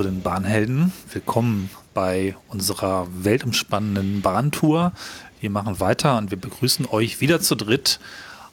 zu 0.00 0.04
den 0.04 0.22
Bahnhelden. 0.22 0.94
Willkommen 1.12 1.68
bei 1.92 2.34
unserer 2.48 3.06
weltumspannenden 3.12 4.22
Bahntour. 4.22 4.92
Wir 5.40 5.50
machen 5.50 5.78
weiter 5.78 6.16
und 6.16 6.30
wir 6.30 6.40
begrüßen 6.40 6.86
euch 6.86 7.20
wieder 7.20 7.42
zu 7.42 7.54
dritt. 7.54 8.00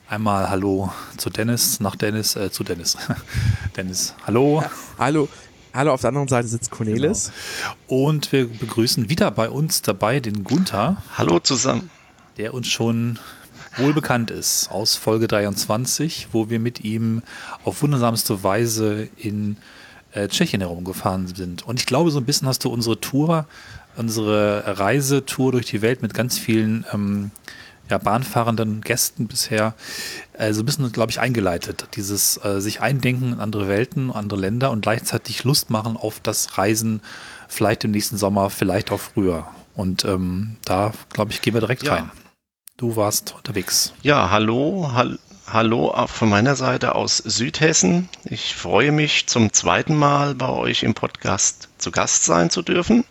Einmal 0.10 0.50
Hallo 0.50 0.92
zu 1.16 1.30
Dennis, 1.30 1.80
nach 1.80 1.96
Dennis, 1.96 2.36
äh, 2.36 2.52
zu 2.52 2.66
Dennis. 2.66 2.98
Dennis, 3.78 4.14
hallo. 4.26 4.60
Ja, 4.62 4.72
hallo. 5.00 5.30
Hallo, 5.74 5.94
auf 5.94 6.02
der 6.02 6.10
anderen 6.10 6.28
Seite 6.28 6.50
sitzt 6.50 6.70
Cornelis. 6.70 7.32
Genau. 7.88 8.08
Und 8.08 8.30
wir 8.34 8.50
begrüßen 8.50 9.08
wieder 9.08 9.32
bei 9.32 9.50
uns 9.50 9.82
dabei 9.82 10.20
den 10.20 10.44
Gunther. 10.44 11.02
Hallo 11.18 11.40
zusammen. 11.40 11.90
Der 12.36 12.54
uns 12.54 12.68
schon 12.68 13.20
wohl 13.78 13.94
bekannt 13.94 14.32
ist 14.32 14.70
aus 14.70 14.98
Folge 14.98 15.30
23, 15.30 16.28
wo 16.34 16.50
wir 16.50 16.60
mit 16.60 16.84
ihm 16.84 17.22
auf 17.64 17.84
wundersamste 17.84 18.44
Weise 18.44 19.08
in 19.16 19.56
äh, 20.18 20.28
Tschechien 20.28 20.62
herumgefahren 20.62 21.28
sind. 21.28 21.66
Und 21.66 21.80
ich 21.80 21.86
glaube, 21.86 22.12
so 22.12 22.20
ein 22.20 22.26
bisschen 22.26 22.48
hast 22.48 22.66
du 22.66 22.70
unsere 22.70 23.00
Tour, 23.00 23.46
unsere 23.96 24.80
Reisetour 24.80 25.52
durch 25.52 25.68
die 25.68 25.82
Welt 25.82 26.02
mit 26.02 26.14
ganz 26.14 26.38
vielen 26.38 26.86
ähm, 26.94 27.32
ja, 27.90 27.98
bahnfahrenden 27.98 28.82
Gästen 28.82 29.28
bisher 29.28 29.74
äh, 30.34 30.54
so 30.54 30.62
ein 30.62 30.66
bisschen, 30.66 30.92
glaube 30.92 31.12
ich, 31.12 31.20
eingeleitet. 31.20 31.88
Dieses 31.96 32.44
äh, 32.44 32.60
sich 32.60 32.82
eindenken 32.82 33.34
in 33.34 33.40
andere 33.40 33.68
Welten, 33.68 34.12
andere 34.12 34.40
Länder 34.40 34.72
und 34.72 34.82
gleichzeitig 34.82 35.44
Lust 35.44 35.70
machen 35.70 35.96
auf 35.96 36.20
das 36.20 36.58
Reisen, 36.58 37.02
vielleicht 37.48 37.84
im 37.84 37.92
nächsten 37.92 38.18
Sommer, 38.18 38.50
vielleicht 38.50 38.92
auch 38.92 39.00
früher. 39.00 39.48
Und 39.76 40.04
ähm, 40.06 40.58
da, 40.66 40.92
glaube 41.14 41.32
ich, 41.32 41.42
gehen 41.42 41.54
wir 41.54 41.62
direkt 41.62 41.84
ja. 41.84 41.94
rein. 41.94 42.12
Du 42.78 42.96
warst 42.96 43.36
unterwegs. 43.36 43.94
Ja, 44.04 44.30
hallo, 44.30 44.92
hall 44.94 45.18
hallo 45.48 45.94
von 46.08 46.30
meiner 46.30 46.56
Seite 46.56 46.96
aus 46.96 47.18
Südhessen. 47.18 48.10
Ich 48.26 48.56
freue 48.56 48.92
mich 48.92 49.28
zum 49.28 49.54
zweiten 49.54 49.96
Mal 49.96 50.36
bei 50.36 50.50
euch 50.50 50.84
im 50.84 50.94
Podcast 50.94 51.70
zu 51.78 51.92
Gast 51.92 52.26
sein 52.26 52.50
zu 52.50 52.62
dürfen 52.62 53.06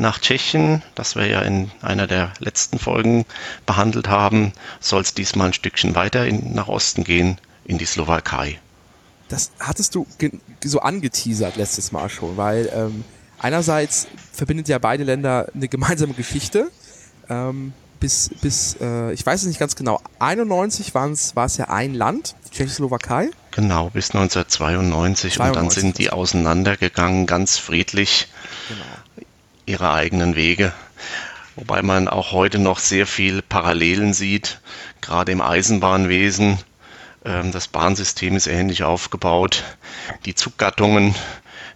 nach 0.00 0.18
Tschechien, 0.18 0.82
das 0.94 1.14
wir 1.14 1.26
ja 1.26 1.42
in 1.42 1.70
einer 1.82 2.06
der 2.06 2.32
letzten 2.38 2.78
Folgen 2.78 3.26
behandelt 3.66 4.08
haben, 4.08 4.52
soll 4.80 5.02
es 5.02 5.14
diesmal 5.14 5.48
ein 5.48 5.52
Stückchen 5.52 5.94
weiter 5.94 6.26
in, 6.26 6.54
nach 6.54 6.68
Osten 6.68 7.04
gehen, 7.04 7.38
in 7.64 7.78
die 7.78 7.84
Slowakei. 7.84 8.58
Das 9.28 9.52
hattest 9.60 9.94
du 9.94 10.06
so 10.64 10.80
angeteasert 10.80 11.56
letztes 11.56 11.92
Mal 11.92 12.08
schon, 12.08 12.36
weil 12.36 12.70
ähm, 12.74 13.04
einerseits 13.38 14.08
verbindet 14.32 14.68
ja 14.68 14.78
beide 14.78 15.04
Länder 15.04 15.48
eine 15.54 15.68
gemeinsame 15.68 16.14
Geschichte. 16.14 16.70
Ähm, 17.28 17.74
bis, 18.00 18.30
bis 18.40 18.76
äh, 18.80 19.12
ich 19.12 19.24
weiß 19.24 19.42
es 19.42 19.46
nicht 19.46 19.60
ganz 19.60 19.76
genau, 19.76 20.00
91 20.18 20.94
war 20.94 21.10
es 21.12 21.56
ja 21.56 21.68
ein 21.68 21.94
Land, 21.94 22.34
die 22.46 22.56
Tschechoslowakei. 22.56 23.30
Genau, 23.52 23.90
bis 23.90 24.10
1992 24.10 25.34
92. 25.34 25.40
und 25.40 25.56
dann 25.56 25.70
sind 25.70 25.98
die 25.98 26.10
auseinandergegangen, 26.10 27.26
ganz 27.26 27.58
friedlich. 27.58 28.28
Genau 28.68 28.84
ihre 29.70 29.92
eigenen 29.92 30.34
Wege. 30.34 30.72
Wobei 31.56 31.82
man 31.82 32.08
auch 32.08 32.32
heute 32.32 32.58
noch 32.58 32.78
sehr 32.78 33.06
viel 33.06 33.42
Parallelen 33.42 34.14
sieht, 34.14 34.60
gerade 35.00 35.32
im 35.32 35.40
Eisenbahnwesen. 35.40 36.58
Ähm, 37.24 37.52
das 37.52 37.68
Bahnsystem 37.68 38.36
ist 38.36 38.46
ähnlich 38.46 38.82
aufgebaut. 38.82 39.62
Die 40.24 40.34
Zuggattungen 40.34 41.14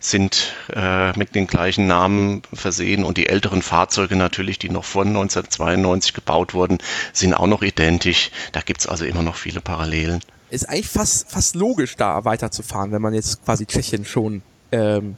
sind 0.05 0.53
äh, 0.75 1.17
mit 1.19 1.35
den 1.35 1.47
gleichen 1.47 1.87
Namen 1.87 2.43
versehen 2.53 3.05
und 3.05 3.17
die 3.17 3.29
älteren 3.29 3.63
Fahrzeuge 3.63 4.17
natürlich, 4.17 4.59
die 4.59 4.69
noch 4.69 4.85
vor 4.85 5.05
1992 5.05 6.13
gebaut 6.13 6.53
wurden, 6.53 6.79
sind 7.13 7.35
auch 7.35 7.47
noch 7.47 7.63
identisch. 7.63 8.31
Da 8.53 8.61
gibt 8.61 8.81
es 8.81 8.87
also 8.87 9.05
immer 9.05 9.23
noch 9.23 9.37
viele 9.37 9.61
Parallelen. 9.61 10.21
Ist 10.51 10.69
eigentlich 10.69 10.89
fast, 10.89 11.31
fast 11.31 11.57
logisch, 11.57 11.97
da 11.97 12.25
weiterzufahren, 12.25 12.93
wenn 12.93 13.03
man 13.03 13.15
jetzt 13.15 13.45
quasi 13.45 13.67
Tschechien 13.67 14.05
schon 14.05 14.43
ähm, 14.73 15.17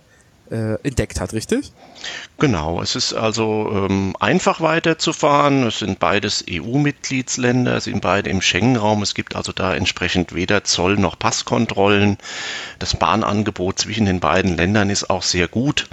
äh, 0.51 0.75
entdeckt 0.83 1.21
hat, 1.21 1.33
richtig? 1.33 1.73
Genau, 2.39 2.81
es 2.83 2.97
ist 2.97 3.15
also 3.15 3.71
ähm, 3.73 4.15
einfach 4.21 4.61
weiterzufahren. 4.61 5.67
Es 5.67 5.79
sind 5.81 5.99
beides 5.99 6.45
EU-Mitgliedsländer, 6.49 7.81
sind 7.81 8.01
beide 8.01 8.31
im 8.31 8.43
Schengen-Raum. 8.43 9.03
Es 9.03 9.15
gibt 9.15 9.37
also 9.37 9.53
da 9.53 9.75
entsprechend 9.75 10.35
weder 10.35 10.65
Zoll 10.65 10.97
noch 10.97 11.19
Passkontrollen. 11.19 12.19
Das 12.79 12.97
Bahnangebot 12.97 13.79
zwischen 13.79 14.07
den 14.07 14.21
beiden 14.21 14.57
Ländern 14.57 14.91
ist 14.91 15.11
auch 15.11 15.23
sehr 15.23 15.49
gut. 15.49 15.89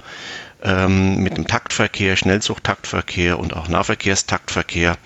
Ähm, 0.62 1.16
mit 1.16 1.36
dem 1.36 1.46
Taktverkehr, 1.46 2.16
Schnellzugtaktverkehr 2.16 3.38
und 3.38 3.54
auch 3.54 3.68
Nahverkehrstaktverkehr 3.68 4.96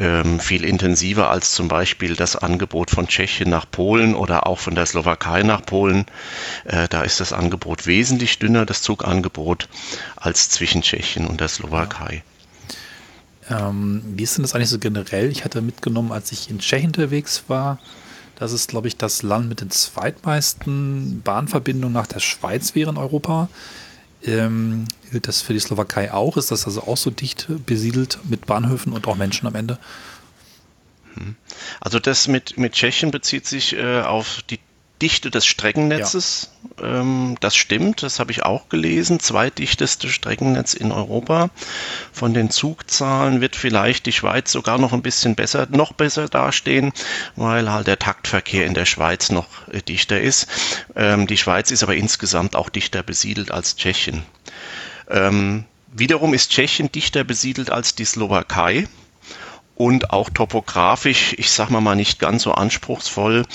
ähm, 0.00 0.40
viel 0.40 0.64
intensiver 0.64 1.30
als 1.30 1.52
zum 1.52 1.68
Beispiel 1.68 2.16
das 2.16 2.34
Angebot 2.34 2.90
von 2.90 3.06
Tschechien 3.06 3.50
nach 3.50 3.70
Polen 3.70 4.14
oder 4.14 4.46
auch 4.46 4.58
von 4.58 4.74
der 4.74 4.86
Slowakei 4.86 5.42
nach 5.42 5.64
Polen. 5.64 6.06
Äh, 6.64 6.88
da 6.88 7.02
ist 7.02 7.20
das 7.20 7.34
Angebot 7.34 7.86
wesentlich 7.86 8.38
dünner, 8.38 8.64
das 8.64 8.80
Zugangebot, 8.80 9.68
als 10.16 10.48
zwischen 10.48 10.80
Tschechien 10.80 11.26
und 11.26 11.40
der 11.40 11.48
Slowakei. 11.48 12.24
Ähm, 13.50 14.02
wie 14.16 14.22
ist 14.22 14.38
denn 14.38 14.42
das 14.42 14.54
eigentlich 14.54 14.70
so 14.70 14.78
generell? 14.78 15.30
Ich 15.30 15.44
hatte 15.44 15.60
mitgenommen, 15.60 16.12
als 16.12 16.32
ich 16.32 16.48
in 16.48 16.60
Tschechien 16.60 16.88
unterwegs 16.88 17.44
war, 17.48 17.78
das 18.36 18.52
ist, 18.52 18.70
glaube 18.70 18.88
ich, 18.88 18.96
das 18.96 19.22
Land 19.22 19.50
mit 19.50 19.60
den 19.60 19.70
zweitmeisten 19.70 21.20
Bahnverbindungen 21.22 21.92
nach 21.92 22.06
der 22.06 22.20
Schweiz 22.20 22.74
wäre 22.74 22.88
in 22.88 22.96
Europa. 22.96 23.50
Ähm, 24.22 24.86
gilt 25.10 25.28
das 25.28 25.42
für 25.42 25.52
die 25.52 25.60
Slowakei 25.60 26.12
auch? 26.12 26.36
Ist 26.36 26.50
das 26.50 26.66
also 26.66 26.82
auch 26.82 26.96
so 26.96 27.10
dicht 27.10 27.48
besiedelt 27.66 28.18
mit 28.28 28.46
Bahnhöfen 28.46 28.92
und 28.92 29.06
auch 29.06 29.16
Menschen 29.16 29.46
am 29.46 29.54
Ende? 29.54 29.78
Hm. 31.14 31.36
Also 31.80 31.98
das 31.98 32.28
mit, 32.28 32.58
mit 32.58 32.74
Tschechien 32.74 33.10
bezieht 33.10 33.46
sich 33.46 33.74
äh, 33.74 34.02
auf 34.02 34.42
die 34.48 34.58
Dichte 35.00 35.30
des 35.30 35.46
Streckennetzes. 35.46 36.50
Ja. 36.80 37.00
Ähm, 37.00 37.36
das 37.40 37.56
stimmt, 37.56 38.02
das 38.02 38.20
habe 38.20 38.32
ich 38.32 38.44
auch 38.44 38.68
gelesen. 38.68 39.20
Zweitdichteste 39.20 40.08
Streckennetz 40.08 40.74
in 40.74 40.92
Europa. 40.92 41.50
Von 42.12 42.34
den 42.34 42.50
Zugzahlen 42.50 43.40
wird 43.40 43.56
vielleicht 43.56 44.06
die 44.06 44.12
Schweiz 44.12 44.52
sogar 44.52 44.78
noch 44.78 44.92
ein 44.92 45.02
bisschen 45.02 45.34
besser, 45.34 45.66
noch 45.70 45.92
besser 45.92 46.28
dastehen, 46.28 46.92
weil 47.36 47.70
halt 47.70 47.86
der 47.86 47.98
Taktverkehr 47.98 48.66
in 48.66 48.74
der 48.74 48.86
Schweiz 48.86 49.30
noch 49.30 49.46
äh, 49.68 49.82
dichter 49.82 50.20
ist. 50.20 50.46
Ähm, 50.94 51.26
die 51.26 51.36
Schweiz 51.36 51.70
ist 51.70 51.82
aber 51.82 51.96
insgesamt 51.96 52.56
auch 52.56 52.68
dichter 52.68 53.02
besiedelt 53.02 53.50
als 53.50 53.76
Tschechien. 53.76 54.22
Ähm, 55.08 55.64
wiederum 55.92 56.34
ist 56.34 56.50
Tschechien 56.50 56.92
dichter 56.92 57.24
besiedelt 57.24 57.70
als 57.70 57.94
die 57.94 58.04
Slowakei 58.04 58.86
und 59.80 60.10
auch 60.10 60.28
topografisch, 60.28 61.34
ich 61.38 61.50
sag 61.50 61.70
mal 61.70 61.80
mal 61.80 61.96
nicht 61.96 62.18
ganz 62.18 62.42
so 62.42 62.52
anspruchsvoll, 62.52 63.46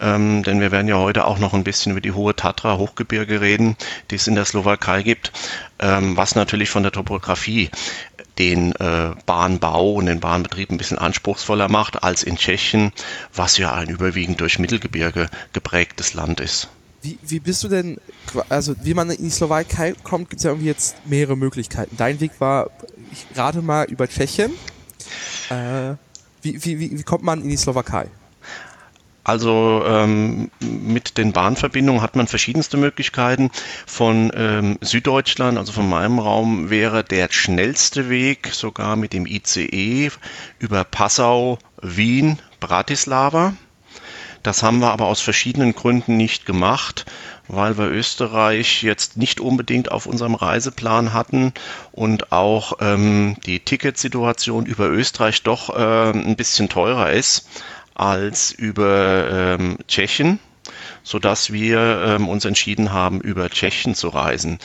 ähm, 0.00 0.42
denn 0.42 0.58
wir 0.58 0.72
werden 0.72 0.88
ja 0.88 0.96
heute 0.96 1.26
auch 1.26 1.38
noch 1.38 1.52
ein 1.52 1.62
bisschen 1.62 1.92
über 1.92 2.00
die 2.00 2.12
hohe 2.12 2.34
Tatra 2.34 2.78
Hochgebirge 2.78 3.42
reden, 3.42 3.76
die 4.10 4.14
es 4.14 4.26
in 4.26 4.34
der 4.34 4.46
Slowakei 4.46 5.02
gibt, 5.02 5.30
ähm, 5.80 6.16
was 6.16 6.36
natürlich 6.36 6.70
von 6.70 6.84
der 6.84 6.92
Topografie 6.92 7.68
den 8.38 8.72
äh, 8.76 9.10
Bahnbau 9.26 9.92
und 9.92 10.06
den 10.06 10.20
Bahnbetrieb 10.20 10.70
ein 10.70 10.78
bisschen 10.78 10.96
anspruchsvoller 10.96 11.68
macht 11.68 12.02
als 12.02 12.22
in 12.22 12.36
Tschechien, 12.36 12.90
was 13.34 13.58
ja 13.58 13.74
ein 13.74 13.90
überwiegend 13.90 14.40
durch 14.40 14.58
Mittelgebirge 14.58 15.28
geprägtes 15.52 16.14
Land 16.14 16.40
ist. 16.40 16.70
Wie, 17.02 17.18
wie 17.26 17.40
bist 17.40 17.62
du 17.62 17.68
denn, 17.68 17.98
also 18.48 18.74
wie 18.82 18.94
man 18.94 19.10
in 19.10 19.24
die 19.24 19.30
Slowakei 19.30 19.92
kommt, 20.02 20.30
gibt 20.30 20.40
es 20.40 20.44
ja 20.44 20.50
irgendwie 20.52 20.68
jetzt 20.68 20.96
mehrere 21.04 21.36
Möglichkeiten. 21.36 21.94
Dein 21.98 22.20
Weg 22.20 22.30
war 22.38 22.70
ich 23.12 23.26
gerade 23.34 23.60
mal 23.60 23.84
über 23.84 24.08
Tschechien. 24.08 24.50
Äh, 25.50 25.94
wie, 26.42 26.64
wie, 26.64 26.98
wie, 26.98 27.02
kommt 27.02 27.24
man 27.24 27.42
in 27.42 27.48
die 27.48 27.56
Slowakei? 27.56 28.08
Also 29.24 29.82
ähm, 29.86 30.50
mit 30.60 31.16
den 31.16 31.32
Bahnverbindungen 31.32 32.02
hat 32.02 32.14
man 32.14 32.26
verschiedenste 32.26 32.76
Möglichkeiten. 32.76 33.50
Von 33.86 34.30
ähm, 34.36 34.78
Süddeutschland, 34.82 35.56
also 35.56 35.72
von 35.72 35.88
meinem 35.88 36.18
Raum, 36.18 36.68
wäre 36.68 37.02
der 37.02 37.28
schnellste 37.30 38.10
Weg 38.10 38.50
sogar 38.52 38.96
mit 38.96 39.14
dem 39.14 39.24
ICE 39.24 40.10
über 40.58 40.84
Passau, 40.84 41.58
Wien, 41.80 42.38
Bratislava. 42.60 43.54
Das 44.42 44.62
haben 44.62 44.80
wir 44.80 44.92
aber 44.92 45.06
aus 45.06 45.22
verschiedenen 45.22 45.74
Gründen 45.74 46.18
nicht 46.18 46.44
gemacht 46.44 47.06
weil 47.48 47.78
wir 47.78 47.90
Österreich 47.90 48.82
jetzt 48.82 49.16
nicht 49.16 49.40
unbedingt 49.40 49.90
auf 49.90 50.06
unserem 50.06 50.34
Reiseplan 50.34 51.12
hatten 51.12 51.52
und 51.92 52.32
auch 52.32 52.78
ähm, 52.80 53.36
die 53.46 53.60
Ticketsituation 53.60 54.66
über 54.66 54.88
Österreich 54.88 55.42
doch 55.42 55.70
äh, 55.70 56.10
ein 56.10 56.36
bisschen 56.36 56.68
teurer 56.68 57.12
ist 57.12 57.48
als 57.94 58.50
über 58.52 59.56
ähm, 59.58 59.78
Tschechien 59.86 60.38
so 61.02 61.18
dass 61.18 61.52
wir 61.52 61.78
ähm, 62.06 62.28
uns 62.28 62.44
entschieden 62.44 62.92
haben, 62.92 63.20
über 63.20 63.48
Tschechien 63.50 63.94
zu 63.94 64.08
reisen. 64.08 64.58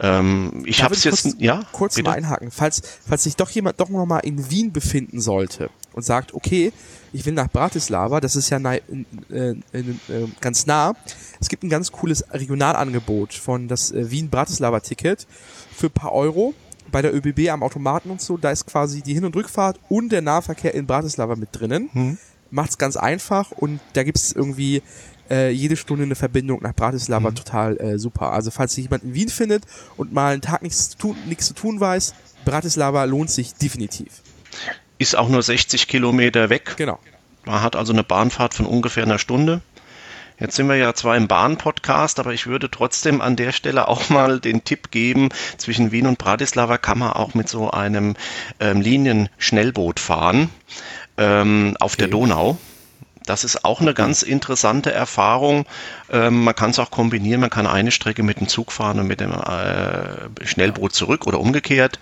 Ähm, 0.00 0.64
ich 0.66 0.82
habe 0.82 0.94
es 0.94 1.04
jetzt, 1.04 1.22
kurz, 1.22 1.36
ja, 1.38 1.62
kurz 1.72 1.94
bitte? 1.94 2.10
mal 2.10 2.16
einhaken. 2.16 2.50
Falls, 2.50 2.82
falls 3.08 3.22
sich 3.22 3.36
doch 3.36 3.48
jemand 3.50 3.80
doch 3.80 3.88
noch 3.88 4.04
mal 4.04 4.18
in 4.18 4.50
Wien 4.50 4.72
befinden 4.72 5.20
sollte 5.20 5.70
und 5.92 6.04
sagt, 6.04 6.34
okay, 6.34 6.72
ich 7.14 7.24
will 7.24 7.32
nach 7.32 7.48
Bratislava, 7.48 8.20
das 8.20 8.34
ist 8.34 8.50
ja 8.50 8.58
äh, 8.58 8.80
äh, 9.30 9.50
äh, 9.50 9.54
ganz 10.40 10.66
nah. 10.66 10.94
Es 11.40 11.48
gibt 11.48 11.62
ein 11.62 11.68
ganz 11.70 11.92
cooles 11.92 12.24
Regionalangebot 12.32 13.32
von 13.34 13.68
das 13.68 13.92
äh, 13.92 14.10
Wien-Bratislava-Ticket 14.10 15.26
für 15.74 15.86
ein 15.86 15.92
paar 15.92 16.12
Euro 16.12 16.54
bei 16.90 17.02
der 17.02 17.14
ÖBB 17.14 17.50
am 17.50 17.62
Automaten 17.62 18.10
und 18.10 18.20
so, 18.20 18.36
da 18.36 18.50
ist 18.50 18.66
quasi 18.66 19.00
die 19.00 19.14
Hin- 19.14 19.24
und 19.24 19.34
Rückfahrt 19.36 19.78
und 19.88 20.10
der 20.10 20.22
Nahverkehr 20.22 20.74
in 20.74 20.86
Bratislava 20.86 21.36
mit 21.36 21.50
drinnen. 21.52 21.88
Mhm. 21.92 22.18
Macht's 22.50 22.78
ganz 22.78 22.96
einfach 22.96 23.52
und 23.52 23.80
da 23.94 24.02
gibt's 24.02 24.32
irgendwie 24.32 24.82
äh, 25.30 25.50
jede 25.50 25.76
Stunde 25.76 26.04
eine 26.04 26.14
Verbindung 26.16 26.62
nach 26.62 26.74
Bratislava 26.74 27.30
Mhm. 27.30 27.34
total 27.36 27.80
äh, 27.80 27.98
super. 27.98 28.32
Also 28.32 28.50
falls 28.50 28.74
sich 28.74 28.84
jemand 28.84 29.04
in 29.04 29.14
Wien 29.14 29.28
findet 29.28 29.64
und 29.96 30.12
mal 30.12 30.32
einen 30.32 30.42
Tag 30.42 30.62
nichts 30.62 30.90
zu 30.90 30.98
tun, 30.98 31.16
nichts 31.26 31.46
zu 31.46 31.54
tun 31.54 31.80
weiß, 31.80 32.12
Bratislava 32.44 33.04
lohnt 33.04 33.30
sich 33.30 33.54
definitiv. 33.54 34.22
Ist 35.04 35.18
auch 35.18 35.28
nur 35.28 35.42
60 35.42 35.86
Kilometer 35.86 36.48
weg. 36.48 36.76
Genau. 36.78 36.98
Man 37.44 37.60
hat 37.60 37.76
also 37.76 37.92
eine 37.92 38.02
Bahnfahrt 38.02 38.54
von 38.54 38.64
ungefähr 38.64 39.02
einer 39.02 39.18
Stunde. 39.18 39.60
Jetzt 40.40 40.56
sind 40.56 40.66
wir 40.66 40.76
ja 40.76 40.94
zwar 40.94 41.14
im 41.14 41.28
Bahn-Podcast, 41.28 42.18
aber 42.20 42.32
ich 42.32 42.46
würde 42.46 42.70
trotzdem 42.70 43.20
an 43.20 43.36
der 43.36 43.52
Stelle 43.52 43.86
auch 43.88 44.08
mal 44.08 44.40
den 44.40 44.64
Tipp 44.64 44.90
geben, 44.90 45.28
zwischen 45.58 45.92
Wien 45.92 46.06
und 46.06 46.16
Bratislava 46.16 46.78
kann 46.78 47.00
man 47.00 47.12
auch 47.12 47.34
mit 47.34 47.50
so 47.50 47.70
einem 47.70 48.16
ähm, 48.60 48.80
Linien-Schnellboot 48.80 50.00
fahren 50.00 50.48
ähm, 51.18 51.76
auf 51.80 51.96
der 51.96 52.08
Donau. 52.08 52.56
Das 53.26 53.42
ist 53.42 53.64
auch 53.64 53.80
eine 53.80 53.94
ganz 53.94 54.22
interessante 54.22 54.92
Erfahrung. 54.92 55.64
Ähm, 56.10 56.44
man 56.44 56.54
kann 56.54 56.70
es 56.70 56.78
auch 56.78 56.90
kombinieren. 56.90 57.40
Man 57.40 57.50
kann 57.50 57.66
eine 57.66 57.90
Strecke 57.90 58.22
mit 58.22 58.38
dem 58.38 58.48
Zug 58.48 58.70
fahren 58.70 59.00
und 59.00 59.06
mit 59.06 59.20
dem 59.20 59.32
äh, 59.32 60.46
Schnellboot 60.46 60.94
zurück 60.94 61.26
oder 61.26 61.40
umgekehrt. 61.40 61.98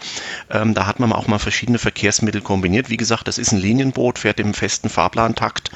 Ähm, 0.51 0.75
da 0.75 0.87
hat 0.87 0.99
man 0.99 1.13
auch 1.13 1.29
mal 1.29 1.39
verschiedene 1.39 1.79
Verkehrsmittel 1.79 2.41
kombiniert. 2.41 2.91
Wie 2.91 2.97
gesagt, 2.97 3.29
das 3.29 3.39
ist 3.39 3.53
ein 3.53 3.59
Linienboot, 3.59 4.19
fährt 4.19 4.41
im 4.41 4.53
festen 4.53 4.89
Fahrplantakt 4.89 5.71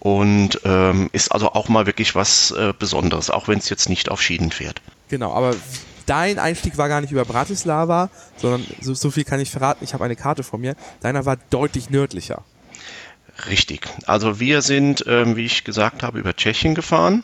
und 0.00 0.60
ähm, 0.64 1.08
ist 1.12 1.32
also 1.32 1.52
auch 1.52 1.68
mal 1.68 1.86
wirklich 1.86 2.14
was 2.14 2.50
äh, 2.50 2.74
Besonderes, 2.78 3.30
auch 3.30 3.48
wenn 3.48 3.58
es 3.58 3.68
jetzt 3.68 3.88
nicht 3.88 4.10
auf 4.10 4.20
Schienen 4.20 4.50
fährt. 4.50 4.82
Genau, 5.08 5.32
aber 5.32 5.54
dein 6.06 6.38
Einstieg 6.38 6.76
war 6.76 6.88
gar 6.88 7.00
nicht 7.00 7.12
über 7.12 7.24
Bratislava, 7.24 8.10
sondern 8.36 8.66
so, 8.80 8.94
so 8.94 9.10
viel 9.10 9.24
kann 9.24 9.40
ich 9.40 9.50
verraten, 9.50 9.84
ich 9.84 9.94
habe 9.94 10.04
eine 10.04 10.16
Karte 10.16 10.42
vor 10.42 10.58
mir. 10.58 10.74
Deiner 11.00 11.24
war 11.24 11.36
deutlich 11.50 11.90
nördlicher. 11.90 12.44
Richtig. 13.48 13.86
Also 14.06 14.40
wir 14.40 14.62
sind, 14.62 15.04
ähm, 15.06 15.36
wie 15.36 15.44
ich 15.44 15.64
gesagt 15.64 16.02
habe, 16.02 16.18
über 16.18 16.34
Tschechien 16.34 16.74
gefahren. 16.74 17.22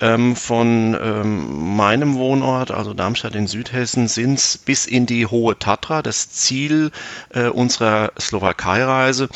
Ähm, 0.00 0.34
von 0.34 0.98
ähm, 1.00 1.76
meinem 1.76 2.14
Wohnort, 2.14 2.72
also 2.72 2.92
Darmstadt 2.92 3.36
in 3.36 3.46
Südhessen, 3.46 4.08
sind 4.08 4.34
es 4.34 4.58
bis 4.58 4.86
in 4.86 5.06
die 5.06 5.26
Hohe 5.26 5.58
Tatra, 5.58 6.02
das 6.02 6.30
Ziel 6.30 6.90
äh, 7.30 7.46
unserer 7.46 8.12
Slowakei-Reise, 8.18 9.28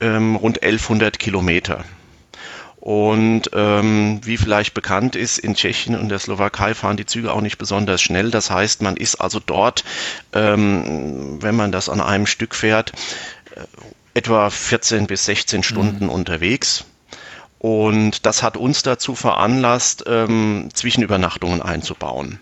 ähm, 0.00 0.36
rund 0.36 0.62
1100 0.62 1.18
Kilometer. 1.18 1.84
Und 2.80 3.50
ähm, 3.52 4.20
wie 4.24 4.38
vielleicht 4.38 4.72
bekannt 4.72 5.14
ist, 5.14 5.38
in 5.38 5.54
Tschechien 5.54 5.96
und 5.96 6.08
der 6.08 6.18
Slowakei 6.18 6.74
fahren 6.74 6.96
die 6.96 7.06
Züge 7.06 7.32
auch 7.32 7.42
nicht 7.42 7.58
besonders 7.58 8.00
schnell. 8.00 8.30
Das 8.30 8.50
heißt, 8.50 8.80
man 8.82 8.96
ist 8.96 9.16
also 9.16 9.38
dort, 9.38 9.84
ähm, 10.32 11.42
wenn 11.42 11.54
man 11.56 11.72
das 11.72 11.90
an 11.90 12.00
einem 12.00 12.26
Stück 12.26 12.54
fährt, 12.54 12.92
äh, 13.54 13.60
etwa 14.20 14.50
14 14.50 15.06
bis 15.06 15.24
16 15.24 15.62
Stunden 15.62 16.10
unterwegs. 16.10 16.84
Und 17.58 18.26
das 18.26 18.42
hat 18.42 18.58
uns 18.58 18.82
dazu 18.82 19.14
veranlasst, 19.14 20.04
ähm, 20.06 20.68
Zwischenübernachtungen 20.74 21.62
einzubauen. 21.62 22.38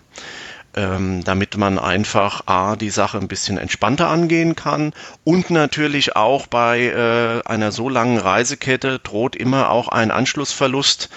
Ähm, 0.75 1.23
damit 1.23 1.55
man 1.55 1.79
einfach 1.79 2.43
A, 2.47 2.75
die 2.75 2.89
Sache 2.89 3.17
ein 3.17 3.29
bisschen 3.29 3.57
entspannter 3.57 4.09
angehen 4.09 4.57
kann 4.57 4.93
und 5.23 5.51
natürlich 5.51 6.17
auch 6.17 6.47
bei 6.47 6.81
äh, 6.81 7.47
einer 7.47 7.71
so 7.71 7.87
langen 7.87 8.17
Reisekette 8.17 8.99
droht 8.99 9.37
immer 9.37 9.69
auch 9.69 9.87
ein 9.87 10.11
Anschlussverlust 10.11 11.09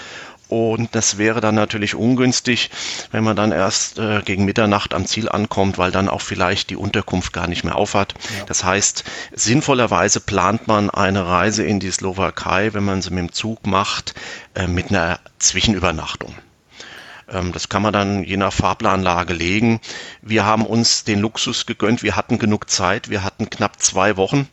und 0.53 0.95
das 0.95 1.17
wäre 1.17 1.41
dann 1.41 1.55
natürlich 1.55 1.95
ungünstig, 1.95 2.71
wenn 3.11 3.25
man 3.25 3.37
dann 3.37 3.53
erst 3.53 3.99
äh, 3.99 4.21
gegen 4.23 4.45
Mitternacht 4.45 4.93
am 4.93 5.07
Ziel 5.07 5.29
ankommt, 5.31 5.79
weil 5.79 5.91
dann 5.91 6.09
auch 6.11 6.21
vielleicht 6.21 6.69
die 6.69 6.77
Unterkunft 6.77 7.33
gar 7.33 7.47
nicht 7.49 7.65
mehr 7.65 7.77
aufhat. 7.77 8.15
Das 8.47 8.63
heißt, 8.63 9.05
sinnvollerweise 9.33 10.21
plant 10.21 10.67
man 10.69 10.91
eine 10.91 11.27
Reise 11.27 11.65
in 11.65 11.81
die 11.81 11.91
Slowakei, 11.91 12.75
wenn 12.75 12.85
man 12.85 13.01
sie 13.01 13.11
mit 13.11 13.19
dem 13.21 13.33
Zug 13.33 13.67
macht, 13.67 14.15
äh, 14.55 14.67
mit 14.67 14.91
einer 14.91 15.21
Zwischenübernachtung. 15.39 16.35
Ähm, 17.31 17.53
Das 17.53 17.69
kann 17.71 17.83
man 17.83 17.93
dann 17.95 18.23
je 18.25 18.37
nach 18.37 18.53
Fahrplanlage 18.53 19.33
legen. 19.33 19.81
Wir 20.21 20.45
haben 20.45 20.67
uns 20.67 21.05
den 21.05 21.21
Luxus 21.21 21.65
gegönnt. 21.67 22.03
Wir 22.03 22.15
hatten 22.17 22.39
genug 22.39 22.69
Zeit. 22.69 23.09
Wir 23.09 23.25
hatten 23.25 23.49
knapp 23.49 23.81
zwei 23.81 24.17
Wochen 24.19 24.49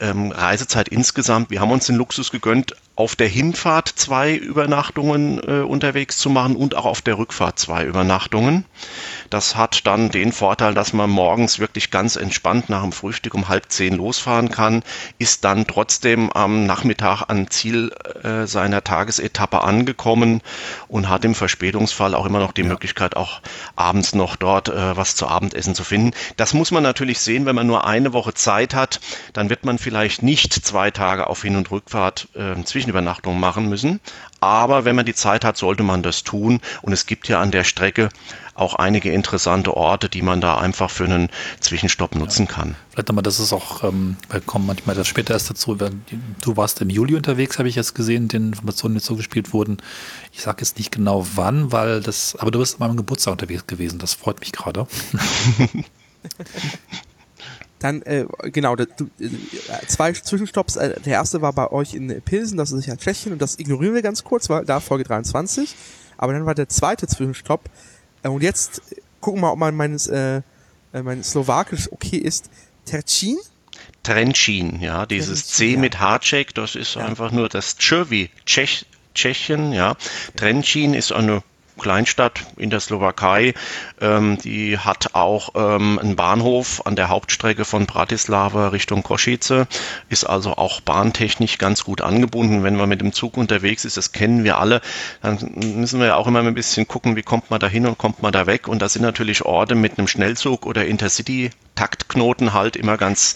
ähm, 0.00 0.32
Reisezeit 0.32 0.88
insgesamt. 0.88 1.50
Wir 1.50 1.60
haben 1.60 1.70
uns 1.70 1.86
den 1.86 1.96
Luxus 1.96 2.30
gegönnt, 2.30 2.74
auf 2.96 3.16
der 3.16 3.28
Hinfahrt 3.28 3.88
zwei 3.88 4.34
Übernachtungen 4.34 5.38
äh, 5.38 5.62
unterwegs 5.62 6.18
zu 6.18 6.30
machen 6.30 6.56
und 6.56 6.74
auch 6.74 6.84
auf 6.84 7.02
der 7.02 7.18
Rückfahrt 7.18 7.58
zwei 7.58 7.84
Übernachtungen. 7.84 8.64
Das 9.30 9.56
hat 9.56 9.86
dann 9.86 10.10
den 10.10 10.32
Vorteil, 10.32 10.74
dass 10.74 10.92
man 10.92 11.10
morgens 11.10 11.58
wirklich 11.58 11.90
ganz 11.90 12.16
entspannt 12.16 12.68
nach 12.68 12.82
dem 12.82 12.92
Frühstück 12.92 13.34
um 13.34 13.48
halb 13.48 13.70
zehn 13.70 13.94
losfahren 13.94 14.50
kann, 14.50 14.82
ist 15.18 15.44
dann 15.44 15.66
trotzdem 15.66 16.30
am 16.32 16.66
Nachmittag 16.66 17.24
an 17.28 17.48
Ziel 17.48 17.92
äh, 18.22 18.46
seiner 18.46 18.84
Tagesetappe 18.84 19.62
angekommen 19.62 20.42
und 20.88 21.08
hat 21.08 21.24
im 21.24 21.34
Verspätungsfall 21.34 22.14
auch 22.14 22.26
immer 22.26 22.38
noch 22.38 22.52
die 22.52 22.62
Möglichkeit, 22.62 23.16
auch 23.16 23.40
abends 23.76 24.14
noch 24.14 24.36
dort 24.36 24.68
äh, 24.68 24.96
was 24.96 25.16
zu 25.16 25.26
Abendessen 25.26 25.74
zu 25.74 25.84
finden. 25.84 26.12
Das 26.36 26.54
muss 26.54 26.70
man 26.70 26.82
natürlich 26.82 27.20
sehen, 27.20 27.46
wenn 27.46 27.56
man 27.56 27.66
nur 27.66 27.86
eine 27.86 28.12
Woche 28.12 28.34
Zeit 28.34 28.74
hat, 28.74 29.00
dann 29.32 29.50
wird 29.50 29.64
man 29.64 29.78
vielleicht 29.78 30.22
nicht 30.22 30.52
zwei 30.52 30.90
Tage 30.90 31.26
auf 31.28 31.42
Hin- 31.42 31.56
und 31.56 31.70
Rückfahrt 31.70 32.28
äh, 32.34 32.62
Zwischenübernachtung 32.62 33.38
machen 33.38 33.68
müssen. 33.68 34.00
Aber 34.40 34.84
wenn 34.84 34.96
man 34.96 35.06
die 35.06 35.14
Zeit 35.14 35.44
hat, 35.44 35.56
sollte 35.56 35.82
man 35.82 36.02
das 36.02 36.22
tun. 36.22 36.60
Und 36.82 36.92
es 36.92 37.06
gibt 37.06 37.28
ja 37.28 37.40
an 37.40 37.50
der 37.50 37.64
Strecke 37.64 38.10
auch 38.54 38.74
einige 38.76 39.10
interessante 39.12 39.76
Orte, 39.76 40.08
die 40.08 40.22
man 40.22 40.40
da 40.40 40.58
einfach 40.58 40.90
für 40.90 41.04
einen 41.04 41.28
Zwischenstopp 41.60 42.14
nutzen 42.14 42.46
kann. 42.46 42.76
Vielleicht 42.90 43.08
nochmal, 43.08 43.22
das 43.22 43.40
ist 43.40 43.52
auch, 43.52 43.82
ähm, 43.84 44.16
wir 44.30 44.40
kommen 44.40 44.66
manchmal 44.66 44.94
das 44.94 45.08
später 45.08 45.34
erst 45.34 45.50
dazu. 45.50 45.74
Du 45.76 46.56
warst 46.56 46.80
im 46.80 46.88
Juli 46.90 47.16
unterwegs, 47.16 47.58
habe 47.58 47.68
ich 47.68 47.74
jetzt 47.74 47.94
gesehen, 47.94 48.28
den 48.28 48.48
Informationen, 48.48 48.94
die 48.94 49.00
zugespielt 49.00 49.52
wurden. 49.52 49.78
Ich 50.32 50.42
sage 50.42 50.58
jetzt 50.60 50.78
nicht 50.78 50.92
genau 50.92 51.26
wann, 51.34 51.72
weil 51.72 52.00
das, 52.00 52.36
aber 52.36 52.50
du 52.50 52.58
bist 52.60 52.80
an 52.80 52.86
meinem 52.88 52.96
Geburtstag 52.96 53.32
unterwegs 53.32 53.66
gewesen. 53.66 53.98
Das 53.98 54.14
freut 54.14 54.38
mich 54.40 54.52
gerade. 54.52 54.86
Dann, 57.80 58.00
äh, 58.02 58.24
genau, 58.44 58.76
da- 58.76 58.86
du, 58.86 59.10
äh, 59.18 59.28
zwei 59.88 60.12
Zwischenstopps. 60.12 60.76
Äh, 60.76 61.00
der 61.00 61.14
erste 61.14 61.42
war 61.42 61.52
bei 61.52 61.70
euch 61.70 61.94
in 61.94 62.22
Pilsen, 62.22 62.56
das 62.56 62.72
ist 62.72 62.86
ja 62.86 62.96
Tschechien, 62.96 63.32
und 63.32 63.42
das 63.42 63.58
ignorieren 63.58 63.94
wir 63.94 64.00
ganz 64.02 64.24
kurz, 64.24 64.48
weil 64.48 64.64
da 64.64 64.80
Folge 64.80 65.04
23. 65.04 65.74
Aber 66.16 66.32
dann 66.32 66.46
war 66.46 66.54
der 66.54 66.68
zweite 66.68 67.06
Zwischenstopp. 67.06 67.68
Äh, 68.24 68.28
und 68.28 68.42
jetzt 68.42 68.82
gucken 69.20 69.40
wir 69.40 69.46
mal, 69.46 69.52
ob 69.52 69.58
mein, 69.58 69.76
meines, 69.76 70.08
äh, 70.08 70.42
äh, 70.92 71.02
mein 71.02 71.22
Slowakisch 71.22 71.92
okay 71.92 72.16
ist. 72.16 72.50
Tercin? 72.84 73.36
Trencin, 74.02 74.80
ja, 74.80 75.06
dieses 75.06 75.46
Trencin, 75.46 75.56
C 75.56 75.72
ja. 75.74 75.78
mit 75.78 76.00
Hardcheck, 76.00 76.54
das 76.54 76.74
ist 76.74 76.96
einfach 76.96 77.30
nur 77.30 77.48
das 77.48 77.76
Tsch 77.76 78.10
wie 78.10 78.30
Tschech, 78.44 78.86
Tschechien, 79.14 79.72
ja. 79.72 79.96
Trencin 80.36 80.94
ist 80.94 81.12
eine 81.12 81.42
Kleinstadt 81.78 82.44
in 82.56 82.70
der 82.70 82.80
Slowakei, 82.80 83.54
ähm, 84.00 84.38
die 84.38 84.78
hat 84.78 85.14
auch 85.14 85.50
ähm, 85.54 85.98
einen 85.98 86.16
Bahnhof 86.16 86.86
an 86.86 86.96
der 86.96 87.08
Hauptstrecke 87.08 87.64
von 87.64 87.86
Bratislava 87.86 88.68
Richtung 88.68 89.02
Kosice, 89.02 89.66
ist 90.08 90.24
also 90.24 90.56
auch 90.56 90.80
bahntechnisch 90.80 91.58
ganz 91.58 91.84
gut 91.84 92.00
angebunden. 92.00 92.62
Wenn 92.62 92.76
man 92.76 92.88
mit 92.88 93.00
dem 93.00 93.12
Zug 93.12 93.36
unterwegs 93.36 93.84
ist, 93.84 93.96
das 93.96 94.12
kennen 94.12 94.44
wir 94.44 94.58
alle, 94.58 94.80
dann 95.22 95.38
müssen 95.54 96.00
wir 96.00 96.16
auch 96.16 96.26
immer 96.26 96.40
ein 96.40 96.54
bisschen 96.54 96.86
gucken, 96.86 97.16
wie 97.16 97.22
kommt 97.22 97.50
man 97.50 97.60
da 97.60 97.66
hin 97.66 97.86
und 97.86 97.98
kommt 97.98 98.22
man 98.22 98.32
da 98.32 98.46
weg. 98.46 98.68
Und 98.68 98.80
da 98.80 98.88
sind 98.88 99.02
natürlich 99.02 99.44
Orte 99.44 99.74
mit 99.74 99.98
einem 99.98 100.08
Schnellzug 100.08 100.66
oder 100.66 100.86
Intercity 100.86 101.50
Taktknoten 101.74 102.52
halt 102.52 102.76
immer 102.76 102.96
ganz 102.96 103.34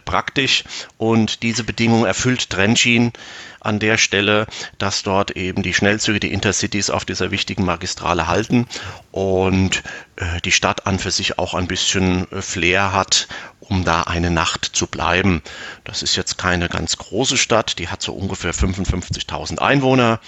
praktisch 0.00 0.64
und 0.98 1.42
diese 1.42 1.64
Bedingung 1.64 2.04
erfüllt 2.06 2.50
Trencin 2.50 3.12
an 3.60 3.78
der 3.78 3.96
Stelle, 3.96 4.46
dass 4.78 5.02
dort 5.02 5.32
eben 5.32 5.62
die 5.62 5.74
Schnellzüge, 5.74 6.20
die 6.20 6.32
Intercities 6.32 6.90
auf 6.90 7.04
dieser 7.04 7.30
wichtigen 7.30 7.64
Magistrale 7.64 8.26
halten 8.26 8.66
und 9.10 9.82
äh, 10.16 10.40
die 10.44 10.52
Stadt 10.52 10.86
an 10.86 10.98
für 10.98 11.10
sich 11.10 11.38
auch 11.38 11.54
ein 11.54 11.66
bisschen 11.66 12.30
äh, 12.30 12.42
Flair 12.42 12.92
hat, 12.92 13.26
um 13.60 13.84
da 13.84 14.02
eine 14.02 14.30
Nacht 14.30 14.64
zu 14.64 14.86
bleiben. 14.86 15.42
Das 15.84 16.02
ist 16.02 16.16
jetzt 16.16 16.36
keine 16.36 16.68
ganz 16.68 16.98
große 16.98 17.38
Stadt, 17.38 17.78
die 17.78 17.88
hat 17.88 18.02
so 18.02 18.12
ungefähr 18.12 18.52
55.000 18.52 19.58
Einwohner. 19.58 20.20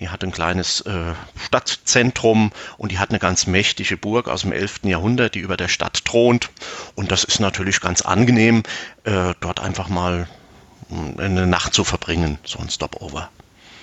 Die 0.00 0.08
hat 0.08 0.24
ein 0.24 0.32
kleines 0.32 0.80
äh, 0.82 1.14
Stadtzentrum 1.36 2.50
und 2.78 2.90
die 2.90 2.98
hat 2.98 3.10
eine 3.10 3.20
ganz 3.20 3.46
mächtige 3.46 3.96
Burg 3.96 4.28
aus 4.28 4.42
dem 4.42 4.52
11. 4.52 4.80
Jahrhundert, 4.84 5.36
die 5.36 5.40
über 5.40 5.56
der 5.56 5.68
Stadt 5.68 6.04
thront. 6.04 6.50
Und 6.96 7.12
das 7.12 7.22
ist 7.22 7.38
natürlich 7.38 7.80
ganz 7.80 8.02
angenehm, 8.02 8.64
äh, 9.04 9.34
dort 9.40 9.60
einfach 9.60 9.88
mal 9.88 10.28
mh, 10.88 11.22
eine 11.22 11.46
Nacht 11.46 11.74
zu 11.74 11.84
verbringen, 11.84 12.38
so 12.44 12.58
ein 12.58 12.70
Stopover. 12.70 13.30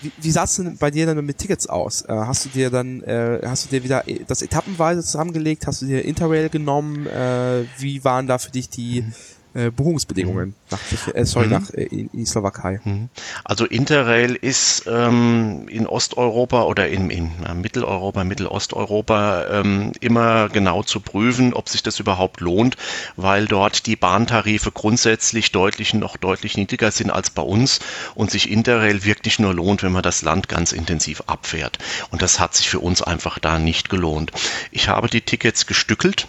Wie, 0.01 0.11
wie 0.17 0.31
sah 0.31 0.43
es 0.43 0.55
denn 0.55 0.77
bei 0.77 0.91
dir 0.91 1.05
dann 1.05 1.23
mit 1.23 1.37
Tickets 1.37 1.67
aus? 1.67 2.01
Äh, 2.01 2.13
hast 2.13 2.45
du 2.45 2.49
dir 2.49 2.69
dann, 2.71 3.03
äh, 3.03 3.39
hast 3.45 3.65
du 3.65 3.69
dir 3.69 3.83
wieder 3.83 4.07
äh, 4.07 4.25
das 4.27 4.41
etappenweise 4.41 5.01
zusammengelegt? 5.03 5.65
Hast 5.65 5.81
du 5.81 5.85
dir 5.85 6.03
Interrail 6.03 6.49
genommen? 6.49 7.07
Äh, 7.07 7.65
wie 7.77 8.03
waren 8.03 8.27
da 8.27 8.37
für 8.37 8.51
dich 8.51 8.69
die 8.69 9.05
äh, 9.53 9.69
Buchungsbedingungen 9.69 10.49
mhm. 10.49 10.55
nach, 10.69 11.13
äh, 11.13 11.25
sorry, 11.25 11.47
mhm. 11.47 11.51
nach 11.51 11.69
äh, 11.71 11.83
in, 11.83 12.09
in 12.13 12.25
Slowakei. 12.25 12.79
Mhm. 12.83 13.09
Also 13.43 13.65
Interrail 13.65 14.35
ist 14.35 14.85
ähm, 14.87 15.67
in 15.67 15.87
Osteuropa 15.87 16.63
oder 16.63 16.87
in, 16.87 17.09
in 17.09 17.31
äh, 17.45 17.53
Mitteleuropa, 17.53 18.23
Mittelosteuropa 18.23 19.45
ähm, 19.51 19.91
immer 19.99 20.49
genau 20.49 20.83
zu 20.83 20.99
prüfen, 20.99 21.53
ob 21.53 21.69
sich 21.69 21.83
das 21.83 21.99
überhaupt 21.99 22.39
lohnt, 22.39 22.77
weil 23.15 23.45
dort 23.45 23.85
die 23.85 23.95
Bahntarife 23.95 24.71
grundsätzlich 24.71 25.51
deutlich 25.51 25.93
noch 25.93 26.17
deutlich 26.17 26.57
niedriger 26.57 26.91
sind 26.91 27.11
als 27.11 27.29
bei 27.29 27.41
uns 27.41 27.79
und 28.15 28.31
sich 28.31 28.49
Interrail 28.49 29.03
wirklich 29.03 29.39
nur 29.39 29.53
lohnt, 29.53 29.83
wenn 29.83 29.91
man 29.91 30.03
das 30.03 30.21
Land 30.21 30.47
ganz 30.47 30.71
intensiv 30.71 31.23
abfährt. 31.27 31.77
Und 32.11 32.21
das 32.21 32.39
hat 32.39 32.55
sich 32.55 32.69
für 32.69 32.79
uns 32.79 33.01
einfach 33.01 33.39
da 33.39 33.59
nicht 33.59 33.89
gelohnt. 33.89 34.31
Ich 34.71 34.87
habe 34.87 35.09
die 35.09 35.21
Tickets 35.21 35.65
gestückelt 35.65 36.27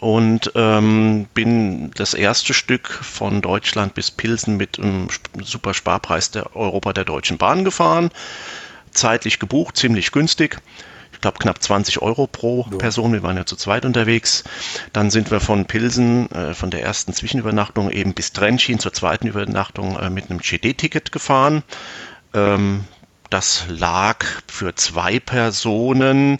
und 0.00 0.52
ähm, 0.54 1.26
bin 1.34 1.90
das 1.92 2.14
erste 2.14 2.54
Stück 2.54 2.88
von 2.88 3.42
Deutschland 3.42 3.94
bis 3.94 4.10
Pilsen 4.10 4.56
mit 4.56 4.78
einem 4.78 5.08
super 5.42 5.74
Sparpreis 5.74 6.30
der 6.30 6.54
Europa 6.56 6.92
der 6.92 7.04
Deutschen 7.04 7.38
Bahn 7.38 7.64
gefahren. 7.64 8.10
Zeitlich 8.92 9.38
gebucht, 9.38 9.76
ziemlich 9.76 10.12
günstig. 10.12 10.58
Ich 11.12 11.20
glaube 11.22 11.38
knapp 11.38 11.62
20 11.62 12.02
Euro 12.02 12.26
pro 12.26 12.66
ja. 12.70 12.76
Person. 12.76 13.12
Wir 13.12 13.22
waren 13.22 13.38
ja 13.38 13.46
zu 13.46 13.56
zweit 13.56 13.86
unterwegs. 13.86 14.44
Dann 14.92 15.10
sind 15.10 15.30
wir 15.30 15.40
von 15.40 15.64
Pilsen, 15.64 16.30
äh, 16.30 16.52
von 16.52 16.70
der 16.70 16.82
ersten 16.82 17.14
Zwischenübernachtung 17.14 17.90
eben 17.90 18.12
bis 18.12 18.32
Trenčín 18.32 18.78
zur 18.78 18.92
zweiten 18.92 19.26
Übernachtung 19.26 19.98
äh, 19.98 20.10
mit 20.10 20.30
einem 20.30 20.40
GD-Ticket 20.40 21.12
gefahren. 21.12 21.62
Ähm, 22.34 22.84
das 23.30 23.64
lag 23.68 24.24
für 24.46 24.74
zwei 24.74 25.18
Personen 25.18 26.38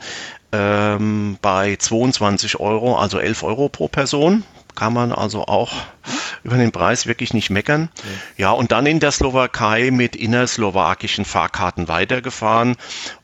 ähm, 0.52 1.38
bei 1.42 1.76
22 1.76 2.60
Euro, 2.60 2.96
also 2.96 3.18
11 3.18 3.42
Euro 3.42 3.68
pro 3.68 3.88
Person. 3.88 4.44
Kann 4.74 4.92
man 4.92 5.10
also 5.10 5.46
auch 5.46 5.72
über 6.44 6.58
den 6.58 6.70
Preis 6.70 7.06
wirklich 7.06 7.32
nicht 7.32 7.50
meckern. 7.50 7.88
Ja, 8.36 8.50
und 8.50 8.72
dann 8.72 8.86
in 8.86 9.00
der 9.00 9.10
Slowakei 9.10 9.90
mit 9.90 10.14
innerslowakischen 10.14 11.24
Fahrkarten 11.24 11.88
weitergefahren. 11.88 12.76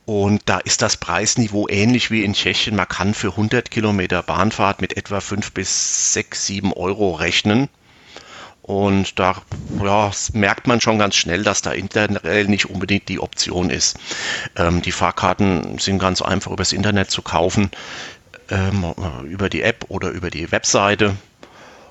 Und 0.07 0.43
da 0.47 0.59
ist 0.59 0.83
das 0.83 0.97
Preisniveau 0.97 1.69
ähnlich 1.69 2.11
wie 2.11 2.25
in 2.25 2.33
Tschechien. 2.33 2.75
Man 2.75 2.89
kann 2.89 3.15
für 3.15 3.29
100 3.29 3.71
Kilometer 3.71 4.23
Bahnfahrt 4.23 4.81
mit 4.81 4.97
etwa 4.97 5.21
5 5.21 5.53
bis 5.53 6.15
6, 6.15 6.47
7 6.47 6.73
Euro 6.73 7.13
rechnen. 7.13 7.69
Und 8.63 9.19
da 9.19 9.43
ja, 9.83 10.11
merkt 10.35 10.69
man 10.69 10.81
schon 10.81 10.99
ganz 10.99 11.17
schnell, 11.17 11.43
dass 11.43 11.63
da 11.63 11.73
Internet 11.73 12.49
nicht 12.49 12.71
unbedingt 12.71 13.09
die 13.09 13.19
Option 13.19 13.71
ist. 13.71 13.99
Ähm, 14.57 14.83
die 14.83 14.93
Fahrkarten 14.93 15.79
sind 15.79 15.99
ganz 15.99 16.23
einfach 16.23 16.53
übers 16.53 16.73
Internet 16.73 17.11
zu 17.11 17.23
kaufen, 17.23 17.71
ähm, 18.51 18.95
über 19.25 19.49
die 19.49 19.63
App 19.63 19.87
oder 19.89 20.11
über 20.11 20.31
die 20.31 20.53
Webseite. 20.53 21.17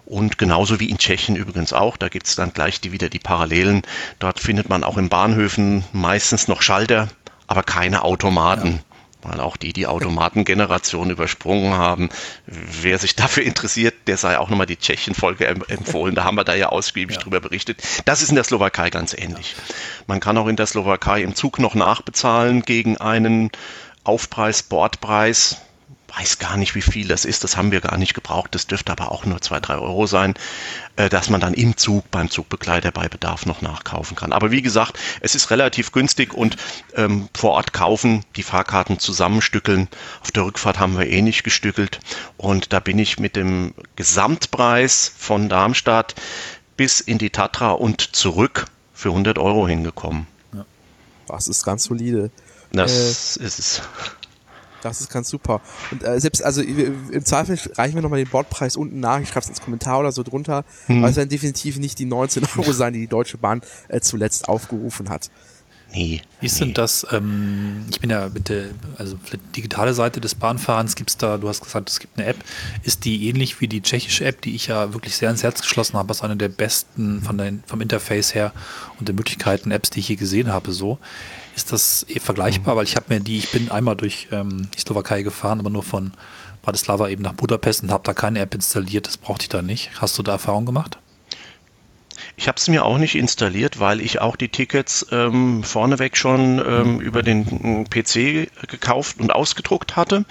Und 0.06 0.38
genauso 0.38 0.80
wie 0.80 0.90
in 0.90 0.98
Tschechien 0.98 1.36
übrigens 1.36 1.74
auch, 1.74 1.98
da 1.98 2.08
gibt 2.08 2.28
es 2.28 2.36
dann 2.36 2.54
gleich 2.54 2.80
die, 2.80 2.94
wieder 2.94 3.10
die 3.10 3.20
Parallelen. 3.20 3.82
Dort 4.20 4.40
findet 4.40 4.70
man 4.70 4.84
auch 4.86 4.98
in 4.98 5.10
Bahnhöfen 5.10 5.84
meistens 5.92 6.48
noch 6.48 6.62
Schalter, 6.62 7.10
aber 7.48 7.64
keine 7.64 8.04
Automaten. 8.04 8.80
Ja 8.80 8.91
weil 9.22 9.40
auch 9.40 9.58
die 9.58 9.74
die 9.74 9.88
Automatengeneration 9.88 11.10
übersprungen 11.10 11.74
haben. 11.74 12.10
Wer 12.46 12.98
sich 12.98 13.16
dafür 13.16 13.44
interessiert, 13.44 13.96
der 14.08 14.18
sei 14.18 14.38
auch 14.38 14.50
nochmal 14.50 14.68
die 14.68 14.78
Tschechien-Folge 14.78 15.46
empfohlen. 15.46 16.16
Da 16.16 16.24
haben 16.24 16.36
wir 16.36 16.44
da 16.44 16.56
ja 16.56 16.70
ausgiebig 16.70 17.18
ja. 17.18 17.22
drüber 17.22 17.40
berichtet. 17.40 17.82
Das 18.06 18.22
ist 18.22 18.30
in 18.30 18.36
der 18.36 18.44
Slowakei 18.44 18.90
ganz 18.90 19.14
ähnlich. 19.14 19.56
Man 20.08 20.20
kann 20.20 20.38
auch 20.38 20.48
in 20.48 20.56
der 20.56 20.66
Slowakei 20.66 21.22
im 21.22 21.36
Zug 21.36 21.60
noch 21.60 21.76
nachbezahlen 21.76 22.62
gegen 22.64 22.98
einen 22.98 23.52
Aufpreis, 24.04 24.64
Bordpreis 24.64 25.62
weiß 26.18 26.40
gar 26.40 26.58
nicht, 26.58 26.76
wie 26.76 26.82
viel 26.82 27.08
das 27.08 27.26
ist, 27.26 27.44
das 27.44 27.58
haben 27.58 27.72
wir 27.72 27.82
gar 27.82 27.98
nicht 27.98 28.14
gebraucht, 28.14 28.54
das 28.54 28.68
dürfte 28.68 28.92
aber 28.92 29.12
auch 29.12 29.26
nur 29.26 29.42
zwei, 29.42 29.60
drei 29.60 29.76
Euro 29.76 30.08
sein, 30.08 30.34
äh, 30.96 31.10
dass 31.10 31.30
man 31.30 31.42
dann 31.42 31.54
im 31.54 31.78
Zug 31.78 32.10
beim 32.12 32.30
Zugbegleiter 32.30 32.92
bei 32.92 33.08
Bedarf 33.08 33.46
noch 33.46 33.62
nachkaufen 33.62 34.16
kann. 34.16 34.34
Aber 34.34 34.52
wie 34.52 34.62
gesagt, 34.62 35.00
es 35.22 35.36
ist 35.36 35.52
relativ 35.52 35.92
günstig 35.92 36.34
und 36.34 36.58
ähm, 36.96 37.30
vor 37.34 37.52
Ort 37.52 37.74
kaufen, 37.74 38.26
die 38.36 38.44
Fahrkarten 38.44 39.00
zusammenstückeln. 39.00 39.88
Auf 40.22 40.32
der 40.32 40.46
Rückfahrt 40.46 40.80
haben 40.80 40.98
wir 40.98 41.08
eh 41.08 41.22
nicht 41.22 41.44
gestückelt 41.44 42.00
und 42.38 42.74
da 42.74 42.80
bin 42.80 43.00
ich 43.00 43.20
mit 43.20 43.36
dem 43.36 43.74
Gesamtpreis 43.96 45.12
von 45.18 45.50
Darmstadt 45.50 46.16
bis 46.78 47.00
in 47.00 47.18
die 47.18 47.30
Tatra 47.30 47.72
und 47.72 48.16
zurück 48.16 48.66
für 48.94 49.10
100 49.10 49.38
Euro 49.40 49.68
hingekommen. 49.68 50.28
Ja. 50.54 50.66
Das 51.28 51.48
ist 51.48 51.64
ganz 51.64 51.86
solide. 51.86 52.32
Das 52.72 53.38
äh, 53.38 53.44
ist 53.44 53.60
es. 53.60 53.82
Das 54.82 55.02
ist 55.02 55.12
ganz 55.12 55.30
super. 55.30 55.62
Und 55.92 56.04
äh, 56.04 56.20
selbst, 56.20 56.44
also 56.44 56.62
im 56.62 57.26
Zweifel 57.26 57.58
reichen 57.78 57.96
wir 57.96 58.02
nochmal 58.02 58.20
den 58.20 58.30
Bordpreis 58.30 58.76
unten 58.76 59.00
nach. 59.00 59.20
Ich 59.20 59.30
schreibe 59.30 59.42
es 59.42 59.50
ins 59.50 59.62
Kommentar 59.62 60.00
oder 60.00 60.12
so 60.12 60.24
drunter. 60.24 60.66
Hm. 60.88 61.00
Aber 61.00 61.10
es 61.10 61.16
werden 61.16 61.30
definitiv 61.30 61.78
nicht 61.78 62.00
die 62.00 62.06
19 62.06 62.44
Euro 62.58 62.72
sein, 62.72 62.94
die 62.94 63.00
die 63.00 63.08
Deutsche 63.08 63.38
Bahn 63.38 63.62
äh, 63.88 64.00
zuletzt 64.02 64.50
aufgerufen 64.50 65.10
hat. 65.10 65.30
Nee. 65.94 66.22
Wie 66.40 66.46
ist 66.46 66.60
nee. 66.60 66.68
denn 66.68 66.74
das? 66.74 67.06
Ähm, 67.12 67.86
ich 67.90 68.00
bin 68.00 68.10
ja 68.10 68.30
mit 68.30 68.50
der, 68.50 68.70
also 68.98 69.18
für 69.24 69.38
die 69.38 69.52
digitale 69.58 69.94
Seite 69.94 70.22
des 70.22 70.36
Bahnfahrens 70.36 70.96
gibt 70.96 71.10
es 71.10 71.18
da, 71.18 71.38
du 71.38 71.50
hast 71.50 71.62
gesagt, 71.62 71.90
es 71.90 72.00
gibt 72.00 72.18
eine 72.18 72.28
App. 72.28 72.38
Ist 72.84 73.06
die 73.06 73.28
ähnlich 73.28 73.60
wie 73.60 73.68
die 73.68 73.82
tschechische 73.82 74.26
App, 74.26 74.42
die 74.42 74.56
ich 74.56 74.68
ja 74.68 74.94
wirklich 74.94 75.16
sehr 75.16 75.30
ins 75.30 75.44
Herz 75.44 75.62
geschlossen 75.62 75.98
habe, 75.98 76.10
als 76.10 76.22
eine 76.22 76.38
der 76.38 76.50
besten 76.50 77.22
von 77.22 77.38
der, 77.38 77.54
vom 77.66 77.82
Interface 77.82 78.34
her 78.34 78.54
und 79.00 79.08
der 79.08 79.16
Möglichkeiten 79.16 79.72
Apps, 79.72 79.90
die 79.90 80.00
ich 80.00 80.10
je 80.10 80.16
gesehen 80.16 80.52
habe, 80.52 80.72
so? 80.72 80.98
Ist 81.62 81.72
das 81.72 82.06
eh 82.10 82.20
vergleichbar? 82.20 82.74
Mhm. 82.74 82.78
Weil 82.80 82.86
ich 82.86 82.96
habe 82.96 83.14
mir 83.14 83.20
die, 83.20 83.38
ich 83.38 83.52
bin 83.52 83.70
einmal 83.70 83.96
durch 83.96 84.28
ähm, 84.32 84.68
die 84.76 84.80
Slowakei 84.80 85.22
gefahren, 85.22 85.60
aber 85.60 85.70
nur 85.70 85.84
von 85.84 86.12
Bratislava 86.64 87.08
eben 87.08 87.22
nach 87.22 87.34
Budapest 87.34 87.84
und 87.84 87.92
habe 87.92 88.04
da 88.04 88.16
keine 88.16 88.40
App 88.40 88.56
installiert. 88.56 89.06
Das 89.06 89.18
brauchte 89.18 89.44
ich 89.44 89.50
da 89.50 89.62
nicht. 89.62 90.02
Hast 90.02 90.18
du 90.18 90.24
da 90.24 90.32
Erfahrung 90.32 90.66
gemacht? 90.66 90.98
Ich 92.36 92.48
habe 92.48 92.58
es 92.58 92.68
mir 92.68 92.86
auch 92.86 92.98
nicht 92.98 93.16
installiert, 93.16 93.80
weil 93.80 94.02
ich 94.02 94.20
auch 94.20 94.36
die 94.36 94.50
Tickets 94.50 95.06
ähm, 95.12 95.64
vorneweg 95.64 96.18
schon 96.18 96.60
ähm, 96.66 97.00
über 97.00 97.24
den 97.24 97.86
PC 97.90 98.50
gekauft 98.68 99.20
und 99.20 99.34
ausgedruckt 99.34 99.96
hatte 99.96 100.26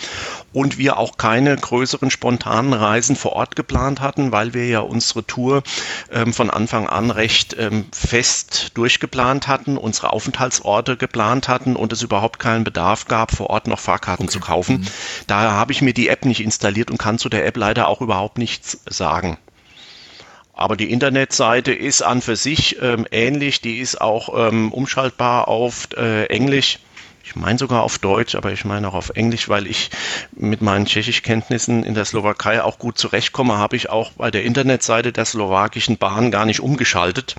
und 0.53 0.79
wir 0.79 0.99
auch 0.99 1.17
keine 1.17 1.57
größeren 1.57 2.11
spontanen 2.11 2.73
Reisen 2.73 3.17
vor 3.17 3.33
Ort 3.33 3.57
geplant 3.57 4.01
hatten, 4.01 4.33
weil 4.33 4.55
wir 4.55 4.67
ja 4.67 4.81
unsere 4.81 5.25
Tour 5.25 5.63
ähm, 6.11 6.33
von 6.33 6.51
Anfang 6.51 6.89
an 6.89 7.11
recht 7.11 7.57
ähm, 7.59 7.87
fest 7.93 8.73
durchgeplant 8.75 9.49
hatten, 9.49 9.77
unsere 9.77 10.13
Aufenthaltsorte 10.13 10.97
geplant 10.97 11.49
hatten 11.49 11.77
und 11.77 11.93
es 11.93 12.03
überhaupt 12.03 12.39
keinen 12.39 12.65
Bedarf 12.65 13.07
gab, 13.07 13.33
vor 13.33 13.51
Ort 13.51 13.67
noch 13.67 13.79
Fahrkarten 13.79 14.25
okay. 14.25 14.33
zu 14.33 14.41
kaufen. 14.41 14.81
Mhm. 14.81 14.87
Daher 15.27 15.53
habe 15.53 15.73
ich 15.73 15.83
mir 15.83 15.95
die 15.95 16.09
App 16.09 16.25
nicht 16.25 16.41
installiert 16.41 16.91
und 16.91 16.99
kann 16.99 17.19
zu 17.19 17.29
der 17.29 17.47
App 17.47 17.57
leider 17.57 17.89
auch 17.89 18.01
überhaupt 18.01 18.39
nichts 18.39 18.81
sagen. 18.87 19.39
Aber 20.61 20.77
die 20.77 20.91
Internetseite 20.91 21.73
ist 21.73 22.03
an 22.03 22.21
für 22.21 22.37
sich 22.37 22.77
ähm, 22.83 23.07
ähnlich. 23.11 23.63
Die 23.63 23.79
ist 23.79 23.99
auch 23.99 24.49
ähm, 24.49 24.75
umschaltbar 24.75 25.49
auf 25.49 25.89
äh, 25.97 26.27
Englisch. 26.27 26.81
Ich 27.25 27.35
meine 27.35 27.59
sogar 27.59 27.83
auf 27.83 27.99
Deutsch, 27.99 28.35
aber 28.35 28.53
ich 28.53 28.67
meine 28.67 28.87
auch 28.87 28.93
auf 28.93 29.09
Englisch, 29.15 29.49
weil 29.49 29.67
ich 29.67 29.89
mit 30.33 30.61
meinen 30.61 30.85
Tschechischkenntnissen 30.85 31.83
in 31.83 31.95
der 31.95 32.05
Slowakei 32.05 32.63
auch 32.63 32.79
gut 32.79 32.99
zurechtkomme, 32.99 33.57
habe 33.57 33.75
ich 33.75 33.89
auch 33.89 34.13
bei 34.13 34.31
der 34.31 34.45
Internetseite 34.45 35.13
der 35.13 35.25
slowakischen 35.25 35.97
Bahn 35.97 36.31
gar 36.31 36.45
nicht 36.45 36.61
umgeschaltet 36.61 37.37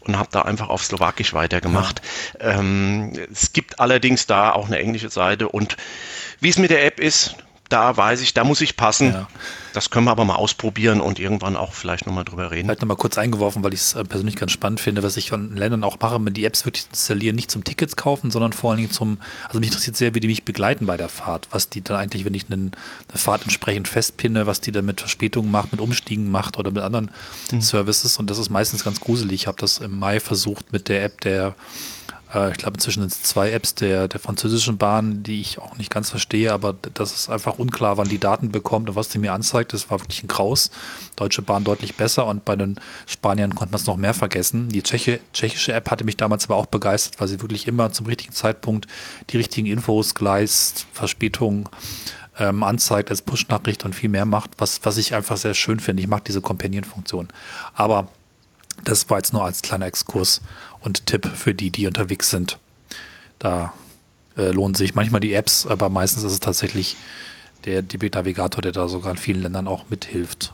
und 0.00 0.16
habe 0.16 0.30
da 0.32 0.42
einfach 0.42 0.70
auf 0.70 0.82
Slowakisch 0.82 1.34
weitergemacht. 1.34 2.00
Ja. 2.40 2.60
Ähm, 2.60 3.12
es 3.30 3.52
gibt 3.52 3.78
allerdings 3.78 4.26
da 4.26 4.52
auch 4.52 4.68
eine 4.68 4.78
englische 4.78 5.10
Seite 5.10 5.50
und 5.50 5.76
wie 6.40 6.48
es 6.48 6.56
mit 6.56 6.70
der 6.70 6.86
App 6.86 6.98
ist, 6.98 7.36
da 7.68 7.96
weiß 7.96 8.20
ich, 8.20 8.34
da 8.34 8.44
muss 8.44 8.60
ich 8.60 8.76
passen. 8.76 9.12
Ja. 9.12 9.28
Das 9.72 9.90
können 9.90 10.06
wir 10.06 10.12
aber 10.12 10.24
mal 10.24 10.36
ausprobieren 10.36 11.00
und 11.00 11.18
irgendwann 11.18 11.56
auch 11.56 11.72
vielleicht 11.72 12.06
nochmal 12.06 12.24
drüber 12.24 12.50
reden. 12.50 12.68
Vielleicht 12.68 12.82
nochmal 12.82 12.96
kurz 12.96 13.18
eingeworfen, 13.18 13.64
weil 13.64 13.74
ich 13.74 13.80
es 13.80 13.94
äh, 13.94 14.04
persönlich 14.04 14.36
ganz 14.36 14.52
spannend 14.52 14.80
finde, 14.80 15.02
was 15.02 15.16
ich 15.16 15.30
von 15.30 15.56
Ländern 15.56 15.82
auch 15.82 15.98
mache, 15.98 16.24
wenn 16.24 16.34
die 16.34 16.44
Apps 16.44 16.64
wirklich 16.64 16.86
installieren, 16.90 17.34
nicht 17.34 17.50
zum 17.50 17.64
Tickets 17.64 17.96
kaufen, 17.96 18.30
sondern 18.30 18.52
vor 18.52 18.70
allen 18.70 18.78
Dingen 18.78 18.92
zum, 18.92 19.18
also 19.48 19.58
mich 19.58 19.70
interessiert 19.70 19.96
sehr, 19.96 20.14
wie 20.14 20.20
die 20.20 20.28
mich 20.28 20.44
begleiten 20.44 20.86
bei 20.86 20.96
der 20.96 21.08
Fahrt, 21.08 21.48
was 21.50 21.70
die 21.70 21.82
dann 21.82 21.96
eigentlich, 21.96 22.24
wenn 22.24 22.34
ich 22.34 22.50
einen, 22.50 22.72
eine 23.08 23.18
Fahrt 23.18 23.42
entsprechend 23.42 23.88
festpinne, 23.88 24.46
was 24.46 24.60
die 24.60 24.70
dann 24.70 24.84
mit 24.84 25.00
Verspätungen 25.00 25.50
macht, 25.50 25.72
mit 25.72 25.80
Umstiegen 25.80 26.30
macht 26.30 26.58
oder 26.58 26.70
mit 26.70 26.82
anderen 26.82 27.10
mhm. 27.50 27.60
Services 27.60 28.18
und 28.18 28.30
das 28.30 28.38
ist 28.38 28.50
meistens 28.50 28.84
ganz 28.84 29.00
gruselig. 29.00 29.42
Ich 29.42 29.46
habe 29.46 29.58
das 29.58 29.78
im 29.78 29.98
Mai 29.98 30.20
versucht 30.20 30.72
mit 30.72 30.88
der 30.88 31.04
App 31.04 31.20
der 31.22 31.56
äh, 32.34 32.50
ich 32.50 32.58
glaube, 32.58 32.74
inzwischen 32.76 33.00
sind 33.00 33.12
es 33.12 33.22
zwei 33.22 33.50
Apps 33.52 33.74
der, 33.74 34.08
der 34.08 34.20
französischen 34.20 34.76
Bahn, 34.76 35.22
die 35.22 35.40
ich 35.40 35.58
auch 35.58 35.76
nicht 35.78 35.90
ganz 35.90 36.10
verstehe, 36.10 36.52
aber 36.52 36.74
das 36.94 37.14
ist 37.14 37.30
einfach 37.30 37.58
unklar, 37.58 37.96
wann 37.96 38.08
die 38.08 38.18
Daten 38.18 38.50
bekommt 38.50 38.88
und 38.88 38.96
was 38.96 39.08
die 39.08 39.18
mir 39.18 39.32
anzeigt. 39.32 39.72
Das 39.72 39.90
war 39.90 40.00
wirklich 40.00 40.22
ein 40.22 40.28
Kraus. 40.28 40.70
Deutsche 41.16 41.42
Bahn 41.42 41.64
deutlich 41.64 41.96
besser 41.96 42.26
und 42.26 42.44
bei 42.44 42.56
den 42.56 42.80
Spaniern 43.06 43.54
konnte 43.54 43.72
man 43.72 43.80
es 43.80 43.86
noch 43.86 43.96
mehr 43.96 44.14
vergessen. 44.14 44.68
Die 44.68 44.82
Tscheche, 44.82 45.20
tschechische 45.32 45.72
App 45.72 45.90
hatte 45.90 46.04
mich 46.04 46.16
damals 46.16 46.44
aber 46.44 46.56
auch 46.56 46.66
begeistert, 46.66 47.20
weil 47.20 47.28
sie 47.28 47.40
wirklich 47.40 47.66
immer 47.68 47.92
zum 47.92 48.06
richtigen 48.06 48.32
Zeitpunkt 48.32 48.86
die 49.30 49.36
richtigen 49.36 49.66
Infos, 49.66 50.14
Gleis, 50.14 50.86
Verspätung, 50.92 51.68
ähm, 52.38 52.64
anzeigt 52.64 53.10
als 53.10 53.22
Push-Nachricht 53.22 53.84
und 53.84 53.94
viel 53.94 54.08
mehr 54.08 54.24
macht, 54.24 54.50
was, 54.58 54.80
was 54.82 54.96
ich 54.96 55.14
einfach 55.14 55.36
sehr 55.36 55.54
schön 55.54 55.78
finde. 55.78 56.02
Ich 56.02 56.08
mag 56.08 56.24
diese 56.24 56.40
Companion-Funktion. 56.40 57.28
Aber 57.74 58.08
das 58.82 59.08
war 59.08 59.18
jetzt 59.18 59.32
nur 59.32 59.44
als 59.44 59.62
kleiner 59.62 59.86
Exkurs 59.86 60.40
und 60.84 61.06
Tipp 61.06 61.26
für 61.34 61.54
die, 61.54 61.70
die 61.70 61.86
unterwegs 61.86 62.30
sind. 62.30 62.58
Da 63.38 63.72
äh, 64.36 64.50
lohnen 64.50 64.74
sich 64.74 64.94
manchmal 64.94 65.20
die 65.20 65.32
Apps, 65.32 65.66
aber 65.66 65.88
meistens 65.88 66.22
ist 66.22 66.32
es 66.32 66.40
tatsächlich 66.40 66.96
der 67.64 67.82
DB-Navigator, 67.82 68.62
der 68.62 68.72
da 68.72 68.88
sogar 68.88 69.12
in 69.12 69.16
vielen 69.16 69.42
Ländern 69.42 69.66
auch 69.66 69.84
mithilft. 69.88 70.52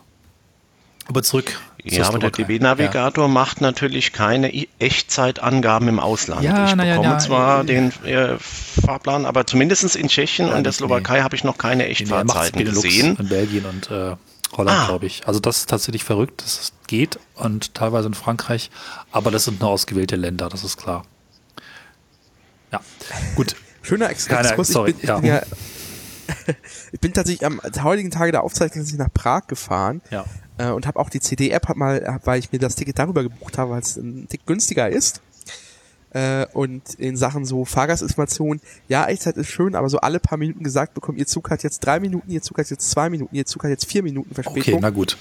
Aber 1.07 1.25
zurück 1.25 1.61
Ja, 1.83 2.07
aber 2.07 2.21
der 2.21 2.31
DB-Navigator 2.31 3.25
ja. 3.25 3.29
macht 3.29 3.61
natürlich 3.61 4.13
keine 4.13 4.53
Echtzeitangaben 4.79 5.89
im 5.89 5.99
Ausland. 5.99 6.43
Ja, 6.43 6.67
ich 6.67 6.77
bekomme 6.77 7.03
ja, 7.03 7.19
zwar 7.19 7.65
den 7.65 7.93
äh, 8.05 8.37
Fahrplan, 8.39 9.27
aber 9.27 9.45
zumindest 9.45 9.97
in 9.97 10.07
Tschechien 10.07 10.53
und 10.53 10.63
der 10.63 10.73
Slowakei 10.73 11.17
nee. 11.17 11.23
habe 11.23 11.35
ich 11.35 11.43
noch 11.43 11.59
keine 11.59 11.87
Echtfahrzeiten 11.87 12.65
gesehen. 12.65 13.17
In 13.19 13.29
Belgien 13.29 13.65
und 13.65 13.91
äh, 13.91 14.15
Holland, 14.57 14.79
ah. 14.79 14.87
glaube 14.87 15.07
ich. 15.07 15.27
Also 15.27 15.41
das 15.41 15.59
ist 15.59 15.71
tatsächlich 15.71 16.05
verrückt, 16.05 16.43
das 16.45 16.73
geht 16.91 17.21
und 17.37 17.75
teilweise 17.75 18.09
in 18.09 18.15
Frankreich, 18.15 18.71
aber 19.13 19.31
das 19.31 19.45
sind 19.45 19.61
nur 19.61 19.71
ausgewählte 19.71 20.17
Länder, 20.17 20.49
das 20.49 20.65
ist 20.65 20.77
klar. 20.77 21.05
Ja, 22.73 22.81
gut. 23.37 23.55
Schöner 23.83 24.11
Exkurs. 24.11 24.69
Sorry, 24.69 24.91
ich 24.91 25.07
bin, 25.07 25.21
bin 25.21 25.25
ja 25.25 25.43
ich 26.93 27.01
bin 27.01 27.13
tatsächlich 27.13 27.47
am 27.47 27.61
heutigen 27.83 28.11
Tage 28.11 28.33
der 28.33 28.43
Aufzeichnung 28.43 28.85
nach 28.97 29.13
Prag 29.13 29.47
gefahren 29.47 30.03
ja. 30.11 30.25
äh, 30.59 30.71
und 30.71 30.87
habe 30.87 30.99
auch 30.99 31.11
die 31.11 31.21
CD-App, 31.21 31.77
mal, 31.77 32.21
weil 32.25 32.41
ich 32.41 32.53
mir 32.53 32.59
das 32.59 32.75
Ticket 32.75 32.99
darüber 32.99 33.23
gebucht 33.23 33.57
habe, 33.57 33.71
weil 33.71 33.81
es 33.81 33.97
ein 33.97 34.27
Tick 34.29 34.45
günstiger 34.47 34.89
ist. 34.89 35.21
Äh, 36.11 36.47
und 36.53 36.95
in 36.95 37.17
Sachen 37.17 37.45
so 37.45 37.65
Fahrgastinformation, 37.65 38.61
ja, 38.89 39.07
Echtzeit 39.07 39.37
ist 39.37 39.49
schön, 39.49 39.77
aber 39.77 39.89
so 39.89 39.99
alle 39.99 40.19
paar 40.19 40.39
Minuten 40.39 40.65
gesagt 40.65 40.95
bekommen, 40.95 41.19
ihr 41.19 41.27
Zug 41.27 41.51
hat 41.51 41.63
jetzt 41.63 41.81
drei 41.81 42.01
Minuten, 42.01 42.31
ihr 42.31 42.43
Zug 42.43 42.59
hat 42.59 42.69
jetzt 42.69 42.91
zwei 42.91 43.09
Minuten, 43.09 43.35
ihr 43.35 43.47
Zug 43.47 43.63
hat 43.63 43.71
jetzt 43.71 43.87
vier 43.87 44.03
Minuten 44.03 44.35
Verspätung. 44.35 44.75
Okay, 44.75 44.79
na 44.83 44.91
gut. 44.91 45.17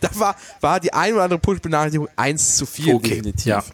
Da 0.00 0.10
war, 0.14 0.36
war 0.60 0.80
die 0.80 0.92
ein 0.92 1.14
oder 1.14 1.24
andere 1.24 1.38
Push-Benachrichtigung 1.38 2.08
eins 2.16 2.56
zu 2.56 2.66
viel 2.66 2.94
okay, 2.94 3.08
definitiv. 3.10 3.46
Ja. 3.46 3.64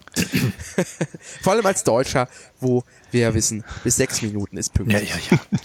Vor 1.42 1.52
allem 1.52 1.66
als 1.66 1.84
Deutscher, 1.84 2.28
wo 2.60 2.84
wir 3.10 3.20
ja 3.20 3.34
wissen, 3.34 3.64
bis 3.82 3.96
sechs 3.96 4.22
Minuten 4.22 4.56
ist 4.56 4.72
pünktlich. 4.74 5.10
Ja, 5.10 5.16
ja, 5.30 5.38
ja. 5.50 5.58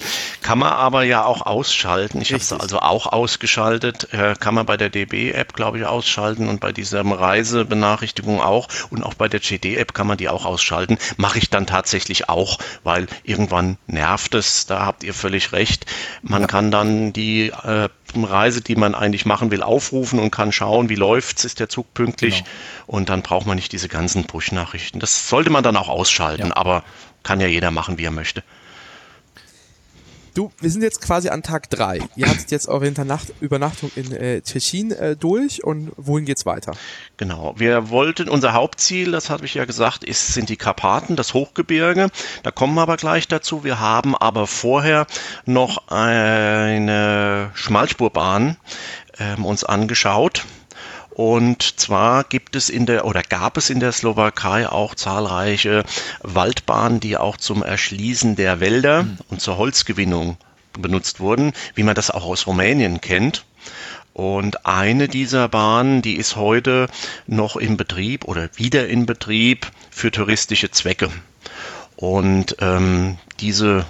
Kann 0.50 0.58
man 0.58 0.74
aber 0.74 1.04
ja 1.04 1.26
auch 1.26 1.44
ausschalten. 1.44 2.24
Ich 2.24 2.34
habe 2.34 2.42
es 2.42 2.52
also 2.52 2.80
auch 2.80 3.06
ausgeschaltet. 3.06 4.12
Äh, 4.16 4.34
kann 4.34 4.56
man 4.56 4.66
bei 4.66 4.78
der 4.78 4.90
DB-App, 4.90 5.54
glaube 5.54 5.78
ich, 5.78 5.86
ausschalten 5.86 6.48
und 6.48 6.60
bei 6.60 6.72
dieser 6.72 7.06
Reisebenachrichtigung 7.06 8.42
auch. 8.42 8.68
Und 8.90 9.04
auch 9.04 9.14
bei 9.14 9.28
der 9.28 9.42
GD-App 9.42 9.94
kann 9.94 10.08
man 10.08 10.18
die 10.18 10.28
auch 10.28 10.46
ausschalten. 10.46 10.98
Mache 11.18 11.38
ich 11.38 11.52
dann 11.52 11.68
tatsächlich 11.68 12.30
auch, 12.30 12.58
weil 12.84 13.06
irgendwann 13.22 13.78
nervt 13.86 14.34
es. 14.34 14.66
Da 14.66 14.88
habt 14.88 15.04
ihr 15.04 15.14
völlig 15.14 15.52
recht. 15.52 15.86
Man 16.24 16.42
ja. 16.42 16.48
kann 16.48 16.72
dann 16.72 17.14
die 17.14 17.50
äh, 17.50 17.88
Reise, 18.16 18.62
die 18.62 18.76
man 18.76 18.96
eigentlich 18.96 19.28
machen 19.28 19.52
will, 19.52 19.62
aufrufen 19.62 20.18
und 20.18 20.32
kann 20.32 20.52
schauen, 20.52 20.90
wie 20.90 20.96
läuft's, 20.96 21.46
ist 21.46 21.60
der 21.60 21.70
Zug 21.70 21.94
pünktlich. 21.94 22.38
Genau. 22.38 22.50
Und 22.88 23.10
dann 23.10 23.22
braucht 23.22 23.46
man 23.46 23.56
nicht 23.56 23.72
diese 23.72 23.88
ganzen 23.88 24.26
Push-Nachrichten. 24.26 25.00
Das 25.00 25.30
sollte 25.30 25.52
man 25.52 25.62
dann 25.62 25.78
auch 25.78 25.90
ausschalten. 25.90 26.48
Ja. 26.48 26.56
Aber 26.56 26.84
kann 27.22 27.40
ja 27.40 27.46
jeder 27.46 27.70
machen, 27.70 28.00
wie 28.00 28.06
er 28.06 28.12
möchte. 28.12 28.42
Du, 30.34 30.52
wir 30.60 30.70
sind 30.70 30.82
jetzt 30.82 31.02
quasi 31.02 31.30
an 31.30 31.44
Tag 31.44 31.70
drei. 31.70 32.00
Ihr 32.16 32.28
hattet 32.30 32.52
jetzt 32.52 32.68
eure 32.68 32.88
Internacht 32.88 33.34
Übernachtung 33.40 33.92
in 33.96 34.12
äh, 34.12 34.42
Tschechien 34.42 34.92
äh, 34.92 35.16
durch 35.16 35.64
und 35.64 35.92
wohin 35.98 36.26
geht's 36.26 36.46
weiter? 36.46 36.74
Genau, 37.18 37.54
wir 37.58 37.90
wollten, 37.90 38.30
unser 38.30 38.54
Hauptziel, 38.54 39.12
das 39.12 39.30
habe 39.30 39.46
ich 39.46 39.54
ja 39.56 39.66
gesagt, 39.66 40.04
ist, 40.04 40.34
sind 40.34 40.50
die 40.50 40.58
Karpaten, 40.58 41.16
das 41.16 41.34
Hochgebirge. 41.34 42.10
Da 42.44 42.52
kommen 42.52 42.76
wir 42.76 42.82
aber 42.82 42.98
gleich 42.98 43.28
dazu. 43.28 43.64
Wir 43.64 43.80
haben 43.80 44.16
aber 44.16 44.48
vorher 44.48 45.08
noch 45.46 45.88
eine 45.90 47.52
Schmalspurbahn 47.54 48.58
ähm, 49.20 49.46
uns 49.46 49.64
angeschaut 49.64 50.46
und 51.20 51.78
zwar 51.82 52.24
gibt 52.24 52.56
es 52.56 52.70
in 52.70 52.86
der 52.86 53.04
oder 53.04 53.24
gab 53.24 53.58
es 53.58 53.70
in 53.70 53.82
der 53.82 53.92
Slowakei 53.92 54.70
auch 54.70 54.96
zahlreiche 54.96 55.84
Waldbahnen, 56.22 57.02
die 57.02 57.18
auch 57.18 57.36
zum 57.36 57.62
Erschließen 57.62 58.38
der 58.38 58.62
Wälder 58.62 59.04
mhm. 59.04 59.18
und 59.28 59.42
zur 59.42 59.58
Holzgewinnung 59.58 60.38
benutzt 60.72 61.20
wurden, 61.20 61.52
wie 61.76 61.84
man 61.84 61.94
das 61.94 62.10
auch 62.10 62.24
aus 62.24 62.48
Rumänien 62.48 63.02
kennt. 63.02 63.44
Und 64.14 64.66
eine 64.66 65.10
dieser 65.10 65.50
Bahnen, 65.50 66.02
die 66.02 66.16
ist 66.16 66.38
heute 66.38 66.88
noch 67.28 67.58
in 67.58 67.76
Betrieb 67.76 68.24
oder 68.24 68.50
wieder 68.56 68.88
in 68.88 69.06
Betrieb 69.06 69.70
für 69.92 70.12
touristische 70.12 70.72
Zwecke. 70.72 71.10
Und 71.98 72.56
ähm, 72.62 73.18
diese 73.42 73.86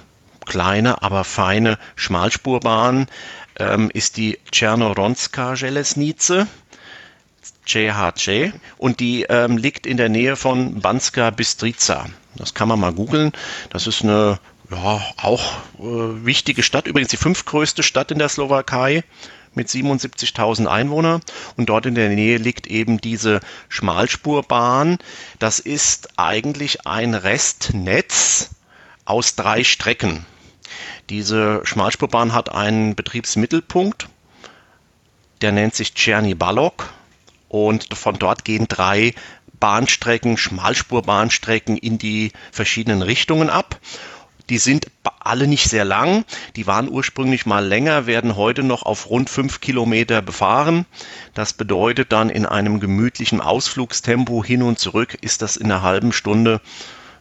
kleine, 0.46 1.04
aber 1.04 1.22
feine 1.22 1.78
Schmalspurbahn 1.94 3.06
ähm, 3.60 3.88
ist 3.94 4.16
die 4.16 4.40
Czernoronska 4.50 5.54
Železnice. 5.54 6.48
JHJ 7.66 8.50
und 8.78 9.00
die 9.00 9.24
ähm, 9.24 9.56
liegt 9.56 9.86
in 9.86 9.96
der 9.96 10.08
Nähe 10.08 10.36
von 10.36 10.80
Banska 10.80 11.30
Bystrica. 11.30 12.06
Das 12.36 12.54
kann 12.54 12.68
man 12.68 12.80
mal 12.80 12.92
googeln. 12.92 13.32
Das 13.70 13.86
ist 13.86 14.02
eine 14.02 14.38
ja, 14.70 15.00
auch 15.16 15.52
äh, 15.78 16.24
wichtige 16.24 16.62
Stadt, 16.62 16.86
übrigens 16.86 17.10
die 17.10 17.16
fünftgrößte 17.16 17.82
Stadt 17.82 18.10
in 18.10 18.18
der 18.18 18.28
Slowakei 18.28 19.04
mit 19.54 19.68
77.000 19.68 20.66
Einwohnern 20.66 21.22
und 21.56 21.68
dort 21.68 21.86
in 21.86 21.96
der 21.96 22.08
Nähe 22.08 22.38
liegt 22.38 22.68
eben 22.68 23.00
diese 23.00 23.40
Schmalspurbahn. 23.68 24.98
Das 25.38 25.58
ist 25.58 26.10
eigentlich 26.16 26.86
ein 26.86 27.14
Restnetz 27.14 28.50
aus 29.04 29.34
drei 29.34 29.64
Strecken. 29.64 30.24
Diese 31.08 31.62
Schmalspurbahn 31.64 32.32
hat 32.32 32.52
einen 32.52 32.94
Betriebsmittelpunkt, 32.94 34.08
der 35.42 35.50
nennt 35.50 35.74
sich 35.74 35.94
Czerny 35.94 36.34
Balok 36.34 36.92
und 37.50 37.92
von 37.94 38.18
dort 38.18 38.44
gehen 38.44 38.66
drei 38.68 39.12
Bahnstrecken, 39.58 40.38
Schmalspurbahnstrecken 40.38 41.76
in 41.76 41.98
die 41.98 42.32
verschiedenen 42.52 43.02
Richtungen 43.02 43.50
ab. 43.50 43.78
Die 44.48 44.58
sind 44.58 44.86
alle 45.20 45.46
nicht 45.46 45.68
sehr 45.68 45.84
lang. 45.84 46.24
Die 46.56 46.66
waren 46.66 46.88
ursprünglich 46.88 47.46
mal 47.46 47.64
länger, 47.64 48.06
werden 48.06 48.36
heute 48.36 48.62
noch 48.62 48.84
auf 48.84 49.10
rund 49.10 49.28
fünf 49.28 49.60
Kilometer 49.60 50.22
befahren. 50.22 50.86
Das 51.34 51.52
bedeutet 51.52 52.12
dann 52.12 52.30
in 52.30 52.46
einem 52.46 52.80
gemütlichen 52.80 53.40
Ausflugstempo 53.40 54.42
hin 54.44 54.62
und 54.62 54.78
zurück 54.78 55.18
ist 55.20 55.42
das 55.42 55.56
in 55.56 55.66
einer 55.66 55.82
halben 55.82 56.12
Stunde 56.12 56.60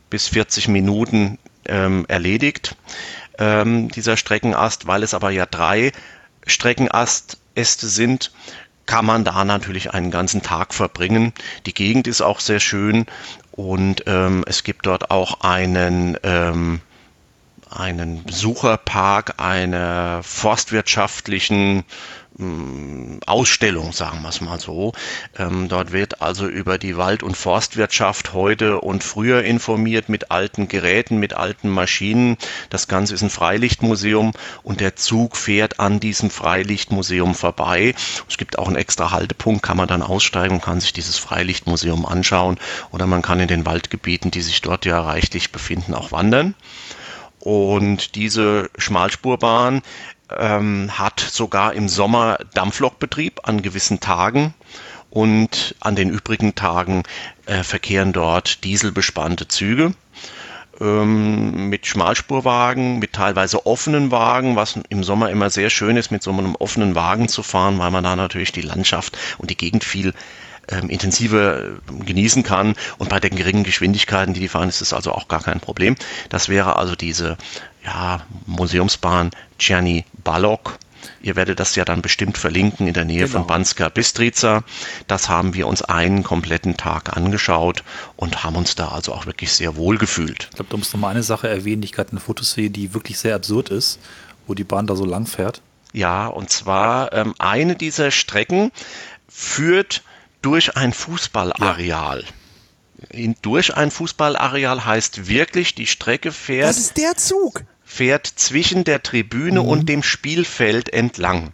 bis 0.09 0.27
40 0.27 0.69
Minuten 0.69 1.37
ähm, 1.65 2.05
erledigt. 2.07 2.75
Ähm, 3.37 3.89
dieser 3.89 4.15
Streckenast, 4.15 4.87
weil 4.87 5.03
es 5.03 5.13
aber 5.13 5.31
ja 5.31 5.45
drei 5.45 5.91
Streckenast-Äste 6.47 7.87
sind, 7.87 8.31
kann 8.89 9.05
man 9.05 9.23
da 9.23 9.45
natürlich 9.45 9.93
einen 9.93 10.09
ganzen 10.09 10.41
Tag 10.41 10.73
verbringen. 10.73 11.31
Die 11.67 11.75
Gegend 11.75 12.07
ist 12.07 12.21
auch 12.21 12.39
sehr 12.39 12.59
schön 12.59 13.05
und 13.51 14.03
ähm, 14.07 14.43
es 14.47 14.63
gibt 14.63 14.87
dort 14.87 15.11
auch 15.11 15.41
einen 15.41 16.17
ähm, 16.23 16.81
einen 17.69 18.23
Besucherpark 18.23 19.35
einer 19.37 20.23
forstwirtschaftlichen 20.23 21.83
Ausstellung, 23.25 23.91
sagen 23.91 24.21
wir 24.21 24.29
es 24.29 24.39
mal 24.39 24.59
so. 24.61 24.93
Ähm, 25.37 25.67
dort 25.67 25.91
wird 25.91 26.21
also 26.21 26.47
über 26.47 26.77
die 26.77 26.95
Wald- 26.95 27.21
und 27.21 27.35
Forstwirtschaft 27.35 28.33
heute 28.33 28.79
und 28.79 29.03
früher 29.03 29.43
informiert 29.43 30.07
mit 30.07 30.31
alten 30.31 30.69
Geräten, 30.69 31.17
mit 31.17 31.33
alten 31.33 31.67
Maschinen. 31.67 32.37
Das 32.69 32.87
Ganze 32.87 33.13
ist 33.13 33.23
ein 33.23 33.29
Freilichtmuseum 33.29 34.31
und 34.63 34.79
der 34.79 34.95
Zug 34.95 35.35
fährt 35.35 35.81
an 35.81 35.99
diesem 35.99 36.29
Freilichtmuseum 36.29 37.35
vorbei. 37.35 37.93
Es 38.29 38.37
gibt 38.37 38.57
auch 38.57 38.67
einen 38.67 38.77
extra 38.77 39.11
Haltepunkt, 39.11 39.61
kann 39.61 39.75
man 39.75 39.89
dann 39.89 40.01
aussteigen 40.01 40.55
und 40.55 40.63
kann 40.63 40.79
sich 40.79 40.93
dieses 40.93 41.17
Freilichtmuseum 41.17 42.05
anschauen 42.05 42.57
oder 42.91 43.05
man 43.05 43.21
kann 43.21 43.41
in 43.41 43.49
den 43.49 43.65
Waldgebieten, 43.65 44.31
die 44.31 44.41
sich 44.41 44.61
dort 44.61 44.85
ja 44.85 45.01
reichlich 45.01 45.51
befinden, 45.51 45.93
auch 45.93 46.13
wandern. 46.13 46.55
Und 47.39 48.15
diese 48.15 48.69
Schmalspurbahn 48.77 49.81
ähm, 50.37 50.91
hat 50.97 51.19
sogar 51.19 51.73
im 51.73 51.89
Sommer 51.89 52.37
Dampflokbetrieb 52.53 53.41
an 53.43 53.61
gewissen 53.61 53.99
Tagen 53.99 54.53
und 55.09 55.75
an 55.79 55.95
den 55.95 56.09
übrigen 56.09 56.55
Tagen 56.55 57.03
äh, 57.45 57.63
verkehren 57.63 58.13
dort 58.13 58.63
dieselbespannte 58.63 59.47
Züge 59.47 59.93
ähm, 60.79 61.69
mit 61.69 61.87
Schmalspurwagen, 61.87 62.99
mit 62.99 63.13
teilweise 63.13 63.65
offenen 63.65 64.11
Wagen, 64.11 64.55
was 64.55 64.79
im 64.89 65.03
Sommer 65.03 65.29
immer 65.29 65.49
sehr 65.49 65.69
schön 65.69 65.97
ist, 65.97 66.11
mit 66.11 66.23
so 66.23 66.31
einem 66.31 66.55
offenen 66.55 66.95
Wagen 66.95 67.27
zu 67.27 67.43
fahren, 67.43 67.79
weil 67.79 67.91
man 67.91 68.03
da 68.03 68.15
natürlich 68.15 68.51
die 68.51 68.61
Landschaft 68.61 69.17
und 69.37 69.49
die 69.49 69.57
Gegend 69.57 69.83
viel 69.83 70.13
ähm, 70.69 70.89
intensiver 70.89 71.63
äh, 71.63 71.69
genießen 72.05 72.43
kann. 72.43 72.75
Und 72.97 73.09
bei 73.09 73.19
den 73.19 73.35
geringen 73.35 73.63
Geschwindigkeiten, 73.63 74.33
die 74.33 74.39
die 74.39 74.47
fahren, 74.47 74.69
ist 74.69 74.81
das 74.81 74.93
also 74.93 75.11
auch 75.11 75.27
gar 75.27 75.41
kein 75.41 75.59
Problem. 75.59 75.95
Das 76.29 76.49
wäre 76.49 76.75
also 76.75 76.95
diese 76.95 77.37
ja, 77.83 78.21
Museumsbahn 78.45 79.31
Czerny 79.57 80.05
Balok. 80.23 80.77
Ihr 81.21 81.35
werdet 81.35 81.59
das 81.59 81.75
ja 81.75 81.85
dann 81.85 82.01
bestimmt 82.01 82.37
verlinken 82.37 82.87
in 82.87 82.93
der 82.93 83.05
Nähe 83.05 83.25
genau. 83.25 83.39
von 83.39 83.47
Banska 83.47 83.89
Bistrica. 83.89 84.63
Das 85.07 85.29
haben 85.29 85.53
wir 85.53 85.67
uns 85.67 85.81
einen 85.81 86.23
kompletten 86.23 86.77
Tag 86.77 87.15
angeschaut 87.15 87.83
und 88.15 88.43
haben 88.43 88.55
uns 88.55 88.75
da 88.75 88.89
also 88.89 89.13
auch 89.13 89.25
wirklich 89.25 89.51
sehr 89.51 89.75
wohl 89.75 89.97
gefühlt. 89.97 90.47
Ich 90.49 90.55
glaube, 90.55 90.69
du 90.69 90.77
musst 90.77 90.93
noch 90.93 90.99
mal 90.99 91.09
eine 91.09 91.23
Sache 91.23 91.49
erwähnen, 91.49 91.81
die 91.81 91.85
ich 91.85 91.93
gerade 91.93 92.11
in 92.11 92.19
Fotos 92.19 92.53
sehe, 92.53 92.69
die 92.69 92.93
wirklich 92.93 93.17
sehr 93.17 93.35
absurd 93.35 93.69
ist, 93.69 93.99
wo 94.47 94.53
die 94.53 94.63
Bahn 94.63 94.87
da 94.87 94.95
so 94.95 95.05
lang 95.05 95.25
fährt. 95.25 95.61
Ja, 95.91 96.27
und 96.27 96.49
zwar 96.49 97.13
ähm, 97.13 97.33
eine 97.39 97.75
dieser 97.75 98.11
Strecken 98.11 98.71
führt 99.27 100.03
durch 100.41 100.77
ein 100.77 100.93
Fußballareal. 100.93 102.23
Ja. 103.11 103.33
durch 103.41 103.75
ein 103.75 103.91
Fußballareal 103.91 104.85
heißt 104.85 105.27
wirklich, 105.27 105.75
die 105.75 105.87
Strecke 105.87 106.31
fährt. 106.31 106.69
Das 106.69 106.77
ist 106.77 106.97
der 106.97 107.15
Zug. 107.17 107.63
Fährt 107.91 108.27
zwischen 108.27 108.83
der 108.83 109.01
Tribüne 109.01 109.61
mhm. 109.63 109.67
und 109.67 109.89
dem 109.89 110.03
Spielfeld 110.03 110.93
entlang. 110.93 111.53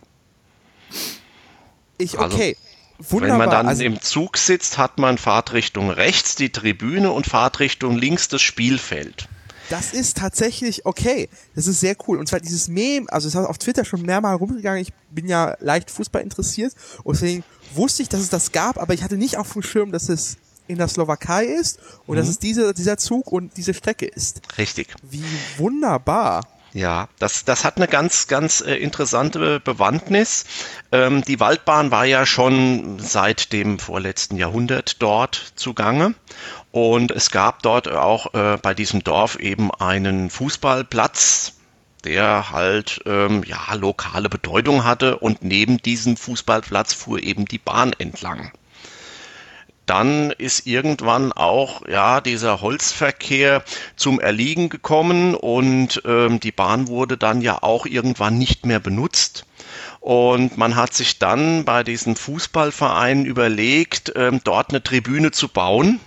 Ich, 1.98 2.20
also 2.20 2.36
okay. 2.36 2.58
Wunderbar. 3.00 3.30
Wenn 3.30 3.38
man 3.38 3.50
dann 3.50 3.68
also, 3.70 3.84
im 3.84 4.02
Zug 4.02 4.38
sitzt, 4.38 4.78
hat 4.78 5.00
man 5.00 5.18
Fahrtrichtung 5.18 5.90
rechts 5.90 6.36
die 6.36 6.52
Tribüne 6.52 7.14
und 7.14 7.26
Fahrtrichtung 7.26 7.96
links 7.96 8.28
das 8.28 8.42
Spielfeld. 8.42 9.30
Das 9.70 9.94
ist 9.94 10.18
tatsächlich 10.18 10.86
okay. 10.86 11.30
Das 11.56 11.68
ist 11.68 11.80
sehr 11.80 11.96
cool. 12.06 12.20
Und 12.20 12.28
zwar 12.28 12.42
dieses 12.42 12.68
Meme, 12.68 13.08
also 13.10 13.30
es 13.30 13.34
ist 13.34 13.40
auf 13.40 13.58
Twitter 13.58 13.86
schon 13.86 14.02
mehrmals 14.02 14.38
rumgegangen. 14.42 14.82
Ich 14.82 14.92
bin 15.10 15.28
ja 15.30 15.56
leicht 15.62 15.90
Fußball 15.90 16.22
interessiert 16.22 16.74
und 17.04 17.16
deswegen 17.16 17.46
wusste 17.74 18.04
ich, 18.04 18.10
dass 18.10 18.20
es 18.20 18.30
das 18.30 18.52
gab, 18.52 18.78
aber 18.78 18.94
ich 18.94 19.04
hatte 19.04 19.16
nicht 19.16 19.38
auf 19.38 19.54
dem 19.54 19.64
Schirm, 19.64 19.94
dass 19.94 20.10
es 20.10 20.36
in 20.68 20.78
der 20.78 20.88
Slowakei 20.88 21.46
ist 21.46 21.80
und 22.06 22.16
mhm. 22.16 22.20
dass 22.20 22.30
es 22.30 22.40
diese, 22.40 22.74
dieser 22.74 22.98
Zug 22.98 23.32
und 23.32 23.58
diese 23.58 23.74
Strecke 23.74 24.06
ist. 24.06 24.42
Richtig. 24.58 24.94
Wie 25.04 25.24
wunderbar. 25.58 26.44
Ja, 26.76 27.08
das, 27.20 27.46
das 27.46 27.64
hat 27.64 27.78
eine 27.78 27.88
ganz, 27.88 28.28
ganz 28.28 28.60
äh, 28.60 28.76
interessante 28.76 29.62
Bewandtnis. 29.62 30.44
Ähm, 30.92 31.24
die 31.24 31.40
Waldbahn 31.40 31.90
war 31.90 32.04
ja 32.04 32.26
schon 32.26 33.00
seit 33.00 33.54
dem 33.54 33.80
vorletzten 33.80 34.36
Jahrhundert 34.36 35.02
dort 35.02 35.54
zugange. 35.56 36.16
Und 36.72 37.12
es 37.12 37.32
gab 37.32 37.64
dort 37.64 37.88
auch 37.88 38.34
äh, 38.34 38.58
bei 38.62 38.74
diesem 38.74 39.06
Dorf 39.06 39.38
eben 39.40 39.72
einen 39.72 40.30
Fußballplatz, 40.30 41.54
der 42.04 42.52
halt 42.52 43.00
ähm, 43.06 43.44
ja 43.46 43.74
lokale 43.76 44.28
Bedeutung 44.28 44.84
hatte. 44.84 45.18
Und 45.20 45.46
neben 45.46 45.78
diesem 45.78 46.18
Fußballplatz 46.18 46.94
fuhr 46.94 47.24
eben 47.24 47.46
die 47.46 47.58
Bahn 47.58 47.94
entlang 47.98 48.52
dann 49.86 50.32
ist 50.32 50.68
irgendwann 50.68 51.32
auch 51.32 51.88
ja 51.88 52.22
dieser 52.22 52.62
Holzverkehr 52.62 53.64
zum 53.96 54.20
Erliegen 54.20 54.70
gekommen 54.70 55.36
und 55.36 56.02
ähm, 56.06 56.40
die 56.40 56.52
Bahn 56.52 56.88
wurde 56.88 57.18
dann 57.18 57.42
ja 57.42 57.62
auch 57.62 57.86
irgendwann 57.86 58.38
nicht 58.38 58.66
mehr 58.66 58.80
benutzt. 58.80 59.46
Und 60.00 60.58
man 60.58 60.76
hat 60.76 60.94
sich 60.94 61.18
dann 61.18 61.66
bei 61.66 61.84
diesen 61.84 62.16
Fußballvereinen 62.16 63.26
überlegt, 63.26 64.14
ähm, 64.16 64.40
dort 64.44 64.70
eine 64.70 64.84
Tribüne 64.84 65.32
zu 65.32 65.48
bauen. 65.48 66.00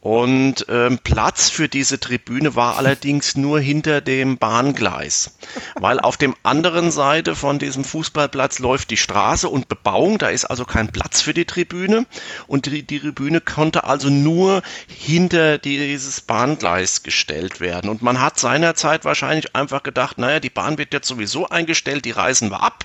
Und 0.00 0.64
ähm, 0.68 1.00
Platz 1.02 1.50
für 1.50 1.68
diese 1.68 1.98
Tribüne 1.98 2.54
war 2.54 2.76
allerdings 2.76 3.36
nur 3.36 3.58
hinter 3.58 4.00
dem 4.00 4.38
Bahngleis, 4.38 5.36
weil 5.74 5.98
auf 5.98 6.16
dem 6.16 6.36
anderen 6.44 6.92
Seite 6.92 7.34
von 7.34 7.58
diesem 7.58 7.82
Fußballplatz 7.82 8.60
läuft 8.60 8.90
die 8.90 8.96
Straße 8.96 9.48
und 9.48 9.66
Bebauung, 9.66 10.18
da 10.18 10.28
ist 10.28 10.44
also 10.44 10.64
kein 10.64 10.92
Platz 10.92 11.20
für 11.20 11.34
die 11.34 11.46
Tribüne 11.46 12.06
und 12.46 12.66
die, 12.66 12.84
die 12.84 13.00
Tribüne 13.00 13.40
konnte 13.40 13.84
also 13.84 14.08
nur 14.08 14.62
hinter 14.86 15.58
dieses 15.58 16.20
Bahngleis 16.20 17.02
gestellt 17.02 17.58
werden. 17.58 17.90
Und 17.90 18.00
man 18.00 18.20
hat 18.20 18.38
seinerzeit 18.38 19.04
wahrscheinlich 19.04 19.56
einfach 19.56 19.82
gedacht, 19.82 20.16
naja, 20.16 20.38
die 20.38 20.48
Bahn 20.48 20.78
wird 20.78 20.92
jetzt 20.92 21.08
sowieso 21.08 21.48
eingestellt, 21.48 22.04
die 22.04 22.12
reisen 22.12 22.52
wir 22.52 22.62
ab. 22.62 22.84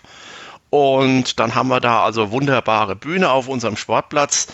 Und 0.72 1.40
dann 1.40 1.54
haben 1.54 1.68
wir 1.68 1.80
da 1.80 2.04
also 2.04 2.32
wunderbare 2.32 2.96
Bühne 2.96 3.30
auf 3.30 3.48
unserem 3.48 3.78
Sportplatz. 3.78 4.48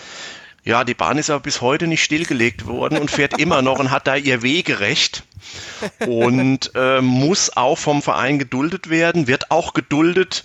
Ja, 0.63 0.83
die 0.83 0.93
Bahn 0.93 1.17
ist 1.17 1.29
aber 1.29 1.39
bis 1.39 1.61
heute 1.61 1.87
nicht 1.87 2.03
stillgelegt 2.03 2.67
worden 2.67 2.97
und 2.97 3.09
fährt 3.09 3.39
immer 3.39 3.61
noch 3.61 3.79
und 3.79 3.91
hat 3.91 4.07
da 4.07 4.15
ihr 4.15 4.41
Wegerecht 4.41 5.23
und 6.05 6.71
äh, 6.75 7.01
muss 7.01 7.55
auch 7.55 7.77
vom 7.77 8.01
Verein 8.01 8.39
geduldet 8.39 8.89
werden, 8.89 9.27
wird 9.27 9.51
auch 9.51 9.73
geduldet 9.73 10.43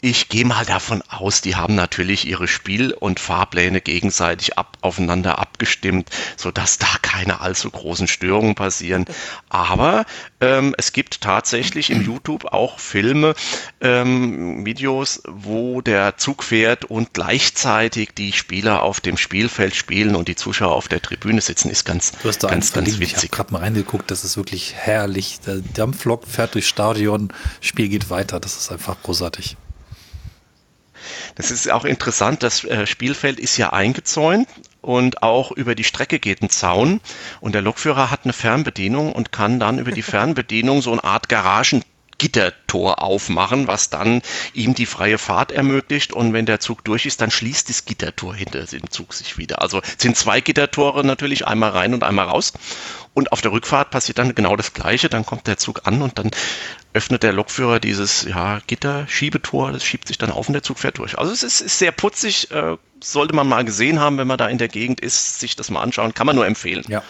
ich 0.00 0.28
gehe 0.28 0.44
mal 0.44 0.64
davon 0.64 1.02
aus, 1.08 1.40
die 1.40 1.56
haben 1.56 1.74
natürlich 1.74 2.26
ihre 2.26 2.46
Spiel- 2.46 2.92
und 2.92 3.18
Fahrpläne 3.18 3.80
gegenseitig 3.80 4.56
ab, 4.56 4.78
aufeinander 4.80 5.40
abgestimmt, 5.40 6.08
sodass 6.36 6.78
da 6.78 6.86
keine 7.02 7.40
allzu 7.40 7.68
großen 7.68 8.06
Störungen 8.06 8.54
passieren. 8.54 9.06
Aber 9.48 10.04
ähm, 10.40 10.74
es 10.78 10.92
gibt 10.92 11.20
tatsächlich 11.20 11.90
im 11.90 12.00
YouTube 12.00 12.44
auch 12.44 12.78
Filme, 12.78 13.34
ähm, 13.80 14.64
Videos, 14.64 15.20
wo 15.26 15.80
der 15.80 16.16
Zug 16.16 16.44
fährt 16.44 16.84
und 16.84 17.12
gleichzeitig 17.12 18.10
die 18.16 18.32
Spieler 18.32 18.82
auf 18.82 19.00
dem 19.00 19.16
Spielfeld 19.16 19.74
spielen 19.74 20.14
und 20.14 20.28
die 20.28 20.36
Zuschauer 20.36 20.76
auf 20.76 20.86
der 20.86 21.02
Tribüne 21.02 21.40
sitzen, 21.40 21.70
ist 21.70 21.84
ganz, 21.84 22.12
du 22.22 22.28
hast 22.28 22.38
da 22.44 22.48
ganz, 22.48 22.72
ganz 22.72 22.86
witzig. 23.00 23.02
Ich 23.02 23.16
habe 23.16 23.28
gerade 23.28 23.52
mal 23.52 23.60
reingeguckt, 23.62 24.12
das 24.12 24.22
ist 24.24 24.36
wirklich 24.36 24.74
herrlich. 24.74 25.40
Der 25.44 25.56
Dampflok 25.56 26.28
fährt 26.28 26.54
durchs 26.54 26.68
Stadion, 26.68 27.32
Spiel 27.60 27.88
geht 27.88 28.10
weiter, 28.10 28.38
das 28.38 28.56
ist 28.56 28.70
einfach 28.70 28.96
großartig. 29.02 29.56
Das 31.34 31.50
ist 31.50 31.70
auch 31.70 31.84
interessant, 31.84 32.42
das 32.42 32.64
äh, 32.64 32.86
Spielfeld 32.86 33.38
ist 33.40 33.56
ja 33.56 33.72
eingezäunt 33.72 34.48
und 34.80 35.22
auch 35.22 35.50
über 35.52 35.74
die 35.74 35.84
Strecke 35.84 36.18
geht 36.18 36.42
ein 36.42 36.50
Zaun 36.50 37.00
und 37.40 37.54
der 37.54 37.62
Lokführer 37.62 38.10
hat 38.10 38.20
eine 38.24 38.32
Fernbedienung 38.32 39.12
und 39.12 39.32
kann 39.32 39.60
dann 39.60 39.78
über 39.78 39.92
die 39.92 40.02
Fernbedienung 40.14 40.82
so 40.82 40.92
eine 40.92 41.04
Art 41.04 41.28
Garagen 41.28 41.84
Gittertor 42.18 43.02
aufmachen, 43.02 43.68
was 43.68 43.90
dann 43.90 44.22
ihm 44.52 44.74
die 44.74 44.86
freie 44.86 45.18
Fahrt 45.18 45.52
ermöglicht. 45.52 46.12
Und 46.12 46.32
wenn 46.32 46.46
der 46.46 46.60
Zug 46.60 46.84
durch 46.84 47.06
ist, 47.06 47.20
dann 47.20 47.30
schließt 47.30 47.68
das 47.68 47.84
Gittertor 47.84 48.34
hinter 48.34 48.64
dem 48.64 48.90
Zug 48.90 49.14
sich 49.14 49.38
wieder. 49.38 49.62
Also 49.62 49.80
sind 49.96 50.16
zwei 50.16 50.40
Gittertore 50.40 51.04
natürlich, 51.04 51.46
einmal 51.46 51.70
rein 51.70 51.94
und 51.94 52.02
einmal 52.02 52.26
raus. 52.26 52.52
Und 53.14 53.32
auf 53.32 53.40
der 53.40 53.52
Rückfahrt 53.52 53.90
passiert 53.90 54.18
dann 54.18 54.34
genau 54.34 54.56
das 54.56 54.74
Gleiche. 54.74 55.08
Dann 55.08 55.24
kommt 55.24 55.46
der 55.46 55.56
Zug 55.56 55.86
an 55.86 56.02
und 56.02 56.18
dann 56.18 56.30
öffnet 56.92 57.22
der 57.22 57.32
Lokführer 57.32 57.80
dieses 57.80 58.24
ja, 58.24 58.60
Gitter-Schiebetor, 58.66 59.72
das 59.72 59.84
schiebt 59.84 60.08
sich 60.08 60.18
dann 60.18 60.30
auf 60.30 60.48
und 60.48 60.54
der 60.54 60.62
Zug 60.62 60.78
fährt 60.78 60.98
durch. 60.98 61.18
Also 61.18 61.32
es 61.32 61.42
ist, 61.42 61.60
ist 61.60 61.78
sehr 61.78 61.92
putzig, 61.92 62.50
äh, 62.50 62.76
sollte 63.02 63.34
man 63.34 63.46
mal 63.46 63.64
gesehen 63.64 64.00
haben, 64.00 64.18
wenn 64.18 64.26
man 64.26 64.38
da 64.38 64.48
in 64.48 64.58
der 64.58 64.68
Gegend 64.68 65.00
ist, 65.00 65.38
sich 65.38 65.54
das 65.54 65.70
mal 65.70 65.82
anschauen, 65.82 66.14
kann 66.14 66.26
man 66.26 66.34
nur 66.34 66.46
empfehlen. 66.46 66.84
Ja. 66.88 67.02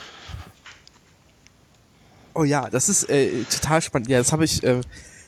Oh 2.35 2.45
ja, 2.45 2.69
das 2.71 2.89
ist 2.89 3.09
äh, 3.09 3.45
total 3.45 3.83
spannend. 3.83 4.09
Ja, 4.09 4.19
das 4.19 4.33
habe 4.33 4.45
ich, 4.45 4.63
äh, 4.63 4.81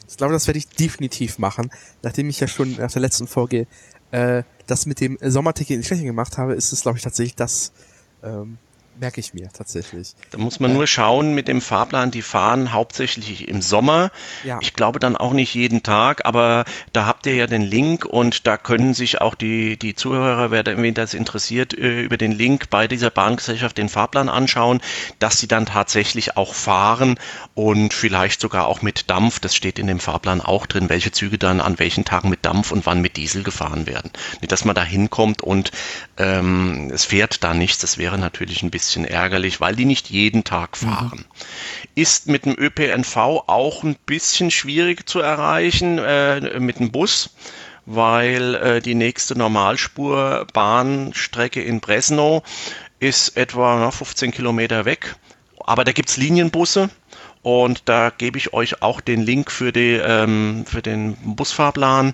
ich 0.08 0.16
glaube, 0.16 0.32
das 0.32 0.46
werde 0.46 0.58
ich 0.58 0.68
definitiv 0.68 1.38
machen. 1.38 1.70
Nachdem 2.02 2.28
ich 2.28 2.40
ja 2.40 2.46
schon 2.46 2.76
nach 2.76 2.90
der 2.92 3.02
letzten 3.02 3.26
Folge 3.26 3.66
äh, 4.10 4.42
das 4.66 4.86
mit 4.86 5.00
dem 5.00 5.18
Sommerticket 5.20 5.76
in 5.76 5.82
Tschechien 5.82 6.06
gemacht 6.06 6.38
habe, 6.38 6.54
ist 6.54 6.72
es, 6.72 6.82
glaube 6.82 6.98
ich, 6.98 7.04
tatsächlich 7.04 7.34
das, 7.34 7.72
ähm, 8.22 8.58
merke 9.00 9.20
ich 9.20 9.32
mir 9.34 9.48
tatsächlich. 9.52 10.14
Da 10.30 10.38
muss 10.38 10.60
man 10.60 10.72
äh, 10.72 10.74
nur 10.74 10.86
schauen 10.86 11.34
mit 11.34 11.48
dem 11.48 11.60
Fahrplan, 11.60 12.10
die 12.10 12.22
fahren 12.22 12.72
hauptsächlich 12.72 13.48
im 13.48 13.62
Sommer. 13.62 14.10
Ja. 14.44 14.58
Ich 14.60 14.74
glaube 14.74 14.98
dann 14.98 15.16
auch 15.16 15.32
nicht 15.32 15.54
jeden 15.54 15.82
Tag, 15.82 16.26
aber 16.26 16.64
da 16.92 17.06
habt 17.06 17.26
ihr 17.26 17.34
ja 17.34 17.46
den 17.46 17.62
Link 17.62 18.04
und 18.04 18.46
da 18.46 18.58
können 18.58 18.92
sich 18.94 19.20
auch 19.20 19.34
die, 19.34 19.78
die 19.78 19.94
Zuhörer, 19.94 20.50
wer 20.50 20.64
wen 20.64 20.94
das 20.94 21.14
interessiert, 21.14 21.72
äh, 21.72 22.02
über 22.02 22.18
den 22.18 22.32
Link 22.32 22.68
bei 22.70 22.86
dieser 22.86 23.10
Bahngesellschaft 23.10 23.78
den 23.78 23.88
Fahrplan 23.88 24.28
anschauen, 24.28 24.80
dass 25.18 25.38
sie 25.38 25.48
dann 25.48 25.66
tatsächlich 25.66 26.36
auch 26.36 26.54
fahren 26.54 27.18
und 27.54 27.94
vielleicht 27.94 28.40
sogar 28.40 28.66
auch 28.66 28.82
mit 28.82 29.08
Dampf. 29.08 29.40
Das 29.40 29.56
steht 29.56 29.78
in 29.78 29.86
dem 29.86 30.00
Fahrplan 30.00 30.42
auch 30.42 30.66
drin, 30.66 30.90
welche 30.90 31.10
Züge 31.10 31.38
dann 31.38 31.60
an 31.60 31.78
welchen 31.78 32.04
Tagen 32.04 32.28
mit 32.28 32.44
Dampf 32.44 32.70
und 32.70 32.84
wann 32.84 33.00
mit 33.00 33.16
Diesel 33.16 33.42
gefahren 33.42 33.86
werden. 33.86 34.10
Nicht, 34.40 34.52
dass 34.52 34.66
man 34.66 34.74
da 34.74 34.84
hinkommt 34.84 35.42
und 35.42 35.70
ähm, 36.18 36.90
es 36.92 37.06
fährt 37.06 37.42
da 37.42 37.54
nichts. 37.54 37.78
Das 37.78 37.96
wäre 37.96 38.18
natürlich 38.18 38.62
ein 38.62 38.70
bisschen 38.70 38.89
bisschen 38.90 39.04
ärgerlich, 39.04 39.60
weil 39.60 39.76
die 39.76 39.84
nicht 39.84 40.10
jeden 40.10 40.42
Tag 40.42 40.82
mhm. 40.82 40.86
fahren. 40.86 41.18
Mhm. 41.18 41.24
Ist 41.94 42.26
mit 42.26 42.44
dem 42.44 42.56
ÖPNV 42.58 43.16
auch 43.46 43.84
ein 43.84 43.94
bisschen 44.06 44.50
schwierig 44.50 45.08
zu 45.08 45.20
erreichen, 45.20 45.98
äh, 45.98 46.58
mit 46.58 46.80
dem 46.80 46.90
Bus 46.90 47.30
weil 47.86 48.56
äh, 48.56 48.80
die 48.80 48.94
nächste 48.94 49.36
Normalspurbahnstrecke 49.36 51.60
in 51.60 51.80
Bresno 51.80 52.44
ist 53.00 53.36
etwa 53.36 53.80
na, 53.80 53.90
15 53.90 54.30
Kilometer 54.30 54.84
weg. 54.84 55.16
Aber 55.58 55.82
da 55.84 55.90
gibt 55.90 56.10
es 56.10 56.16
Linienbusse 56.16 56.90
und 57.42 57.88
da 57.88 58.10
gebe 58.10 58.36
ich 58.36 58.52
euch 58.52 58.82
auch 58.82 59.00
den 59.00 59.22
Link 59.22 59.50
für, 59.50 59.72
die, 59.72 59.94
ähm, 59.94 60.66
für 60.66 60.82
den 60.82 61.16
Busfahrplan. 61.36 62.12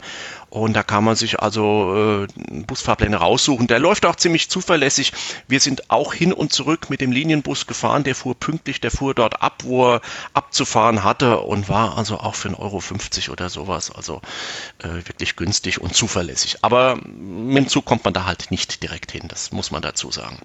Und 0.50 0.74
da 0.74 0.84
kann 0.84 1.02
man 1.02 1.16
sich 1.16 1.40
also 1.40 2.24
äh, 2.24 2.62
Busfahrpläne 2.62 3.16
raussuchen. 3.16 3.66
Der 3.66 3.80
läuft 3.80 4.06
auch 4.06 4.14
ziemlich 4.14 4.48
zuverlässig. 4.48 5.12
Wir 5.48 5.58
sind 5.58 5.90
auch 5.90 6.14
hin 6.14 6.32
und 6.32 6.52
zurück 6.52 6.88
mit 6.90 7.00
dem 7.00 7.10
Linienbus 7.10 7.66
gefahren. 7.66 8.04
Der 8.04 8.14
fuhr 8.14 8.36
pünktlich, 8.36 8.80
der 8.80 8.92
fuhr 8.92 9.14
dort 9.14 9.42
ab, 9.42 9.64
wo 9.64 9.94
er 9.94 10.00
abzufahren 10.32 11.02
hatte 11.02 11.40
und 11.40 11.68
war 11.68 11.98
also 11.98 12.18
auch 12.18 12.36
für 12.36 12.48
1,50 12.50 12.58
Euro 12.58 13.32
oder 13.32 13.50
sowas. 13.50 13.90
Also 13.90 14.22
äh, 14.78 14.88
wirklich 15.08 15.34
günstig 15.34 15.80
und 15.80 15.94
zuverlässig. 15.94 16.58
Aber 16.62 16.96
mit 17.04 17.64
dem 17.64 17.68
Zug 17.68 17.84
kommt 17.84 18.04
man 18.04 18.14
da 18.14 18.26
halt 18.26 18.52
nicht 18.52 18.80
direkt 18.84 19.10
hin. 19.10 19.24
Das 19.26 19.50
muss 19.50 19.72
man 19.72 19.82
dazu 19.82 20.12
sagen. 20.12 20.38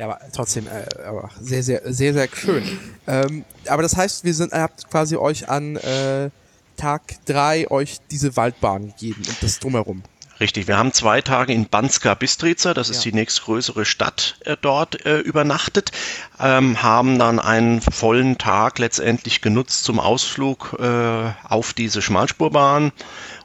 Ja, 0.00 0.06
aber 0.06 0.20
trotzdem, 0.32 0.66
äh, 0.66 1.02
aber 1.02 1.28
sehr, 1.42 1.62
sehr, 1.62 1.82
sehr, 1.84 2.14
sehr 2.14 2.28
schön. 2.32 2.64
Ähm, 3.06 3.44
aber 3.66 3.82
das 3.82 3.98
heißt, 3.98 4.24
wir 4.24 4.32
sind, 4.32 4.50
ihr 4.54 4.62
habt 4.62 4.88
quasi 4.90 5.16
euch 5.16 5.50
an 5.50 5.76
äh, 5.76 6.30
Tag 6.78 7.02
drei 7.26 7.70
euch 7.70 7.98
diese 8.10 8.34
Waldbahn 8.34 8.86
gegeben 8.86 9.22
und 9.28 9.42
das 9.42 9.58
drumherum. 9.58 10.02
Richtig, 10.40 10.68
wir 10.68 10.78
haben 10.78 10.94
zwei 10.94 11.20
Tage 11.20 11.52
in 11.52 11.68
Banska 11.68 12.14
Bistrica, 12.14 12.72
das 12.72 12.88
ist 12.88 13.04
ja. 13.04 13.10
die 13.10 13.16
nächstgrößere 13.16 13.84
Stadt, 13.84 14.38
äh, 14.46 14.56
dort 14.58 15.04
äh, 15.04 15.18
übernachtet, 15.18 15.92
ähm, 16.40 16.82
haben 16.82 17.18
dann 17.18 17.38
einen 17.38 17.82
vollen 17.82 18.38
Tag 18.38 18.78
letztendlich 18.78 19.42
genutzt 19.42 19.84
zum 19.84 20.00
Ausflug 20.00 20.78
äh, 20.80 21.30
auf 21.46 21.74
diese 21.74 22.00
Schmalspurbahn, 22.00 22.92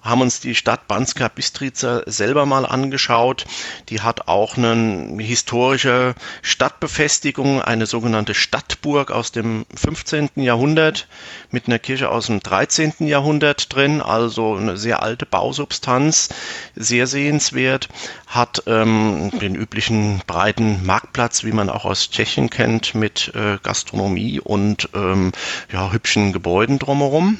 haben 0.06 0.22
uns 0.22 0.40
die 0.40 0.54
Stadt 0.54 0.88
Banska 0.88 1.28
Bistrica 1.28 2.04
selber 2.06 2.46
mal 2.46 2.66
angeschaut. 2.66 3.46
Die 3.90 4.02
hat 4.02 4.28
auch 4.28 4.56
eine 4.56 5.18
historische 5.20 6.14
Stadtbefestigung, 6.44 7.62
eine 7.62 7.88
sogenannte 7.88 8.36
Stadtburg 8.36 9.10
aus 9.10 9.32
dem 9.32 9.66
15. 9.76 10.30
Jahrhundert 10.36 11.08
mit 11.50 11.68
einer 11.68 11.80
Kirche 11.80 12.10
aus 12.10 12.28
dem 12.28 12.40
13. 12.40 12.94
Jahrhundert 13.00 13.74
drin, 13.74 14.02
also 14.02 14.56
eine 14.56 14.78
sehr 14.78 15.02
alte 15.02 15.26
Bausubstanz, 15.26 16.30
sehr 16.76 17.08
sehenswert, 17.08 17.90
hat 18.28 18.64
ähm, 18.68 19.32
den 19.42 19.56
üblichen 19.56 20.22
breiten 20.28 20.86
Marktplatz, 20.86 21.44
wie 21.44 21.52
man 21.52 21.70
auch 21.70 21.86
aus 21.86 22.12
Tschechien 22.12 22.52
kennt, 22.52 22.94
mit 22.94 23.32
äh, 23.34 23.58
Gastronomie 23.64 24.40
und 24.40 24.90
ähm, 24.94 25.32
ja, 25.74 25.92
hübschen 25.92 26.32
Gebäuden 26.32 26.78
drumherum. 26.78 27.40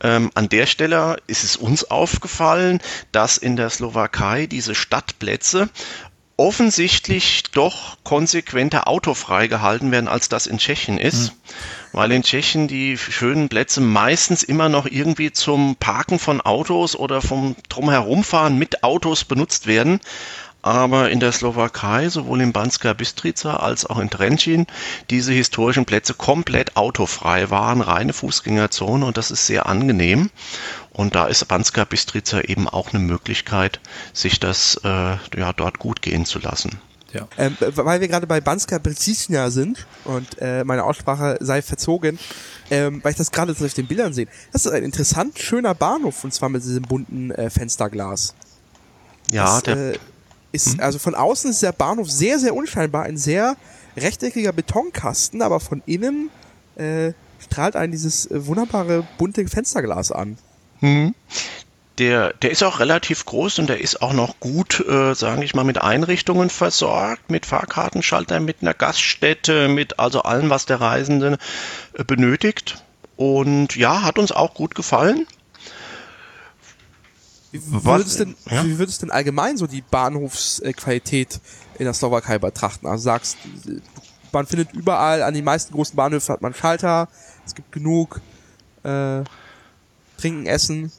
Ähm, 0.00 0.30
an 0.34 0.48
der 0.48 0.66
Stelle 0.66 1.16
ist 1.26 1.44
es 1.44 1.56
uns 1.56 1.84
aufgefallen, 1.84 2.80
dass 3.12 3.36
in 3.38 3.56
der 3.56 3.70
Slowakei 3.70 4.46
diese 4.46 4.74
Stadtplätze 4.74 5.68
offensichtlich 6.36 7.42
doch 7.50 7.98
konsequenter 8.04 8.86
autofrei 8.86 9.48
gehalten 9.48 9.90
werden, 9.90 10.06
als 10.06 10.28
das 10.28 10.46
in 10.46 10.58
Tschechien 10.58 10.96
ist. 10.96 11.32
Mhm. 11.32 11.36
Weil 11.92 12.12
in 12.12 12.22
Tschechien 12.22 12.68
die 12.68 12.96
schönen 12.96 13.48
Plätze 13.48 13.80
meistens 13.80 14.44
immer 14.44 14.68
noch 14.68 14.86
irgendwie 14.86 15.32
zum 15.32 15.74
Parken 15.74 16.20
von 16.20 16.40
Autos 16.40 16.94
oder 16.94 17.20
vom 17.22 17.56
Drumherumfahren 17.68 18.56
mit 18.56 18.84
Autos 18.84 19.24
benutzt 19.24 19.66
werden 19.66 20.00
aber 20.62 21.10
in 21.10 21.20
der 21.20 21.32
Slowakei, 21.32 22.08
sowohl 22.08 22.40
in 22.40 22.52
Banska 22.52 22.92
Bystrica 22.92 23.56
als 23.56 23.86
auch 23.86 23.98
in 23.98 24.10
Trenčín, 24.10 24.66
diese 25.08 25.32
historischen 25.32 25.84
Plätze 25.84 26.14
komplett 26.14 26.76
autofrei 26.76 27.50
waren, 27.50 27.80
reine 27.80 28.12
Fußgängerzone 28.12 29.06
und 29.06 29.16
das 29.16 29.30
ist 29.30 29.46
sehr 29.46 29.66
angenehm. 29.66 30.30
Und 30.90 31.14
da 31.14 31.26
ist 31.26 31.46
Banska 31.46 31.84
Bystrica 31.84 32.40
eben 32.40 32.68
auch 32.68 32.92
eine 32.92 32.98
Möglichkeit, 32.98 33.78
sich 34.12 34.40
das 34.40 34.80
äh, 34.82 34.88
ja 34.88 35.52
dort 35.56 35.78
gut 35.78 36.02
gehen 36.02 36.26
zu 36.26 36.40
lassen. 36.40 36.80
Ja. 37.12 37.26
Ähm, 37.38 37.56
weil 37.60 38.00
wir 38.00 38.08
gerade 38.08 38.26
bei 38.26 38.40
Banska 38.40 38.78
Bystrica 38.78 39.50
sind 39.50 39.86
und 40.04 40.38
äh, 40.40 40.64
meine 40.64 40.84
Aussprache 40.84 41.38
sei 41.40 41.62
verzogen, 41.62 42.18
ähm, 42.70 43.00
weil 43.02 43.12
ich 43.12 43.16
das 43.16 43.30
gerade 43.30 43.52
auf 43.52 43.74
den 43.74 43.86
Bildern 43.86 44.12
sehe. 44.12 44.26
Das 44.52 44.66
ist 44.66 44.72
ein 44.72 44.82
interessant 44.82 45.38
schöner 45.38 45.74
Bahnhof 45.74 46.24
und 46.24 46.34
zwar 46.34 46.48
mit 46.48 46.64
diesem 46.64 46.82
bunten 46.82 47.30
äh, 47.30 47.48
Fensterglas. 47.48 48.34
Ja, 49.30 49.44
das, 49.44 49.62
der 49.62 49.94
äh, 49.94 49.98
ist, 50.52 50.76
mhm. 50.76 50.80
also 50.82 50.98
von 50.98 51.14
außen 51.14 51.50
ist 51.50 51.62
der 51.62 51.72
Bahnhof 51.72 52.10
sehr, 52.10 52.38
sehr 52.38 52.54
unscheinbar, 52.54 53.04
ein 53.04 53.16
sehr 53.16 53.56
rechteckiger 53.96 54.52
Betonkasten, 54.52 55.42
aber 55.42 55.60
von 55.60 55.82
innen 55.86 56.30
äh, 56.76 57.12
strahlt 57.40 57.76
einen 57.76 57.92
dieses 57.92 58.26
äh, 58.30 58.46
wunderbare 58.46 59.06
bunte 59.18 59.46
Fensterglas 59.46 60.12
an. 60.12 60.38
Mhm. 60.80 61.14
Der, 61.98 62.32
der 62.32 62.52
ist 62.52 62.62
auch 62.62 62.78
relativ 62.78 63.24
groß 63.24 63.58
und 63.58 63.68
der 63.68 63.80
ist 63.80 64.02
auch 64.02 64.12
noch 64.12 64.38
gut, 64.38 64.84
äh, 64.88 65.14
sage 65.14 65.42
ich 65.42 65.54
mal, 65.54 65.64
mit 65.64 65.82
Einrichtungen 65.82 66.48
versorgt, 66.48 67.28
mit 67.28 67.44
Fahrkartenschalter, 67.44 68.38
mit 68.38 68.58
einer 68.62 68.74
Gaststätte, 68.74 69.68
mit 69.68 69.98
also 69.98 70.22
allem, 70.22 70.48
was 70.48 70.64
der 70.66 70.80
Reisende 70.80 71.38
äh, 71.94 72.04
benötigt. 72.04 72.84
Und 73.16 73.74
ja, 73.74 74.02
hat 74.02 74.20
uns 74.20 74.30
auch 74.30 74.54
gut 74.54 74.76
gefallen. 74.76 75.26
Wie 77.50 77.60
würdest, 77.84 78.20
denn, 78.20 78.36
ja? 78.50 78.64
wie 78.64 78.78
würdest 78.78 79.02
denn 79.02 79.10
allgemein 79.10 79.56
so 79.56 79.66
die 79.66 79.80
Bahnhofsqualität 79.80 81.40
in 81.78 81.84
der 81.84 81.94
Slowakei 81.94 82.38
betrachten? 82.38 82.86
Also 82.86 83.04
sagst, 83.04 83.38
man 84.32 84.46
findet 84.46 84.72
überall, 84.72 85.22
an 85.22 85.32
den 85.32 85.44
meisten 85.44 85.72
großen 85.72 85.96
Bahnhöfen 85.96 86.32
hat 86.32 86.42
man 86.42 86.52
Schalter, 86.52 87.08
es 87.46 87.54
gibt 87.54 87.72
genug 87.72 88.20
äh, 88.82 89.22
Trinken, 90.18 90.46
Essen. 90.46 90.92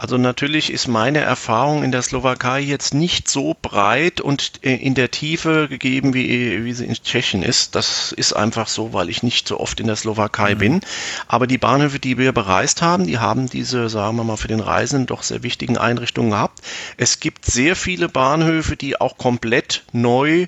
Also 0.00 0.16
natürlich 0.16 0.72
ist 0.72 0.88
meine 0.88 1.18
Erfahrung 1.18 1.82
in 1.82 1.92
der 1.92 2.00
Slowakei 2.00 2.60
jetzt 2.60 2.94
nicht 2.94 3.28
so 3.28 3.54
breit 3.60 4.22
und 4.22 4.52
äh, 4.62 4.74
in 4.76 4.94
der 4.94 5.10
Tiefe 5.10 5.68
gegeben, 5.68 6.14
wie, 6.14 6.64
wie 6.64 6.72
sie 6.72 6.86
in 6.86 6.94
Tschechien 6.94 7.42
ist. 7.42 7.74
Das 7.74 8.10
ist 8.12 8.32
einfach 8.32 8.66
so, 8.66 8.94
weil 8.94 9.10
ich 9.10 9.22
nicht 9.22 9.46
so 9.46 9.60
oft 9.60 9.78
in 9.78 9.86
der 9.86 9.96
Slowakei 9.96 10.54
mhm. 10.54 10.58
bin. 10.58 10.80
Aber 11.28 11.46
die 11.46 11.58
Bahnhöfe, 11.58 11.98
die 11.98 12.16
wir 12.16 12.32
bereist 12.32 12.80
haben, 12.80 13.06
die 13.06 13.18
haben 13.18 13.50
diese, 13.50 13.90
sagen 13.90 14.16
wir 14.16 14.24
mal, 14.24 14.38
für 14.38 14.48
den 14.48 14.60
Reisenden 14.60 15.06
doch 15.06 15.22
sehr 15.22 15.42
wichtigen 15.42 15.76
Einrichtungen 15.76 16.30
gehabt. 16.30 16.60
Es 16.96 17.20
gibt 17.20 17.44
sehr 17.44 17.76
viele 17.76 18.08
Bahnhöfe, 18.08 18.78
die 18.78 18.98
auch 18.98 19.18
komplett 19.18 19.82
neu 19.92 20.46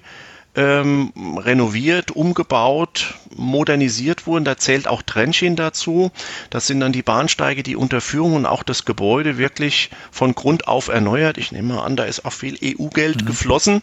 ähm, 0.55 1.13
renoviert, 1.17 2.11
umgebaut, 2.11 3.15
modernisiert 3.35 4.27
wurden. 4.27 4.45
Da 4.45 4.57
zählt 4.57 4.87
auch 4.87 5.03
Trenchen 5.03 5.57
dazu. 5.57 6.11
Das 6.51 6.67
sind 6.67 6.81
dann 6.81 6.93
die 6.93 7.03
Bahnsteige, 7.03 7.63
die 7.63 7.77
unter 7.77 8.01
Führung 8.01 8.35
und 8.35 8.47
auch 8.47 8.63
das 8.63 8.85
Gebäude 8.85 9.39
wirklich 9.39 9.91
von 10.11 10.35
Grund 10.35 10.69
auf 10.69 10.89
erneuert. 10.89 11.39
Ich 11.39 11.53
nehme 11.53 11.83
an, 11.83 11.97
da 11.97 12.05
ist 12.05 12.25
auch 12.25 12.33
viel 12.33 12.59
EU-Geld 12.63 13.23
mhm. 13.23 13.27
geflossen. 13.27 13.83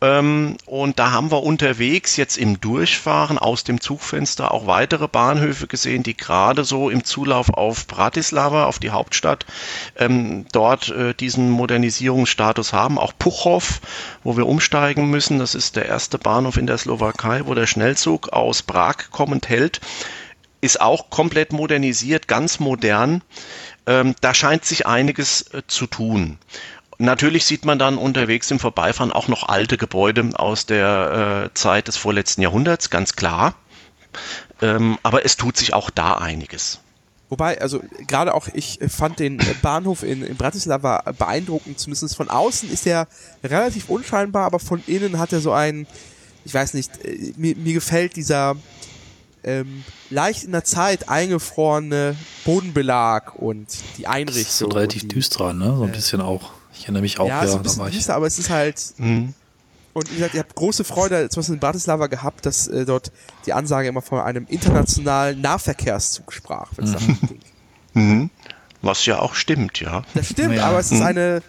Ähm, 0.00 0.56
und 0.66 0.98
da 0.98 1.10
haben 1.10 1.32
wir 1.32 1.42
unterwegs 1.42 2.16
jetzt 2.16 2.38
im 2.38 2.60
Durchfahren 2.60 3.36
aus 3.36 3.64
dem 3.64 3.80
Zugfenster 3.80 4.52
auch 4.52 4.66
weitere 4.66 5.08
Bahnhöfe 5.08 5.66
gesehen, 5.66 6.04
die 6.04 6.16
gerade 6.16 6.64
so 6.64 6.88
im 6.88 7.02
Zulauf 7.04 7.50
auf 7.50 7.86
Bratislava, 7.88 8.66
auf 8.66 8.78
die 8.78 8.90
Hauptstadt, 8.90 9.44
ähm, 9.96 10.46
dort 10.52 10.90
äh, 10.90 11.14
diesen 11.14 11.50
Modernisierungsstatus 11.50 12.72
haben. 12.72 12.98
Auch 12.98 13.12
Puchow, 13.18 13.80
wo 14.22 14.36
wir 14.36 14.46
umsteigen 14.46 15.10
müssen. 15.10 15.40
Das 15.40 15.56
ist 15.56 15.74
der 15.74 15.86
erste 15.86 16.18
Bahnhof 16.18 16.56
in 16.56 16.66
der 16.68 16.78
Slowakei, 16.78 17.42
wo 17.46 17.54
der 17.54 17.66
Schnellzug 17.66 18.28
aus 18.28 18.62
Prag 18.62 19.10
kommend 19.10 19.48
hält. 19.48 19.80
Ist 20.60 20.80
auch 20.80 21.10
komplett 21.10 21.52
modernisiert, 21.52 22.28
ganz 22.28 22.60
modern. 22.60 23.22
Ähm, 23.86 24.14
da 24.20 24.34
scheint 24.34 24.64
sich 24.64 24.86
einiges 24.86 25.42
äh, 25.52 25.62
zu 25.66 25.86
tun. 25.86 26.38
Natürlich 26.98 27.44
sieht 27.44 27.64
man 27.64 27.78
dann 27.78 27.96
unterwegs 27.96 28.50
im 28.50 28.58
Vorbeifahren 28.58 29.12
auch 29.12 29.28
noch 29.28 29.48
alte 29.48 29.76
Gebäude 29.76 30.30
aus 30.34 30.66
der 30.66 31.50
äh, 31.52 31.54
Zeit 31.54 31.86
des 31.86 31.96
vorletzten 31.96 32.42
Jahrhunderts, 32.42 32.90
ganz 32.90 33.14
klar. 33.14 33.54
Ähm, 34.60 34.98
aber 35.04 35.24
es 35.24 35.36
tut 35.36 35.56
sich 35.56 35.74
auch 35.74 35.90
da 35.90 36.14
einiges. 36.14 36.80
Wobei, 37.28 37.60
also 37.60 37.80
gerade 38.06 38.34
auch 38.34 38.48
ich 38.52 38.80
fand 38.88 39.20
den 39.20 39.38
Bahnhof 39.62 40.02
in, 40.02 40.24
in 40.24 40.36
Bratislava 40.36 41.12
beeindruckend, 41.16 41.78
zumindest 41.78 42.16
von 42.16 42.30
außen 42.30 42.70
ist 42.70 42.86
er 42.86 43.06
relativ 43.44 43.90
unscheinbar, 43.90 44.46
aber 44.46 44.58
von 44.58 44.82
innen 44.86 45.18
hat 45.18 45.32
er 45.32 45.40
so 45.40 45.52
ein, 45.52 45.86
ich 46.44 46.54
weiß 46.54 46.74
nicht, 46.74 47.04
äh, 47.04 47.32
mir, 47.36 47.54
mir 47.54 47.74
gefällt 47.74 48.16
dieser 48.16 48.56
ähm, 49.44 49.84
leicht 50.10 50.44
in 50.44 50.52
der 50.52 50.64
Zeit 50.64 51.08
eingefrorene 51.08 52.16
Bodenbelag 52.44 53.36
und 53.36 53.68
die 53.98 54.08
Einrichtung. 54.08 54.42
Das 54.42 54.52
ist 54.52 54.58
so 54.58 54.66
relativ 54.66 55.06
düster, 55.06 55.52
ne? 55.52 55.76
So 55.76 55.84
ein 55.84 55.90
äh, 55.90 55.92
bisschen 55.92 56.20
auch. 56.20 56.57
Ich 56.78 56.84
erinnere 56.84 57.02
mich 57.02 57.18
auch, 57.18 57.28
ja, 57.28 57.42
ja 57.42 57.48
ist 57.48 57.54
ein 57.54 57.62
bisschen 57.62 57.90
düster, 57.90 58.14
aber 58.14 58.26
es 58.26 58.38
ist 58.38 58.50
halt. 58.50 58.80
Mhm. 58.98 59.34
Und 59.94 60.10
wie 60.12 60.14
gesagt, 60.16 60.34
ihr 60.34 60.40
habt 60.40 60.54
große 60.54 60.84
Freude, 60.84 61.28
zum 61.28 61.40
Beispiel 61.40 61.54
in 61.54 61.60
Bratislava 61.60 62.06
gehabt, 62.06 62.46
dass 62.46 62.68
äh, 62.68 62.84
dort 62.84 63.10
die 63.46 63.52
Ansage 63.52 63.88
immer 63.88 64.02
von 64.02 64.20
einem 64.20 64.46
internationalen 64.48 65.40
Nahverkehrszug 65.40 66.32
sprach, 66.32 66.70
wenn 66.76 66.84
es 66.84 67.00
mhm. 67.00 67.18
ging. 67.20 67.40
Mhm. 67.94 68.30
Was 68.80 69.04
ja 69.06 69.18
auch 69.18 69.34
stimmt, 69.34 69.80
ja. 69.80 70.04
Das 70.14 70.28
stimmt, 70.28 70.54
ja. 70.54 70.66
aber 70.66 70.78
es 70.78 70.92
ist 70.92 71.00
mhm. 71.00 71.06
eine 71.06 71.42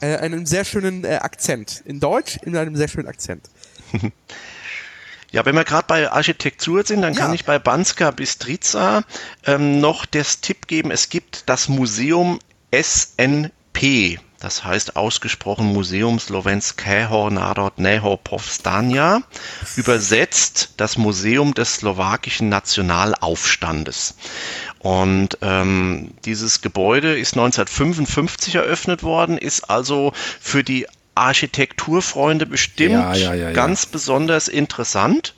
äh, 0.00 0.16
einen 0.18 0.46
sehr 0.46 0.64
schönen 0.64 1.04
äh, 1.04 1.16
Akzent. 1.16 1.82
In 1.84 1.98
Deutsch 1.98 2.38
in 2.42 2.56
einem 2.56 2.76
sehr 2.76 2.88
schönen 2.88 3.08
Akzent. 3.08 3.42
Ja, 5.34 5.44
wenn 5.44 5.56
wir 5.56 5.64
gerade 5.64 5.88
bei 5.88 6.12
Architektur 6.12 6.86
sind, 6.86 7.02
dann 7.02 7.14
ja. 7.14 7.18
kann 7.18 7.34
ich 7.34 7.44
bei 7.44 7.58
Banska 7.58 8.12
Bistrica 8.12 9.02
ähm, 9.44 9.80
noch 9.80 10.06
das 10.06 10.40
Tipp 10.40 10.68
geben, 10.68 10.92
es 10.92 11.08
gibt 11.08 11.48
das 11.48 11.68
Museum 11.68 12.38
SN 12.70 13.50
P, 13.74 14.18
das 14.40 14.64
heißt 14.64 14.96
ausgesprochen 14.96 15.66
Museum 15.66 16.18
Slovenského 16.18 17.28
národného 17.28 18.16
povstania, 18.16 19.22
übersetzt 19.76 20.74
das 20.78 20.96
Museum 20.96 21.52
des 21.52 21.76
slowakischen 21.76 22.48
Nationalaufstandes. 22.48 24.16
Und 24.78 25.38
ähm, 25.42 26.12
dieses 26.24 26.62
Gebäude 26.62 27.18
ist 27.18 27.34
1955 27.34 28.54
eröffnet 28.54 29.02
worden, 29.02 29.36
ist 29.36 29.68
also 29.68 30.12
für 30.40 30.64
die 30.64 30.86
Architekturfreunde 31.14 32.46
bestimmt 32.46 32.92
ja, 32.92 33.14
ja, 33.14 33.34
ja, 33.34 33.52
ganz 33.52 33.86
besonders 33.86 34.48
interessant. 34.48 35.34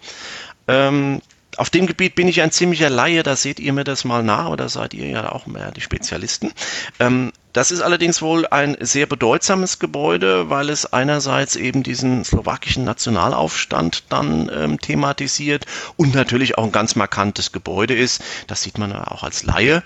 Ähm, 0.69 1.21
auf 1.57 1.71
dem 1.71 1.87
Gebiet 1.87 2.15
bin 2.15 2.29
ich 2.29 2.43
ein 2.43 2.51
ziemlicher 2.51 2.91
Laie, 2.91 3.23
da 3.23 3.37
seht 3.37 3.61
ihr 3.61 3.73
mir 3.73 3.85
das 3.85 4.05
mal 4.05 4.23
nach, 4.23 4.49
oder 4.49 4.69
seid 4.69 4.95
ihr 4.95 5.07
ja 5.07 5.33
auch 5.33 5.47
mehr 5.47 5.71
die 5.73 5.81
Spezialisten. 5.81 6.53
Ähm, 7.01 7.33
das 7.57 7.71
ist 7.71 7.81
allerdings 7.81 8.21
wohl 8.21 8.47
ein 8.47 8.77
sehr 8.81 9.07
bedeutsames 9.07 9.79
Gebäude, 9.79 10.51
weil 10.51 10.69
es 10.69 10.93
einerseits 10.93 11.57
eben 11.57 11.83
diesen 11.83 12.23
slowakischen 12.23 12.85
Nationalaufstand 12.85 14.05
dann 14.11 14.51
ähm, 14.55 14.79
thematisiert 14.79 15.65
und 15.97 16.15
natürlich 16.15 16.59
auch 16.59 16.65
ein 16.65 16.73
ganz 16.73 16.97
markantes 16.97 17.53
Gebäude 17.53 17.95
ist. 17.95 18.23
Das 18.47 18.63
sieht 18.63 18.77
man 18.77 18.93
auch 18.93 19.23
als 19.23 19.43
Laie 19.45 19.83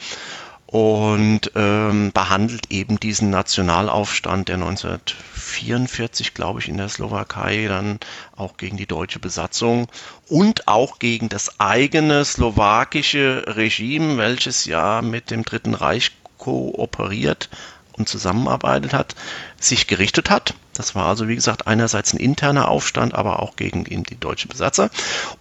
und 0.66 1.52
ähm, 1.54 2.11
behandelt 2.12 2.72
eben 2.72 2.98
diesen 2.98 3.30
Nationalaufstand, 3.30 4.48
der 4.48 4.56
1944, 4.56 6.35
glaube 6.35 6.59
ich, 6.59 6.68
in 6.68 6.76
der 6.76 6.88
Slowakei 6.88 7.66
dann 7.68 8.00
auch 8.35 8.56
gegen 8.56 8.78
die 8.78 8.87
deutsche 8.87 9.20
Besatzung 9.20 9.87
und 10.28 10.66
auch 10.66 10.98
gegen 10.98 11.28
das 11.28 11.61
eigene 11.61 12.24
slowakische 12.24 13.44
Regime, 13.46 14.16
welches 14.16 14.64
ja 14.64 15.02
mit 15.02 15.30
dem 15.30 15.44
Dritten 15.44 15.74
Reich 15.74 16.11
kooperiert 16.40 17.48
und 17.92 18.09
zusammenarbeitet 18.09 18.92
hat, 18.92 19.14
sich 19.61 19.87
gerichtet 19.87 20.31
hat. 20.31 20.55
Das 20.74 20.94
war 20.94 21.07
also, 21.07 21.29
wie 21.29 21.35
gesagt, 21.37 21.66
einerseits 21.66 22.12
ein 22.12 22.18
interner 22.18 22.68
Aufstand, 22.68 23.14
aber 23.14 23.40
auch 23.40 23.55
gegen 23.55 23.87
eben 23.87 24.03
die 24.03 24.18
deutschen 24.18 24.48
Besatzer. 24.48 24.90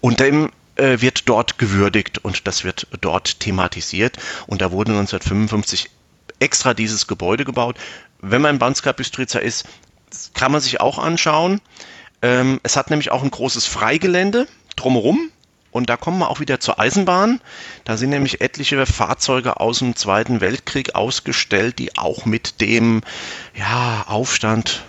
Und 0.02 0.20
dem 0.20 0.52
äh, 0.76 1.02
wird 1.02 1.28
dort 1.28 1.58
gewürdigt 1.58 2.20
und 2.20 2.48
das 2.48 2.64
wird 2.64 2.88
dort 3.02 3.40
thematisiert. 3.40 4.18
Und 4.48 4.62
da 4.62 4.72
wurde 4.72 4.92
1955 4.92 5.90
extra 6.40 6.74
dieses 6.74 7.08
Gebäude 7.08 7.46
gebaut. 7.46 7.78
Wenn 8.22 8.42
man 8.42 8.56
in 8.56 8.60
Banska 8.60 8.92
Bystrica 8.92 9.40
ist, 9.40 9.66
kann 10.34 10.52
man 10.52 10.62
sich 10.62 10.82
auch 10.82 11.00
anschauen. 11.00 11.62
Ähm, 12.22 12.60
es 12.64 12.76
hat 12.76 12.90
nämlich 12.90 13.12
auch 13.12 13.24
ein 13.24 13.32
großes 13.32 13.66
Freigelände 13.66 14.48
drumherum. 14.76 15.32
Und 15.72 15.90
da 15.90 15.98
kommen 15.98 16.20
wir 16.20 16.30
auch 16.30 16.40
wieder 16.40 16.60
zur 16.60 16.80
Eisenbahn. 16.80 17.42
Da 17.84 17.98
sind 17.98 18.10
nämlich 18.10 18.42
etliche 18.42 18.86
Fahrzeuge 18.86 19.60
aus 19.60 19.80
dem 19.80 19.96
Zweiten 19.96 20.42
Weltkrieg 20.42 20.96
ausgestellt, 20.96 21.80
die 21.80 21.98
auch 21.98 22.26
mit 22.26 22.62
dem 22.62 23.02
ja, 23.56 24.06
Aufstand 24.08 24.84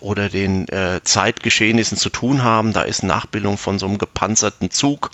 oder 0.00 0.28
den 0.28 0.68
äh, 0.68 1.00
Zeitgeschehnissen 1.02 1.98
zu 1.98 2.10
tun 2.10 2.42
haben. 2.42 2.72
Da 2.72 2.82
ist 2.82 3.02
Nachbildung 3.02 3.58
von 3.58 3.78
so 3.78 3.86
einem 3.86 3.98
gepanzerten 3.98 4.70
Zug 4.70 5.10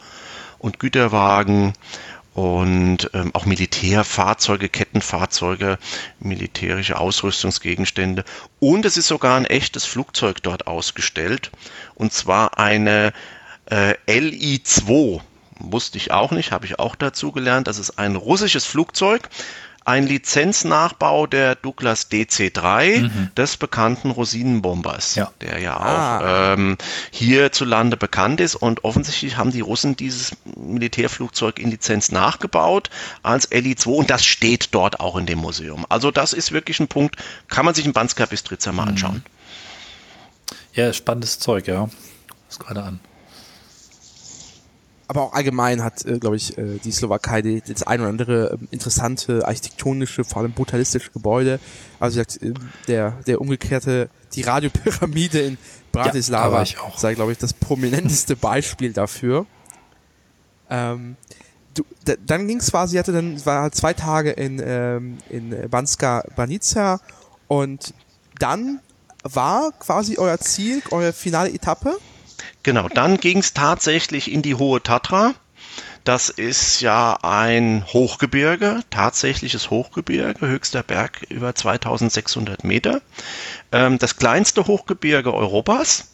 und 0.59 0.79
Güterwagen 0.79 1.73
und 2.35 3.11
ähm, 3.13 3.31
auch 3.35 3.45
Militärfahrzeuge, 3.45 4.69
Kettenfahrzeuge, 4.69 5.79
militärische 6.19 6.99
Ausrüstungsgegenstände. 6.99 8.25
Und 8.59 8.87
es 8.87 8.97
ist 8.97 9.09
sogar 9.09 9.37
ein 9.37 9.45
echtes 9.45 9.85
Flugzeug 9.85 10.43
dort 10.43 10.67
ausgestellt. 10.67 11.51
Und 11.95 12.13
zwar 12.13 12.59
eine 12.59 13.13
äh, 13.67 13.95
LI-2. 14.07 15.21
Wusste 15.59 15.99
ich 15.99 16.11
auch 16.11 16.33
nicht, 16.33 16.51
habe 16.51 16.67
ich 16.67 16.79
auch 16.79 16.97
dazu 16.97 17.31
gelernt. 17.31 17.69
Das 17.69 17.79
ist 17.79 17.99
ein 17.99 18.17
russisches 18.17 18.65
Flugzeug, 18.65 19.29
ein 19.85 20.07
Lizenznachbau 20.07 21.27
der 21.27 21.55
Douglas 21.57 22.11
DC-3 22.11 23.01
mhm. 23.01 23.31
des 23.37 23.57
bekannten 23.57 24.11
Rosinenbombers, 24.11 25.17
ja. 25.17 25.31
der 25.41 25.61
ja 25.61 25.77
auch 25.77 25.85
ah. 25.85 26.55
ähm, 26.55 26.79
hierzulande 27.11 27.97
bekannt 27.97 28.41
ist. 28.41 28.55
Und 28.55 28.85
offensichtlich 28.85 29.37
haben 29.37 29.51
die 29.51 29.61
Russen 29.61 29.97
dieses 29.97 30.33
Militärflugzeug 30.57 31.59
in 31.59 31.71
Lizenz 31.71 32.13
nachgebaut 32.13 32.91
als 33.23 33.51
Li-2 33.51 33.87
und 33.89 34.11
das 34.11 34.25
steht 34.25 34.75
dort 34.75 35.01
auch 35.01 35.17
in 35.17 35.27
dem 35.27 35.39
Museum. 35.39 35.85
Also 35.89 36.11
das 36.11 36.33
ist 36.33 36.53
wirklich 36.53 36.81
ein 36.81 36.89
Punkt, 36.89 37.17
kann 37.49 37.65
man 37.65 37.75
sich 37.75 37.85
in 37.85 37.93
Banska 37.93 38.27
Bystrica 38.27 38.73
mal 38.73 38.85
mhm. 38.85 38.89
anschauen. 38.89 39.25
Ja, 40.75 40.93
spannendes 40.93 41.39
Zeug, 41.39 41.67
ja. 41.67 41.89
Das 42.49 42.59
gerade 42.59 42.83
an 42.83 43.01
aber 45.13 45.25
auch 45.25 45.33
allgemein 45.35 45.85
hat, 45.85 46.07
äh, 46.07 46.19
glaube 46.19 46.37
ich, 46.37 46.57
äh, 46.57 46.79
die 46.83 46.91
Slowakei 46.91 47.43
die, 47.43 47.61
das 47.61 47.83
ein 47.83 48.01
oder 48.01 48.09
andere 48.09 48.53
äh, 48.53 48.67
interessante 48.71 49.47
architektonische, 49.47 50.25
vor 50.25 50.41
allem 50.41 50.53
brutalistische 50.53 51.11
Gebäude. 51.11 51.61
Also 52.01 52.19
gesagt, 52.19 52.43
äh, 52.43 52.55
der, 52.89 53.19
der 53.27 53.43
umgekehrte, 53.43 54.09
die 54.33 54.41
Radiopyramide 54.41 55.41
in 55.41 55.59
Bratislava 55.93 56.63
ja, 56.63 56.77
sei, 56.97 57.13
glaube 57.13 57.33
ich, 57.33 57.39
das 57.39 57.53
prominenteste 57.53 58.37
Beispiel 58.37 58.95
dafür. 58.95 59.45
Ähm, 60.71 61.17
du, 61.75 61.85
da, 62.07 62.15
dann 62.27 62.49
ging 62.49 62.61
es 62.61 62.71
quasi, 62.71 62.97
hatte 62.97 63.13
dann 63.13 63.45
war 63.45 63.65
halt 63.65 63.75
zwei 63.75 63.93
Tage 63.93 64.31
in, 64.31 64.63
ähm, 64.65 65.19
in 65.29 65.55
Banska 65.69 66.25
Banica 66.37 67.01
und 67.49 67.93
dann 68.39 68.81
war 69.25 69.73
quasi 69.73 70.17
euer 70.17 70.39
Ziel, 70.39 70.83
eure 70.91 71.13
finale 71.13 71.53
Etappe? 71.53 71.99
Genau, 72.63 72.89
dann 72.89 73.19
ging 73.19 73.39
es 73.39 73.55
tatsächlich 73.55 74.31
in 74.31 74.43
die 74.43 74.55
Hohe 74.55 74.83
Tatra. 74.83 75.35
Das 76.05 76.31
ist 76.31 76.81
ja 76.81 77.19
ein 77.23 77.85
Hochgebirge, 77.93 78.81
tatsächliches 78.91 79.71
Hochgebirge, 79.71 80.47
höchster 80.47 80.83
Berg 80.83 81.23
über 81.29 81.55
2600 81.55 82.65
Meter. 82.65 83.01
Ähm, 83.71 83.99
das 83.99 84.17
kleinste 84.17 84.67
Hochgebirge 84.67 85.33
Europas, 85.33 86.13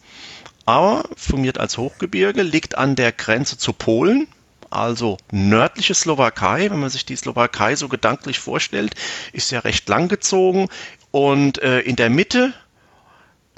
aber 0.66 1.08
fungiert 1.16 1.56
als 1.56 1.78
Hochgebirge, 1.78 2.42
liegt 2.42 2.76
an 2.76 2.96
der 2.96 3.12
Grenze 3.12 3.56
zu 3.56 3.72
Polen, 3.72 4.28
also 4.68 5.16
nördliche 5.32 5.94
Slowakei. 5.94 6.70
Wenn 6.70 6.80
man 6.80 6.90
sich 6.90 7.06
die 7.06 7.16
Slowakei 7.16 7.74
so 7.74 7.88
gedanklich 7.88 8.38
vorstellt, 8.38 8.94
ist 9.32 9.50
ja 9.50 9.60
recht 9.60 9.88
langgezogen 9.88 10.68
und 11.10 11.62
äh, 11.62 11.80
in 11.80 11.96
der 11.96 12.10
Mitte 12.10 12.52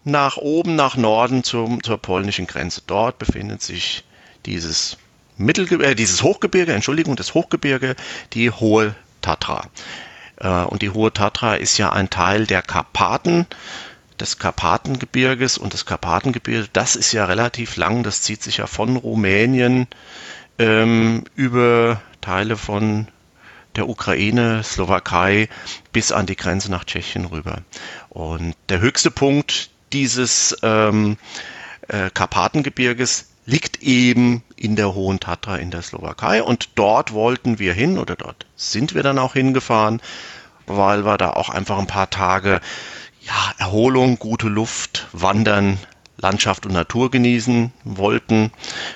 nach 0.04 0.36
oben, 0.36 0.76
nach 0.76 0.96
Norden 0.96 1.44
zum, 1.44 1.82
zur 1.82 1.98
polnischen 1.98 2.46
Grenze. 2.46 2.82
Dort 2.86 3.18
befindet 3.18 3.62
sich 3.62 4.04
dieses, 4.46 4.96
Mittelge 5.36 5.76
äh, 5.84 5.94
dieses 5.94 6.22
Hochgebirge, 6.22 6.72
Entschuldigung, 6.72 7.16
das 7.16 7.34
Hochgebirge, 7.34 7.96
die 8.32 8.50
Hohe 8.50 8.94
Tatra. 9.22 9.66
Äh, 10.36 10.48
und 10.48 10.82
die 10.82 10.90
Hohe 10.90 11.12
Tatra 11.12 11.54
ist 11.54 11.78
ja 11.78 11.92
ein 11.92 12.10
Teil 12.10 12.46
der 12.46 12.62
Karpaten, 12.62 13.46
des 14.20 14.38
Karpatengebirges 14.38 15.58
und 15.58 15.72
das 15.72 15.86
Karpatengebirge, 15.86 16.68
das 16.72 16.94
ist 16.94 17.12
ja 17.12 17.24
relativ 17.24 17.76
lang, 17.76 18.02
das 18.02 18.22
zieht 18.22 18.42
sich 18.42 18.58
ja 18.58 18.66
von 18.66 18.96
Rumänien 18.96 19.88
ähm, 20.58 21.24
über 21.34 22.02
Teile 22.20 22.56
von 22.56 23.08
der 23.76 23.88
Ukraine, 23.88 24.62
Slowakei 24.62 25.48
bis 25.92 26.12
an 26.12 26.26
die 26.26 26.36
Grenze 26.36 26.70
nach 26.70 26.84
Tschechien 26.84 27.24
rüber. 27.24 27.62
Und 28.08 28.54
der 28.68 28.80
höchste 28.80 29.10
Punkt 29.10 29.70
dieses 29.92 30.56
ähm, 30.62 31.16
äh, 31.88 32.10
Karpatengebirges 32.10 33.26
liegt 33.46 33.82
eben 33.82 34.42
in 34.56 34.76
der 34.76 34.94
Hohen 34.94 35.20
Tatra 35.20 35.56
in 35.56 35.70
der 35.70 35.82
Slowakei. 35.82 36.42
Und 36.42 36.70
dort 36.76 37.12
wollten 37.12 37.58
wir 37.58 37.72
hin 37.72 37.98
oder 37.98 38.16
dort 38.16 38.46
sind 38.56 38.94
wir 38.94 39.02
dann 39.02 39.18
auch 39.18 39.32
hingefahren, 39.34 40.00
weil 40.66 41.04
wir 41.04 41.18
da 41.18 41.30
auch 41.30 41.48
einfach 41.48 41.78
ein 41.78 41.86
paar 41.86 42.10
Tage 42.10 42.60
ja, 43.22 43.52
Erholung, 43.58 44.18
gute 44.18 44.48
Luft, 44.48 45.08
Wandern, 45.12 45.78
Landschaft 46.20 46.66
und 46.66 46.72
Natur 46.72 47.10
genießen 47.10 47.72
wollten. 47.84 48.52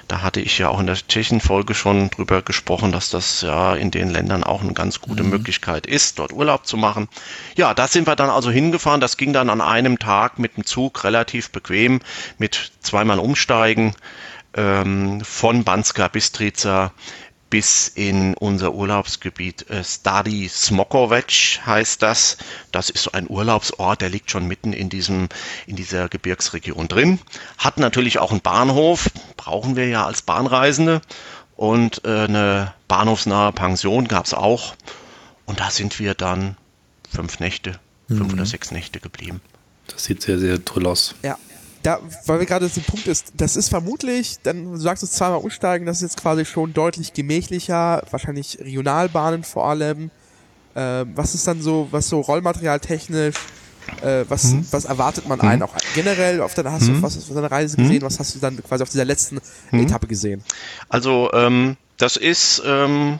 Da 0.08 0.22
hatte 0.22 0.40
ich 0.40 0.58
ja 0.58 0.68
auch 0.68 0.80
in 0.80 0.87
der 0.87 0.96
Tschechien-Folge 0.96 1.74
schon 1.74 2.10
drüber 2.10 2.42
gesprochen, 2.42 2.92
dass 2.92 3.10
das 3.10 3.40
ja 3.40 3.74
in 3.74 3.90
den 3.90 4.10
Ländern 4.10 4.44
auch 4.44 4.62
eine 4.62 4.74
ganz 4.74 5.00
gute 5.00 5.22
mhm. 5.22 5.30
Möglichkeit 5.30 5.87
ist, 5.87 6.18
dort 6.18 6.32
Urlaub 6.32 6.66
zu 6.66 6.76
machen. 6.76 7.08
Ja, 7.56 7.74
da 7.74 7.88
sind 7.88 8.06
wir 8.06 8.16
dann 8.16 8.30
also 8.30 8.50
hingefahren. 8.50 9.00
Das 9.00 9.16
ging 9.16 9.32
dann 9.32 9.50
an 9.50 9.60
einem 9.60 9.98
Tag 9.98 10.38
mit 10.38 10.56
dem 10.56 10.64
Zug 10.64 11.04
relativ 11.04 11.50
bequem, 11.50 12.00
mit 12.38 12.72
zweimal 12.80 13.18
Umsteigen 13.18 13.94
ähm, 14.56 15.22
von 15.22 15.64
Banska 15.64 16.08
Bistrica 16.08 16.92
bis 17.55 17.87
in 17.87 18.35
unser 18.35 18.75
Urlaubsgebiet 18.75 19.71
äh, 19.71 19.85
Stadi 19.85 20.49
Smokovac 20.49 21.31
heißt 21.64 22.03
das. 22.03 22.37
Das 22.73 22.90
ist 22.90 23.05
so 23.05 23.12
ein 23.12 23.31
Urlaubsort, 23.31 24.01
der 24.01 24.11
liegt 24.11 24.33
schon 24.33 24.49
mitten 24.49 24.73
in 24.73 24.88
diesem 24.88 25.29
in 25.64 25.77
dieser 25.77 26.09
Gebirgsregion 26.09 26.88
drin. 26.88 27.21
Hat 27.57 27.79
natürlich 27.79 28.19
auch 28.19 28.33
einen 28.33 28.40
Bahnhof, 28.40 29.09
brauchen 29.37 29.77
wir 29.77 29.87
ja 29.87 30.05
als 30.05 30.23
Bahnreisende 30.23 31.01
und 31.55 32.05
äh, 32.05 32.25
eine 32.25 32.75
bahnhofsnahe 32.88 33.53
Pension 33.53 34.09
gab 34.09 34.27
es 34.27 34.35
auch. 34.35 34.75
Und 35.47 35.61
da 35.61 35.71
sind 35.71 36.01
wir 36.01 36.14
dann 36.14 36.57
fünf 37.09 37.38
Nächte, 37.38 37.79
fünf 38.09 38.27
mhm. 38.27 38.33
oder 38.33 38.47
sechs 38.47 38.73
Nächte 38.73 38.99
geblieben. 38.99 39.40
Das 39.87 40.03
sieht 40.03 40.23
sehr, 40.23 40.40
sehr 40.40 40.64
toll 40.64 40.88
aus. 40.88 41.14
Ja, 41.23 41.38
da, 41.85 42.01
weil 42.27 42.40
wir 42.40 42.47
gerade 42.47 42.66
so 42.68 42.81
ein 42.81 42.85
Punkt 42.85 43.07
ist, 43.07 43.33
das 43.37 43.57
ist 43.57 43.68
vermutlich, 43.68 44.38
dann 44.42 44.64
du 44.64 44.77
sagst 44.79 45.03
du 45.03 45.07
zweimal 45.07 45.38
umsteigen, 45.38 45.87
das 45.87 45.99
ist 45.99 46.03
jetzt 46.03 46.20
quasi 46.20 46.44
schon 46.44 46.73
deutlich 46.73 47.12
gemächlicher, 47.12 48.03
wahrscheinlich 48.11 48.59
Regionalbahnen 48.59 49.44
vor 49.44 49.68
allem. 49.68 50.11
Äh, 50.75 51.05
was 51.14 51.35
ist 51.35 51.47
dann 51.47 51.61
so, 51.61 51.88
was 51.90 52.09
so 52.09 52.20
Rollmaterial 52.20 52.81
technisch, 52.81 53.37
äh, 54.03 54.25
was, 54.29 54.44
mhm. 54.44 54.66
was 54.70 54.87
erwartet 54.87 55.29
man 55.29 55.38
mhm. 55.38 55.49
ein? 55.49 55.62
Auch 55.62 55.75
generell 55.94 56.40
auf 56.40 56.55
deiner, 56.55 56.73
hast 56.73 56.88
du 56.88 56.92
mhm. 56.92 57.03
was 57.03 57.18
auf 57.18 57.35
deiner 57.35 57.51
Reise 57.51 57.77
gesehen? 57.77 57.99
Mhm. 57.99 58.03
Was 58.03 58.18
hast 58.18 58.35
du 58.35 58.38
dann 58.38 58.62
quasi 58.62 58.83
auf 58.83 58.88
dieser 58.88 59.05
letzten 59.05 59.40
mhm. 59.70 59.81
Etappe 59.81 60.07
gesehen? 60.07 60.42
Also, 60.88 61.31
ähm, 61.35 61.77
das 61.99 62.16
ist 62.16 62.62
ähm, 62.64 63.18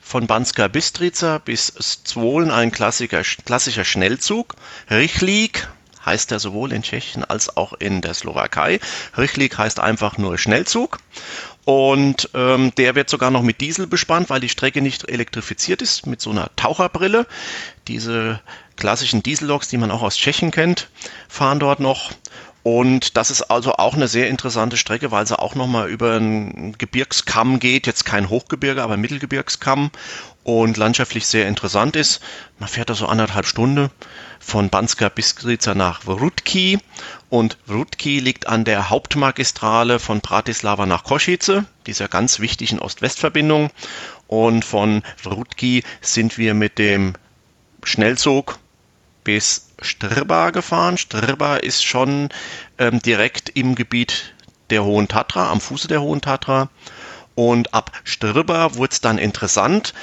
von 0.00 0.26
Banska 0.26 0.66
Bistrica 0.66 1.38
bis 1.38 1.72
Zwolen 2.04 2.50
ein 2.50 2.72
klassischer, 2.72 3.22
klassischer 3.22 3.84
Schnellzug. 3.84 4.56
Richlig 4.90 5.68
heißt 6.04 6.32
er 6.32 6.38
sowohl 6.38 6.72
in 6.72 6.82
Tschechien 6.82 7.24
als 7.24 7.56
auch 7.56 7.72
in 7.74 8.00
der 8.00 8.14
Slowakei. 8.14 8.80
Richlik 9.16 9.58
heißt 9.58 9.80
einfach 9.80 10.18
nur 10.18 10.38
Schnellzug. 10.38 10.98
Und 11.64 12.30
ähm, 12.34 12.72
der 12.76 12.94
wird 12.94 13.10
sogar 13.10 13.30
noch 13.30 13.42
mit 13.42 13.60
Diesel 13.60 13.86
bespannt, 13.86 14.30
weil 14.30 14.40
die 14.40 14.48
Strecke 14.48 14.80
nicht 14.80 15.08
elektrifiziert 15.08 15.82
ist, 15.82 16.06
mit 16.06 16.20
so 16.20 16.30
einer 16.30 16.50
Taucherbrille. 16.56 17.26
Diese 17.86 18.40
klassischen 18.76 19.22
Dieselloks, 19.22 19.68
die 19.68 19.76
man 19.76 19.90
auch 19.90 20.02
aus 20.02 20.16
Tschechien 20.16 20.50
kennt, 20.50 20.88
fahren 21.28 21.60
dort 21.60 21.80
noch. 21.80 22.12
Und 22.62 23.16
das 23.16 23.30
ist 23.30 23.42
also 23.42 23.74
auch 23.74 23.94
eine 23.94 24.08
sehr 24.08 24.28
interessante 24.28 24.76
Strecke, 24.76 25.10
weil 25.10 25.26
sie 25.26 25.38
auch 25.38 25.54
nochmal 25.54 25.88
über 25.88 26.14
einen 26.14 26.76
Gebirgskamm 26.76 27.58
geht. 27.58 27.86
Jetzt 27.86 28.04
kein 28.04 28.28
Hochgebirge, 28.28 28.82
aber 28.82 28.96
Mittelgebirgskamm. 28.96 29.90
Und 30.42 30.76
landschaftlich 30.78 31.26
sehr 31.26 31.46
interessant 31.48 31.96
ist. 31.96 32.20
Man 32.58 32.68
fährt 32.68 32.90
da 32.90 32.94
so 32.94 33.06
anderthalb 33.06 33.46
Stunden 33.46 33.90
von 34.40 34.70
Banska 34.70 35.10
Bistrica 35.10 35.74
nach 35.74 36.02
Vrutki 36.06 36.78
und 37.28 37.58
Vrutki 37.66 38.18
liegt 38.18 38.48
an 38.48 38.64
der 38.64 38.88
Hauptmagistrale 38.88 39.98
von 39.98 40.20
Bratislava 40.20 40.86
nach 40.86 41.04
Kosice, 41.04 41.66
dieser 41.86 42.08
ganz 42.08 42.40
wichtigen 42.40 42.78
Ost-West-Verbindung 42.78 43.70
Und 44.26 44.64
von 44.64 45.02
Wrutki 45.22 45.84
sind 46.00 46.38
wir 46.38 46.54
mit 46.54 46.78
dem 46.78 47.12
Schnellzug 47.84 48.58
bis 49.22 49.69
Strba 49.80 50.50
gefahren. 50.50 50.98
Strba 50.98 51.56
ist 51.56 51.84
schon 51.84 52.28
ähm, 52.78 53.00
direkt 53.00 53.50
im 53.50 53.74
Gebiet 53.74 54.34
der 54.70 54.84
Hohen 54.84 55.08
Tatra, 55.08 55.50
am 55.50 55.60
Fuße 55.60 55.88
der 55.88 56.00
Hohen 56.00 56.20
Tatra. 56.20 56.68
Und 57.34 57.74
ab 57.74 57.92
Strba 58.04 58.74
wurde 58.74 58.92
es 58.92 59.00
dann 59.00 59.18
interessant, 59.18 59.94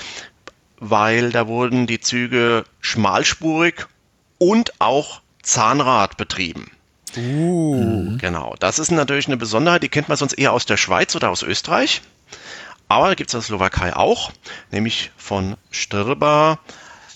weil 0.80 1.32
da 1.32 1.48
wurden 1.48 1.88
die 1.88 2.00
Züge 2.00 2.66
schmalspurig 2.82 3.88
und 4.38 4.80
auch 4.80 5.22
Zahnrad 5.42 6.18
betrieben. 6.18 6.72
Uh. 7.16 8.18
Genau, 8.18 8.56
das 8.60 8.80
ist 8.80 8.92
natürlich 8.92 9.28
eine 9.28 9.38
Besonderheit, 9.38 9.84
die 9.84 9.90
kennt 9.90 10.10
man 10.10 10.18
sonst 10.18 10.34
eher 10.34 10.54
aus 10.54 10.66
der 10.66 10.78
Schweiz 10.78 11.16
oder 11.16 11.30
aus 11.30 11.42
Österreich. 11.42 12.02
Aber 12.90 13.16
gibt 13.16 13.30
es 13.30 13.34
in 13.34 13.40
der 13.40 13.46
Slowakei 13.46 13.96
auch, 13.96 14.32
nämlich 14.72 15.12
von 15.18 15.58
Strba 15.72 16.60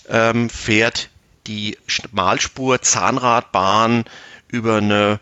ähm, 0.08 0.50
fährt 0.50 1.08
die 1.46 1.76
Schmalspur-Zahnradbahn 1.86 4.04
über 4.48 4.76
eine 4.76 5.20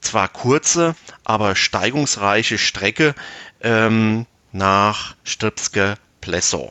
zwar 0.00 0.28
kurze, 0.28 0.94
aber 1.24 1.56
steigungsreiche 1.56 2.58
Strecke 2.58 3.14
ähm, 3.60 4.26
nach 4.52 5.16
Strpske 5.24 5.96
Pleso. 6.20 6.70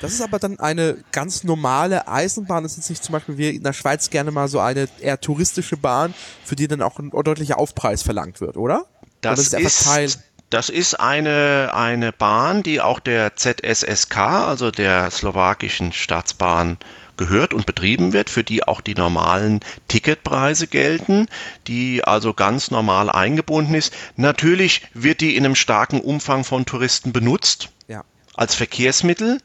Das 0.00 0.12
ist 0.12 0.20
aber 0.20 0.38
dann 0.38 0.60
eine 0.60 0.98
ganz 1.10 1.42
normale 1.42 2.06
Eisenbahn. 2.06 2.62
Das 2.62 2.76
ist 2.76 2.90
nicht 2.90 3.02
zum 3.02 3.14
Beispiel 3.14 3.38
wie 3.38 3.56
in 3.56 3.62
der 3.62 3.72
Schweiz 3.72 4.10
gerne 4.10 4.30
mal 4.30 4.48
so 4.48 4.60
eine 4.60 4.90
eher 5.00 5.18
touristische 5.20 5.78
Bahn, 5.78 6.12
für 6.44 6.54
die 6.54 6.68
dann 6.68 6.82
auch 6.82 6.98
ein 6.98 7.08
deutlicher 7.10 7.58
Aufpreis 7.58 8.02
verlangt 8.02 8.42
wird, 8.42 8.58
oder? 8.58 8.84
Das, 9.22 9.54
oder 9.54 9.62
ist, 9.62 9.86
ist 9.86 10.20
das 10.50 10.68
ist 10.68 11.00
eine, 11.00 11.72
eine 11.74 12.12
Bahn, 12.12 12.62
die 12.62 12.80
auch 12.80 13.00
der 13.00 13.34
ZSSK, 13.34 14.16
also 14.16 14.70
der 14.70 15.10
slowakischen 15.10 15.92
Staatsbahn, 15.92 16.78
gehört 17.16 17.54
und 17.54 17.66
betrieben 17.66 18.12
wird, 18.12 18.30
für 18.30 18.44
die 18.44 18.64
auch 18.64 18.80
die 18.80 18.94
normalen 18.94 19.60
Ticketpreise 19.88 20.66
gelten, 20.66 21.26
die 21.66 22.04
also 22.04 22.34
ganz 22.34 22.70
normal 22.70 23.10
eingebunden 23.10 23.74
ist. 23.74 23.92
Natürlich 24.16 24.82
wird 24.94 25.20
die 25.20 25.36
in 25.36 25.44
einem 25.44 25.54
starken 25.54 26.00
Umfang 26.00 26.44
von 26.44 26.66
Touristen 26.66 27.12
benutzt 27.12 27.70
ja. 27.88 28.04
als 28.34 28.54
Verkehrsmittel, 28.54 29.40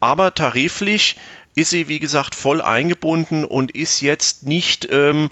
aber 0.00 0.34
tariflich 0.34 1.16
ist 1.54 1.70
sie, 1.70 1.88
wie 1.88 1.98
gesagt, 1.98 2.34
voll 2.36 2.62
eingebunden 2.62 3.44
und 3.44 3.72
ist 3.72 4.00
jetzt 4.00 4.44
nicht 4.44 4.88
ähm, 4.92 5.28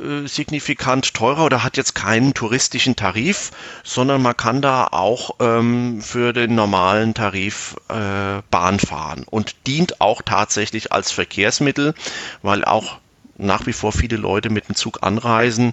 äh, 0.00 0.26
signifikant 0.26 1.14
teurer 1.14 1.44
oder 1.44 1.64
hat 1.64 1.76
jetzt 1.76 1.94
keinen 1.94 2.34
touristischen 2.34 2.96
Tarif, 2.96 3.50
sondern 3.84 4.22
man 4.22 4.36
kann 4.36 4.62
da 4.62 4.88
auch 4.90 5.36
ähm, 5.40 6.00
für 6.00 6.32
den 6.32 6.54
normalen 6.54 7.14
Tarif 7.14 7.76
äh, 7.88 8.42
Bahn 8.50 8.78
fahren 8.78 9.24
und 9.28 9.56
dient 9.66 10.00
auch 10.00 10.22
tatsächlich 10.22 10.92
als 10.92 11.12
Verkehrsmittel, 11.12 11.94
weil 12.42 12.64
auch 12.64 12.98
nach 13.38 13.66
wie 13.66 13.72
vor 13.72 13.92
viele 13.92 14.16
Leute 14.16 14.50
mit 14.50 14.68
dem 14.68 14.74
Zug 14.74 15.02
anreisen. 15.02 15.72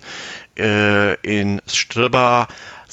Äh, 0.58 1.16
in 1.22 1.62
Strba 1.68 2.48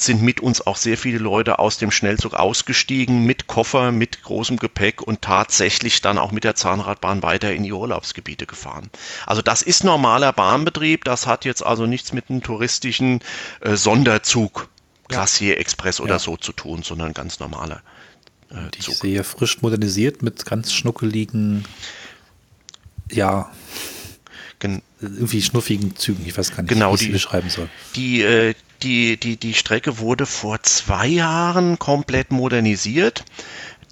sind 0.04 0.22
mit 0.22 0.40
uns 0.40 0.66
auch 0.66 0.76
sehr 0.76 0.98
viele 0.98 1.18
Leute 1.18 1.58
aus 1.58 1.78
dem 1.78 1.90
Schnellzug 1.90 2.34
ausgestiegen, 2.34 3.24
mit 3.24 3.46
Koffer, 3.46 3.92
mit 3.92 4.22
großem 4.22 4.58
Gepäck 4.58 5.02
und 5.02 5.22
tatsächlich 5.22 6.00
dann 6.00 6.18
auch 6.18 6.32
mit 6.32 6.44
der 6.44 6.54
Zahnradbahn 6.54 7.22
weiter 7.22 7.52
in 7.52 7.62
die 7.62 7.72
Urlaubsgebiete 7.72 8.46
gefahren. 8.46 8.90
Also 9.26 9.42
das 9.42 9.62
ist 9.62 9.84
normaler 9.84 10.32
Bahnbetrieb, 10.32 11.04
das 11.04 11.26
hat 11.26 11.44
jetzt 11.44 11.64
also 11.64 11.86
nichts 11.86 12.12
mit 12.12 12.30
einem 12.30 12.42
touristischen 12.42 13.20
äh, 13.60 13.76
Sonderzug, 13.76 14.68
Glacier 15.08 15.58
Express 15.58 16.00
oder 16.00 16.14
ja. 16.14 16.18
so 16.18 16.36
zu 16.36 16.52
tun, 16.52 16.82
sondern 16.82 17.12
ganz 17.12 17.40
normaler 17.40 17.82
äh, 18.52 18.68
ich 18.76 18.84
Zug. 18.84 18.94
sehe 18.94 19.24
frisch 19.24 19.62
modernisiert 19.62 20.22
mit 20.22 20.44
ganz 20.46 20.72
schnuckeligen, 20.72 21.64
ja, 23.10 23.50
Gen 24.58 24.82
irgendwie 25.00 25.42
schnuffigen 25.42 25.96
Zügen. 25.96 26.24
Ich 26.24 26.38
weiß 26.38 26.50
gar 26.50 26.62
nicht, 26.62 26.68
genau, 26.68 26.92
wie 26.92 26.94
ich 26.94 27.00
sie 27.00 27.08
beschreiben 27.08 27.50
soll. 27.50 27.68
Die, 27.96 28.22
äh, 28.22 28.54
die, 28.82 29.16
die, 29.16 29.36
die 29.36 29.54
Strecke 29.54 29.98
wurde 29.98 30.26
vor 30.26 30.62
zwei 30.62 31.06
Jahren 31.06 31.78
komplett 31.78 32.30
modernisiert. 32.30 33.24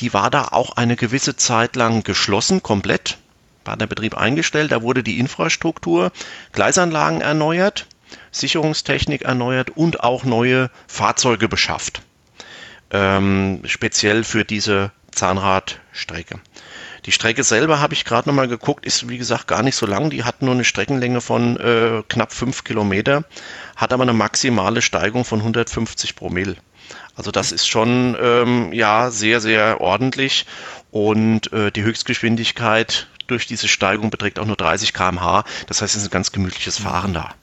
Die 0.00 0.12
war 0.12 0.30
da 0.30 0.48
auch 0.48 0.76
eine 0.76 0.96
gewisse 0.96 1.36
Zeit 1.36 1.76
lang 1.76 2.02
geschlossen, 2.02 2.62
komplett. 2.62 3.18
War 3.64 3.76
der 3.76 3.86
Betrieb 3.86 4.16
eingestellt. 4.16 4.72
Da 4.72 4.82
wurde 4.82 5.02
die 5.02 5.18
Infrastruktur, 5.18 6.12
Gleisanlagen 6.52 7.20
erneuert, 7.20 7.86
Sicherungstechnik 8.30 9.22
erneuert 9.22 9.70
und 9.70 10.00
auch 10.00 10.24
neue 10.24 10.70
Fahrzeuge 10.86 11.48
beschafft. 11.48 12.02
Ähm, 12.90 13.60
speziell 13.64 14.24
für 14.24 14.44
diese 14.44 14.90
Zahnradstrecke. 15.12 16.40
Die 17.06 17.12
Strecke 17.12 17.44
selber 17.44 17.80
habe 17.80 17.94
ich 17.94 18.04
gerade 18.04 18.28
nochmal 18.28 18.48
geguckt, 18.48 18.84
ist 18.84 19.08
wie 19.08 19.18
gesagt 19.18 19.46
gar 19.46 19.62
nicht 19.62 19.76
so 19.76 19.86
lang. 19.86 20.10
Die 20.10 20.24
hat 20.24 20.42
nur 20.42 20.52
eine 20.52 20.64
Streckenlänge 20.64 21.20
von 21.20 21.56
äh, 21.56 22.02
knapp 22.08 22.32
fünf 22.32 22.64
Kilometer, 22.64 23.24
hat 23.76 23.92
aber 23.92 24.02
eine 24.02 24.12
maximale 24.12 24.82
Steigung 24.82 25.24
von 25.24 25.40
150 25.40 26.14
Promille. 26.14 26.56
Also 27.14 27.30
das 27.30 27.52
ist 27.52 27.66
schon 27.66 28.16
ähm, 28.20 28.72
ja 28.72 29.10
sehr, 29.10 29.40
sehr 29.40 29.80
ordentlich 29.80 30.46
und 30.90 31.52
äh, 31.52 31.70
die 31.70 31.82
Höchstgeschwindigkeit 31.82 33.08
durch 33.26 33.46
diese 33.46 33.68
Steigung 33.68 34.10
beträgt 34.10 34.38
auch 34.38 34.46
nur 34.46 34.56
30 34.56 34.92
km/h. 34.92 35.44
Das 35.68 35.82
heißt, 35.82 35.94
es 35.94 36.02
ist 36.02 36.08
ein 36.08 36.12
ganz 36.12 36.32
gemütliches 36.32 36.78
Fahren 36.78 37.14
da. 37.14 37.34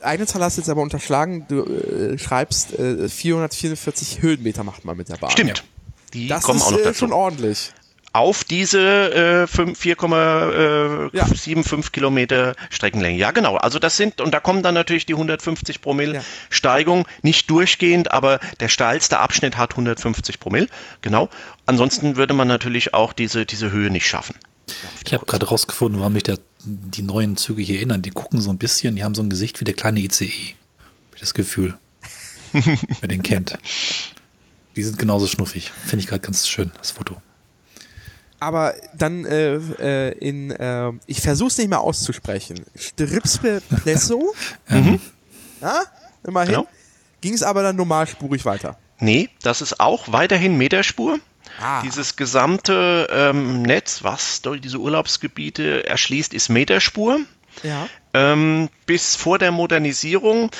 Eine 0.00 0.26
Zahl 0.26 0.42
hast 0.42 0.58
du 0.58 0.60
jetzt 0.60 0.68
aber 0.68 0.82
unterschlagen. 0.82 1.46
Du 1.48 1.64
äh, 1.64 2.18
schreibst 2.18 2.78
äh, 2.78 3.08
444 3.08 4.22
Höhenmeter 4.22 4.62
macht 4.62 4.84
man 4.84 4.96
mit 4.96 5.08
der 5.08 5.16
Bahn. 5.16 5.30
Stimmt. 5.30 5.64
Die 6.12 6.28
das 6.28 6.44
kommen 6.44 6.58
ist, 6.58 6.66
auch 6.66 6.70
noch 6.70 6.78
äh, 6.78 6.84
dazu. 6.84 6.98
schon 7.00 7.12
ordentlich 7.12 7.72
auf 8.18 8.42
diese 8.42 8.80
äh, 9.14 9.44
4,75 9.44 11.08
äh, 11.12 11.16
ja. 11.16 11.82
Kilometer 11.92 12.54
Streckenlänge. 12.68 13.16
Ja, 13.16 13.30
genau. 13.30 13.56
Also 13.56 13.78
das 13.78 13.96
sind, 13.96 14.20
und 14.20 14.34
da 14.34 14.40
kommen 14.40 14.64
dann 14.64 14.74
natürlich 14.74 15.06
die 15.06 15.14
150 15.14 15.80
Promille 15.80 16.14
ja. 16.16 16.24
Steigung, 16.50 17.06
nicht 17.22 17.48
durchgehend, 17.48 18.10
aber 18.10 18.40
der 18.58 18.68
steilste 18.68 19.20
Abschnitt 19.20 19.56
hat 19.56 19.70
150 19.70 20.40
Promille. 20.40 20.66
Genau. 21.00 21.28
Ansonsten 21.64 22.16
würde 22.16 22.34
man 22.34 22.48
natürlich 22.48 22.92
auch 22.92 23.12
diese, 23.12 23.46
diese 23.46 23.70
Höhe 23.70 23.88
nicht 23.88 24.08
schaffen. 24.08 24.34
Ich 25.06 25.14
habe 25.14 25.24
gerade 25.24 25.46
rausgefunden, 25.46 26.00
warum 26.00 26.12
mich 26.12 26.24
der, 26.24 26.38
die 26.64 27.02
neuen 27.02 27.36
Züge 27.36 27.62
hier 27.62 27.76
erinnern. 27.76 28.02
Die 28.02 28.10
gucken 28.10 28.40
so 28.40 28.50
ein 28.50 28.58
bisschen, 28.58 28.96
die 28.96 29.04
haben 29.04 29.14
so 29.14 29.22
ein 29.22 29.30
Gesicht 29.30 29.60
wie 29.60 29.64
der 29.64 29.74
kleine 29.74 30.00
ICE. 30.00 30.24
Ich 30.26 30.56
das 31.20 31.34
Gefühl. 31.34 31.78
Wer 32.52 33.08
den 33.08 33.22
kennt. 33.22 33.56
Die 34.74 34.82
sind 34.82 34.98
genauso 34.98 35.28
schnuffig. 35.28 35.70
Finde 35.86 36.02
ich 36.02 36.08
gerade 36.08 36.20
ganz 36.20 36.48
schön, 36.48 36.72
das 36.78 36.90
Foto 36.90 37.22
aber 38.40 38.74
dann 38.94 39.24
äh, 39.24 39.54
äh, 39.54 40.18
in, 40.18 40.50
äh, 40.50 40.92
ich 41.06 41.20
versuche 41.20 41.48
es 41.48 41.58
nicht 41.58 41.68
mehr 41.68 41.80
auszusprechen. 41.80 42.64
Stripspe 42.76 43.62
Plesso. 43.82 44.34
mhm. 44.68 45.00
Ja, 45.60 45.82
immerhin. 46.26 46.50
Genau. 46.50 46.68
Ging 47.20 47.34
es 47.34 47.42
aber 47.42 47.62
dann 47.62 47.76
normalspurig 47.76 48.44
weiter. 48.44 48.78
Nee, 49.00 49.28
das 49.42 49.60
ist 49.60 49.80
auch 49.80 50.12
weiterhin 50.12 50.56
Meterspur. 50.56 51.18
Ah. 51.60 51.82
Dieses 51.82 52.16
gesamte 52.16 53.08
ähm, 53.10 53.62
Netz, 53.62 54.04
was 54.04 54.42
diese 54.62 54.78
Urlaubsgebiete 54.78 55.86
erschließt, 55.86 56.34
ist 56.34 56.48
Meterspur. 56.48 57.20
Ja. 57.62 57.88
Ähm, 58.14 58.68
bis 58.86 59.16
vor 59.16 59.38
der 59.38 59.50
Modernisierung 59.50 60.50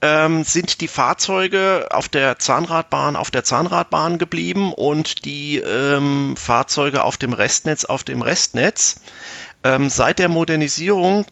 ähm, 0.00 0.44
sind 0.44 0.80
die 0.80 0.88
Fahrzeuge 0.88 1.88
auf 1.90 2.08
der 2.08 2.38
Zahnradbahn 2.38 3.16
auf 3.16 3.30
der 3.30 3.44
Zahnradbahn 3.44 4.18
geblieben 4.18 4.72
und 4.72 5.24
die 5.24 5.58
ähm, 5.58 6.36
Fahrzeuge 6.36 7.02
auf 7.04 7.16
dem 7.16 7.32
Restnetz 7.32 7.84
auf 7.84 8.04
dem 8.04 8.22
Restnetz. 8.22 9.00
Ähm, 9.64 9.90
seit 9.90 10.18
der 10.18 10.28
Modernisierung 10.28 11.26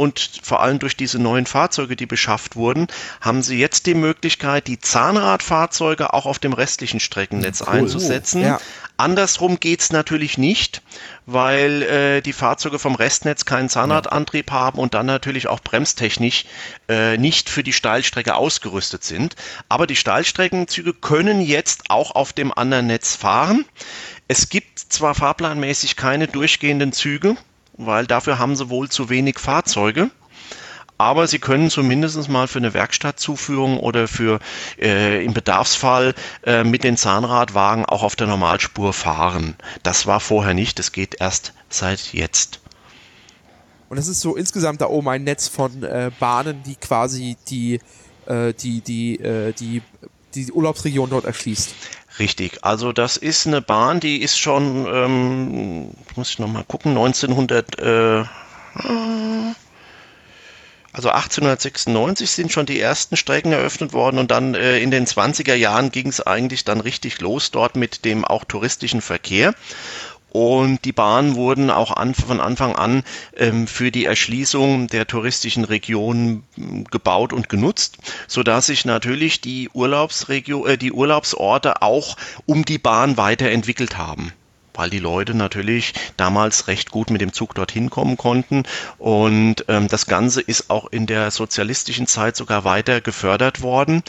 und 0.00 0.40
vor 0.42 0.62
allem 0.62 0.78
durch 0.78 0.96
diese 0.96 1.18
neuen 1.18 1.44
Fahrzeuge, 1.44 1.94
die 1.94 2.06
beschafft 2.06 2.56
wurden, 2.56 2.86
haben 3.20 3.42
sie 3.42 3.58
jetzt 3.58 3.84
die 3.84 3.92
Möglichkeit, 3.92 4.66
die 4.66 4.80
Zahnradfahrzeuge 4.80 6.14
auch 6.14 6.24
auf 6.24 6.38
dem 6.38 6.54
restlichen 6.54 7.00
Streckennetz 7.00 7.60
cool. 7.60 7.68
einzusetzen. 7.68 8.40
Ja. 8.40 8.58
Andersrum 8.96 9.60
geht's 9.60 9.92
natürlich 9.92 10.38
nicht, 10.38 10.80
weil 11.26 11.82
äh, 11.82 12.20
die 12.22 12.32
Fahrzeuge 12.32 12.78
vom 12.78 12.94
Restnetz 12.94 13.44
keinen 13.44 13.68
Zahnradantrieb 13.68 14.50
haben 14.50 14.78
und 14.78 14.94
dann 14.94 15.04
natürlich 15.04 15.48
auch 15.48 15.60
bremstechnisch 15.60 16.46
äh, 16.88 17.18
nicht 17.18 17.50
für 17.50 17.62
die 17.62 17.74
Steilstrecke 17.74 18.36
ausgerüstet 18.36 19.04
sind. 19.04 19.36
Aber 19.68 19.86
die 19.86 19.96
Steilstreckenzüge 19.96 20.94
können 20.94 21.42
jetzt 21.42 21.90
auch 21.90 22.12
auf 22.12 22.32
dem 22.32 22.56
anderen 22.56 22.86
Netz 22.86 23.16
fahren. 23.16 23.66
Es 24.28 24.48
gibt 24.48 24.78
zwar 24.78 25.14
fahrplanmäßig 25.14 25.96
keine 25.96 26.26
durchgehenden 26.26 26.94
Züge, 26.94 27.36
weil 27.86 28.06
dafür 28.06 28.38
haben 28.38 28.56
sie 28.56 28.70
wohl 28.70 28.88
zu 28.88 29.08
wenig 29.08 29.38
Fahrzeuge. 29.38 30.10
Aber 30.98 31.26
sie 31.26 31.38
können 31.38 31.70
zumindest 31.70 32.28
mal 32.28 32.46
für 32.46 32.58
eine 32.58 32.74
Werkstattzuführung 32.74 33.78
oder 33.80 34.06
für 34.06 34.38
äh, 34.78 35.24
im 35.24 35.32
Bedarfsfall 35.32 36.14
äh, 36.44 36.62
mit 36.62 36.84
den 36.84 36.98
Zahnradwagen 36.98 37.86
auch 37.86 38.02
auf 38.02 38.16
der 38.16 38.26
Normalspur 38.26 38.92
fahren. 38.92 39.56
Das 39.82 40.06
war 40.06 40.20
vorher 40.20 40.52
nicht, 40.52 40.78
das 40.78 40.92
geht 40.92 41.18
erst 41.18 41.54
seit 41.70 42.12
jetzt. 42.12 42.60
Und 43.88 43.96
das 43.96 44.08
ist 44.08 44.20
so 44.20 44.36
insgesamt 44.36 44.82
da 44.82 44.88
oben 44.88 45.08
ein 45.08 45.24
Netz 45.24 45.48
von 45.48 45.82
äh, 45.82 46.10
Bahnen, 46.20 46.62
die 46.64 46.76
quasi 46.76 47.38
die, 47.48 47.80
äh, 48.26 48.52
die, 48.52 48.82
die, 48.82 49.18
äh, 49.20 49.54
die, 49.54 49.80
die 50.34 50.52
Urlaubsregion 50.52 51.08
dort 51.08 51.24
erschließt. 51.24 51.74
Richtig, 52.20 52.62
also 52.64 52.92
das 52.92 53.16
ist 53.16 53.46
eine 53.46 53.62
Bahn, 53.62 53.98
die 53.98 54.20
ist 54.20 54.38
schon, 54.38 54.86
ähm, 54.86 55.90
muss 56.16 56.28
ich 56.32 56.38
nochmal 56.38 56.64
gucken, 56.64 56.92
1900, 56.92 57.78
äh, 57.78 58.24
also 60.92 61.08
1896 61.08 62.30
sind 62.30 62.52
schon 62.52 62.66
die 62.66 62.78
ersten 62.78 63.16
Strecken 63.16 63.52
eröffnet 63.52 63.94
worden 63.94 64.18
und 64.18 64.30
dann 64.30 64.54
äh, 64.54 64.80
in 64.80 64.90
den 64.90 65.06
20er 65.06 65.54
Jahren 65.54 65.90
ging 65.92 66.08
es 66.08 66.20
eigentlich 66.20 66.64
dann 66.64 66.82
richtig 66.82 67.22
los 67.22 67.52
dort 67.52 67.74
mit 67.74 68.04
dem 68.04 68.26
auch 68.26 68.44
touristischen 68.44 69.00
Verkehr. 69.00 69.54
Und 70.30 70.84
die 70.84 70.92
Bahnen 70.92 71.34
wurden 71.34 71.70
auch 71.70 71.90
an, 71.90 72.14
von 72.14 72.40
Anfang 72.40 72.76
an 72.76 73.02
ähm, 73.36 73.66
für 73.66 73.90
die 73.90 74.04
Erschließung 74.04 74.86
der 74.86 75.06
touristischen 75.06 75.64
Regionen 75.64 76.44
hm, 76.54 76.84
gebaut 76.84 77.32
und 77.32 77.48
genutzt, 77.48 77.98
so 78.28 78.42
dass 78.42 78.66
sich 78.66 78.84
natürlich 78.84 79.40
die 79.40 79.68
Urlaubsregio, 79.72 80.66
äh, 80.66 80.78
die 80.78 80.92
Urlaubsorte 80.92 81.82
auch 81.82 82.16
um 82.46 82.64
die 82.64 82.78
Bahn 82.78 83.16
weiterentwickelt 83.16 83.98
haben 83.98 84.32
weil 84.80 84.88
die 84.88 84.98
Leute 84.98 85.34
natürlich 85.34 85.92
damals 86.16 86.66
recht 86.66 86.90
gut 86.90 87.10
mit 87.10 87.20
dem 87.20 87.34
Zug 87.34 87.54
dorthin 87.54 87.90
kommen 87.90 88.16
konnten. 88.16 88.62
Und 88.96 89.66
ähm, 89.68 89.88
das 89.88 90.06
Ganze 90.06 90.40
ist 90.40 90.70
auch 90.70 90.86
in 90.90 91.04
der 91.04 91.30
sozialistischen 91.30 92.06
Zeit 92.06 92.34
sogar 92.34 92.64
weiter 92.64 93.02
gefördert 93.02 93.60
worden. 93.60 94.02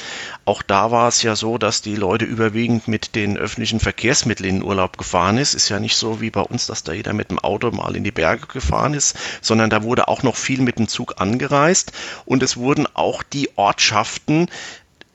Auch 0.46 0.62
da 0.62 0.90
war 0.90 1.10
es 1.10 1.24
ja 1.24 1.36
so, 1.36 1.58
dass 1.58 1.82
die 1.82 1.98
Leute 1.98 2.24
überwiegend 2.24 2.88
mit 2.88 3.16
den 3.16 3.38
öffentlichen 3.38 3.82
Verkehrsmitteln 3.82 4.48
in 4.48 4.56
den 4.60 4.64
Urlaub 4.64 4.98
gefahren 4.98 5.38
ist. 5.38 5.56
Ist 5.56 5.68
ja 5.68 5.82
nicht 5.82 5.98
so 5.98 6.22
wie 6.22 6.30
bei 6.30 6.40
uns, 6.40 6.68
dass 6.68 6.84
da 6.84 6.94
jeder 6.94 7.12
mit 7.12 7.32
dem 7.32 7.40
Auto 7.40 7.70
mal 7.72 7.98
in 7.98 8.06
die 8.06 8.12
Berge 8.12 8.48
gefahren 8.48 8.94
ist, 8.94 9.18
sondern 9.42 9.70
da 9.70 9.84
wurde 9.84 10.08
auch 10.08 10.24
noch 10.24 10.38
viel 10.38 10.62
mit 10.62 10.80
dem 10.80 10.88
Zug 10.88 11.20
angereist. 11.20 11.92
Und 12.24 12.44
es 12.44 12.56
wurden 12.56 12.88
auch 12.94 13.24
die 13.24 13.50
Ortschaften 13.58 14.48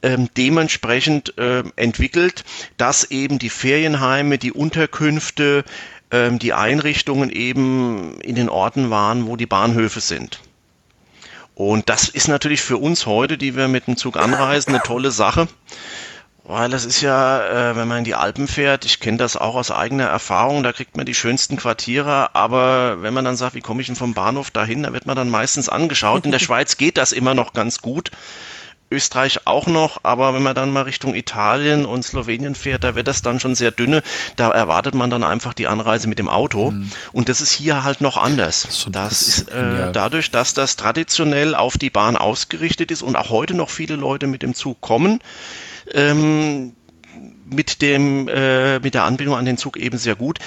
ähm, 0.03 0.29
dementsprechend 0.37 1.37
äh, 1.39 1.63
entwickelt, 1.77 2.45
dass 2.77 3.11
eben 3.11 3.39
die 3.39 3.51
Ferienheime, 3.51 4.39
die 4.39 4.53
Unterkünfte, 4.53 5.65
ähm, 6.11 6.39
die 6.39 6.53
Einrichtungen 6.53 7.31
eben 7.31 8.21
in 8.21 8.35
den 8.35 8.49
Orten 8.49 8.91
waren, 8.91 9.27
wo 9.27 9.37
die 9.37 9.47
Bahnhöfe 9.47 10.01
sind. 10.01 10.41
Und 11.55 11.89
das 11.89 12.09
ist 12.09 12.29
natürlich 12.29 12.61
für 12.61 12.77
uns 12.77 13.07
heute, 13.07 13.39
die 13.39 13.57
wir 13.57 13.67
mit 13.67 13.87
dem 13.87 13.97
Zug 13.97 14.19
anreisen, 14.19 14.75
eine 14.75 14.83
tolle 14.83 15.11
Sache. 15.11 15.49
Weil 16.45 16.71
das 16.71 16.85
ist 16.85 17.01
ja, 17.01 17.71
äh, 17.71 17.77
wenn 17.77 17.89
man 17.89 17.99
in 17.99 18.05
die 18.05 18.15
Alpen 18.15 18.47
fährt, 18.47 18.85
ich 18.85 19.01
kenne 19.01 19.17
das 19.17 19.37
auch 19.37 19.57
aus 19.57 19.73
eigener 19.73 20.05
Erfahrung, 20.05 20.63
da 20.63 20.73
kriegt 20.73 20.97
man 20.97 21.05
die 21.05 21.15
schönsten 21.15 21.57
Quartiere, 21.57 22.37
aber 22.37 23.03
wenn 23.03 23.13
man 23.15 23.25
dann 23.25 23.37
sagt, 23.37 23.57
wie 23.57 23.61
komme 23.61 23.81
ich 23.81 23.89
denn 23.89 23.97
vom 23.97 24.15
Bahnhof 24.15 24.53
dahin, 24.53 24.85
da 24.85 24.93
wird 24.93 25.07
man 25.07 25.17
dann 25.17 25.29
meistens 25.29 25.69
angeschaut. 25.69 26.25
In 26.25 26.31
der 26.31 26.39
Schweiz 26.39 26.77
geht 26.77 26.99
das 26.99 27.11
immer 27.11 27.35
noch 27.35 27.53
ganz 27.53 27.83
gut. 27.83 28.13
Österreich 28.91 29.47
auch 29.47 29.67
noch, 29.67 30.01
aber 30.05 30.33
wenn 30.33 30.43
man 30.43 30.55
dann 30.55 30.71
mal 30.73 30.83
Richtung 30.83 31.15
Italien 31.15 31.87
und 31.87 32.05
Slowenien 32.05 32.55
fährt, 32.55 32.85
da 32.85 32.95
wird 32.95 33.09
das 33.09 33.21
dann 33.21 33.41
schon 33.41 33.57
sehr 33.57 33.73
dünne. 33.73 34.03
Da 34.37 34.51
erwartet 34.51 34.95
man 34.95 35.11
dann 35.11 35.25
einfach 35.25 35.55
die 35.55 35.67
Anreise 35.67 36.09
mit 36.09 36.21
dem 36.21 36.29
Auto. 36.29 36.71
Mhm. 36.71 36.91
Und 37.13 37.29
das 37.29 37.41
ist 37.41 37.51
hier 37.51 37.83
halt 37.83 38.01
noch 38.01 38.17
anders. 38.17 38.63
Das, 38.63 38.87
das 38.93 39.23
ist 39.23 39.49
äh, 39.49 39.91
dadurch, 39.93 40.31
dass 40.31 40.55
das 40.55 40.77
traditionell 40.77 41.57
auf 41.57 41.79
die 41.79 41.91
Bahn 41.91 42.17
ausgerichtet 42.17 42.93
ist 42.93 43.03
und 43.03 43.17
auch 43.17 43.31
heute 43.31 43.55
noch 43.55 43.71
viele 43.71 43.97
Leute 43.97 44.29
mit 44.29 44.43
dem 44.43 44.55
Zug 44.55 44.81
kommen. 44.81 45.19
Ähm, 45.93 46.75
mit 47.49 47.81
dem 47.83 48.29
äh, 48.29 48.79
mit 48.81 48.95
der 48.95 49.05
Anbindung 49.05 49.37
an 49.37 49.45
den 49.45 49.57
Zug 49.57 49.77
eben 49.77 49.99
sehr 49.99 50.17
gut. 50.17 50.39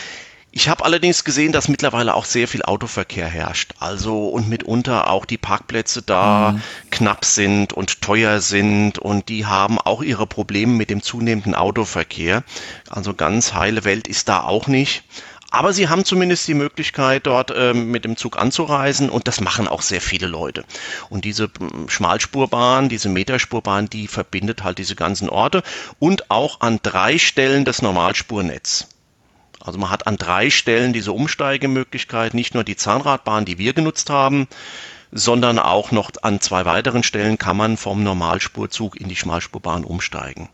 Ich 0.59 0.67
habe 0.67 0.83
allerdings 0.83 1.23
gesehen, 1.23 1.53
dass 1.53 1.69
mittlerweile 1.69 2.15
auch 2.15 2.25
sehr 2.25 2.45
viel 2.45 2.63
Autoverkehr 2.63 3.27
herrscht. 3.27 3.75
Also 3.79 4.27
und 4.27 4.49
mitunter 4.49 5.09
auch 5.09 5.23
die 5.23 5.37
Parkplätze 5.37 6.01
da 6.01 6.51
mhm. 6.51 6.61
knapp 6.91 7.23
sind 7.23 7.71
und 7.71 8.01
teuer 8.01 8.41
sind 8.41 8.99
und 8.99 9.29
die 9.29 9.45
haben 9.45 9.79
auch 9.79 10.01
ihre 10.03 10.27
Probleme 10.27 10.73
mit 10.73 10.89
dem 10.89 11.01
zunehmenden 11.01 11.55
Autoverkehr. 11.55 12.43
Also 12.89 13.13
ganz 13.13 13.53
heile 13.53 13.85
Welt 13.85 14.09
ist 14.09 14.27
da 14.27 14.43
auch 14.43 14.67
nicht. 14.67 15.05
Aber 15.49 15.71
sie 15.71 15.87
haben 15.87 16.03
zumindest 16.03 16.45
die 16.49 16.55
Möglichkeit, 16.55 17.25
dort 17.25 17.53
ähm, 17.55 17.89
mit 17.89 18.03
dem 18.03 18.17
Zug 18.17 18.37
anzureisen 18.37 19.09
und 19.09 19.29
das 19.29 19.39
machen 19.39 19.69
auch 19.69 19.81
sehr 19.81 20.01
viele 20.01 20.27
Leute. 20.27 20.65
Und 21.09 21.23
diese 21.23 21.49
ähm, 21.61 21.87
Schmalspurbahn, 21.87 22.89
diese 22.89 23.07
Meterspurbahn, 23.07 23.89
die 23.89 24.09
verbindet 24.09 24.61
halt 24.65 24.77
diese 24.77 24.97
ganzen 24.97 25.29
Orte 25.29 25.63
und 25.99 26.29
auch 26.29 26.59
an 26.59 26.81
drei 26.83 27.17
Stellen 27.17 27.63
das 27.63 27.81
Normalspurnetz. 27.81 28.89
Also 29.59 29.77
man 29.77 29.89
hat 29.89 30.07
an 30.07 30.17
drei 30.17 30.49
Stellen 30.49 30.93
diese 30.93 31.11
Umsteigemöglichkeit, 31.11 32.33
nicht 32.33 32.53
nur 32.53 32.63
die 32.63 32.75
Zahnradbahn, 32.75 33.45
die 33.45 33.57
wir 33.57 33.73
genutzt 33.73 34.09
haben, 34.09 34.47
sondern 35.11 35.59
auch 35.59 35.91
noch 35.91 36.11
an 36.21 36.39
zwei 36.39 36.65
weiteren 36.65 37.03
Stellen 37.03 37.37
kann 37.37 37.57
man 37.57 37.77
vom 37.77 38.03
Normalspurzug 38.03 38.99
in 38.99 39.09
die 39.09 39.15
Schmalspurbahn 39.15 39.83
umsteigen. 39.83 40.49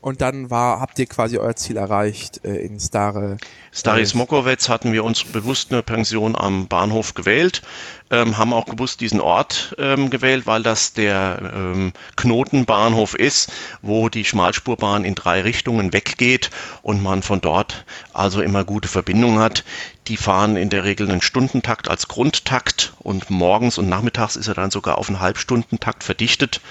Und 0.00 0.20
dann 0.20 0.48
war, 0.48 0.80
habt 0.80 0.98
ihr 1.00 1.06
quasi 1.06 1.38
euer 1.38 1.56
Ziel 1.56 1.76
erreicht 1.76 2.44
äh, 2.44 2.56
in 2.56 2.78
Stare. 2.78 3.36
Stare 3.72 4.04
Smokowec 4.06 4.68
hatten 4.68 4.92
wir 4.92 5.02
uns 5.02 5.24
bewusst 5.24 5.72
eine 5.72 5.82
Pension 5.82 6.36
am 6.36 6.68
Bahnhof 6.68 7.14
gewählt, 7.14 7.62
ähm, 8.10 8.38
haben 8.38 8.52
auch 8.52 8.64
bewusst 8.64 9.00
diesen 9.00 9.20
Ort 9.20 9.74
ähm, 9.78 10.08
gewählt, 10.08 10.46
weil 10.46 10.62
das 10.62 10.92
der 10.92 11.52
ähm, 11.54 11.92
Knotenbahnhof 12.16 13.14
ist, 13.14 13.50
wo 13.82 14.08
die 14.08 14.24
Schmalspurbahn 14.24 15.04
in 15.04 15.16
drei 15.16 15.42
Richtungen 15.42 15.92
weggeht 15.92 16.50
und 16.82 17.02
man 17.02 17.22
von 17.22 17.40
dort 17.40 17.84
also 18.12 18.40
immer 18.40 18.64
gute 18.64 18.88
Verbindungen 18.88 19.40
hat. 19.40 19.64
Die 20.08 20.16
fahren 20.16 20.56
in 20.56 20.70
der 20.70 20.84
Regel 20.84 21.10
einen 21.10 21.20
Stundentakt 21.20 21.88
als 21.88 22.08
Grundtakt 22.08 22.94
und 22.98 23.28
morgens 23.28 23.76
und 23.76 23.88
nachmittags 23.88 24.36
ist 24.36 24.48
er 24.48 24.54
dann 24.54 24.70
sogar 24.70 24.96
auf 24.96 25.08
einen 25.08 25.20
Halbstundentakt 25.20 26.02
verdichtet, 26.02 26.62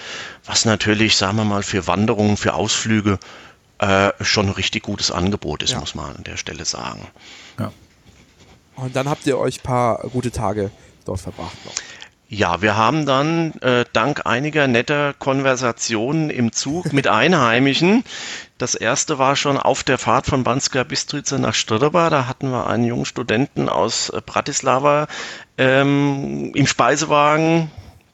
was 0.44 0.66
natürlich, 0.66 1.16
sagen 1.16 1.38
wir 1.38 1.44
mal, 1.44 1.62
für 1.62 1.86
Wanderungen, 1.86 2.36
für 2.36 2.56
Ausflüge 2.56 3.20
äh, 3.78 4.12
schon 4.22 4.48
ein 4.48 4.54
richtig 4.54 4.84
gutes 4.84 5.12
Angebot 5.12 5.62
ist, 5.62 5.74
ja. 5.74 5.80
muss 5.80 5.94
man 5.94 6.16
an 6.16 6.24
der 6.24 6.38
Stelle 6.38 6.66
sagen. 6.66 7.08
Ja. 7.60 7.72
Und 8.76 8.96
dann 8.96 9.08
habt 9.08 9.28
ihr 9.28 9.38
euch 9.38 9.60
ein 9.60 9.64
paar 9.64 10.00
gute 10.10 10.32
Tage 10.32 10.72
dort 11.06 11.22
verbracht 11.22 11.58
noch. 11.64 11.74
Ja, 12.30 12.62
wir 12.62 12.76
haben 12.76 13.06
dann 13.06 13.54
äh, 13.62 13.86
dank 13.94 14.26
einiger 14.26 14.68
netter 14.68 15.14
Konversationen 15.14 16.30
im 16.30 16.52
Zug 16.52 16.92
mit 16.92 17.08
Einheimischen, 17.08 18.04
das 18.58 18.74
erste 18.74 19.20
war 19.20 19.36
schon 19.36 19.58
auf 19.58 19.84
der 19.84 20.00
Fahrt 20.00 20.26
von 20.26 20.44
Banska 20.44 20.84
Bistrica 20.84 21.38
nach 21.38 21.54
Strba, 21.54 22.10
da 22.10 22.26
hatten 22.26 22.50
wir 22.50 22.66
einen 22.66 22.86
jungen 22.86 23.06
Studenten 23.06 23.70
aus 23.70 24.10
äh, 24.10 24.20
Bratislava 24.26 25.08
ähm, 25.60 26.52
im 26.56 26.66
Speisewagen 26.66 27.70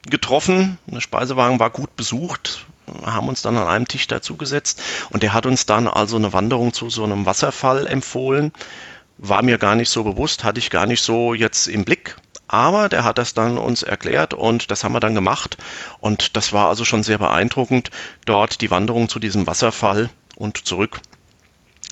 getroffen. 0.06 0.76
Der 0.86 1.00
Speisewagen 1.00 1.58
war 1.60 1.70
gut 1.70 1.96
besucht, 1.96 2.66
haben 3.06 3.28
uns 3.28 3.40
dann 3.40 3.56
an 3.56 3.66
einem 3.66 3.88
Tisch 3.88 4.06
dazugesetzt 4.06 4.82
und 5.10 5.22
der 5.22 5.32
hat 5.32 5.46
uns 5.46 5.64
dann 5.64 5.88
also 5.88 6.16
eine 6.16 6.34
Wanderung 6.34 6.74
zu 6.74 6.90
so 6.90 7.04
einem 7.04 7.24
Wasserfall 7.24 7.86
empfohlen. 7.86 8.52
War 9.16 9.42
mir 9.42 9.56
gar 9.56 9.76
nicht 9.76 9.88
so 9.88 10.04
bewusst, 10.04 10.44
hatte 10.44 10.58
ich 10.58 10.68
gar 10.68 10.84
nicht 10.84 11.00
so 11.00 11.32
jetzt 11.32 11.68
im 11.68 11.86
Blick. 11.86 12.16
Aber 12.54 12.88
der 12.88 13.02
hat 13.02 13.18
das 13.18 13.34
dann 13.34 13.58
uns 13.58 13.82
erklärt 13.82 14.32
und 14.32 14.70
das 14.70 14.84
haben 14.84 14.92
wir 14.92 15.00
dann 15.00 15.16
gemacht. 15.16 15.56
Und 15.98 16.36
das 16.36 16.52
war 16.52 16.68
also 16.68 16.84
schon 16.84 17.02
sehr 17.02 17.18
beeindruckend, 17.18 17.90
dort 18.26 18.60
die 18.60 18.70
Wanderung 18.70 19.08
zu 19.08 19.18
diesem 19.18 19.48
Wasserfall 19.48 20.08
und 20.36 20.64
zurück 20.64 21.00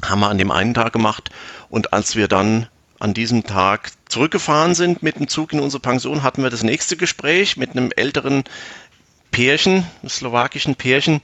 haben 0.05 0.21
wir 0.21 0.29
an 0.29 0.39
dem 0.39 0.53
einen 0.53 0.73
Tag 0.73 0.93
gemacht. 0.93 1.31
Und 1.69 1.93
als 1.93 2.15
wir 2.15 2.29
dann 2.29 2.69
an 3.01 3.13
diesem 3.13 3.43
Tag 3.43 3.91
zurückgefahren 4.09 4.77
sind 4.77 5.03
mit 5.03 5.17
dem 5.17 5.27
Zug 5.27 5.53
in 5.53 5.59
unsere 5.59 5.81
Pension, 5.81 6.23
hatten 6.23 6.45
wir 6.45 6.51
das 6.51 6.63
nächste 6.63 6.97
Gespräch 6.97 7.57
mit 7.57 7.73
einem 7.73 7.91
älteren 7.97 8.45
Pärchen, 9.33 9.85
slowakischen 10.07 10.77
Pärchen, 10.77 11.21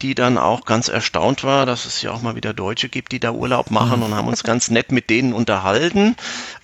die 0.00 0.14
dann 0.14 0.38
auch 0.38 0.64
ganz 0.64 0.86
erstaunt 0.86 1.42
war, 1.42 1.66
dass 1.66 1.84
es 1.84 2.00
ja 2.02 2.12
auch 2.12 2.22
mal 2.22 2.36
wieder 2.36 2.54
Deutsche 2.54 2.88
gibt, 2.88 3.10
die 3.10 3.18
da 3.18 3.32
Urlaub 3.32 3.72
machen 3.72 4.02
und 4.02 4.14
haben 4.14 4.28
uns 4.28 4.44
ganz 4.44 4.70
nett 4.70 4.92
mit 4.92 5.10
denen 5.10 5.32
unterhalten. 5.32 6.14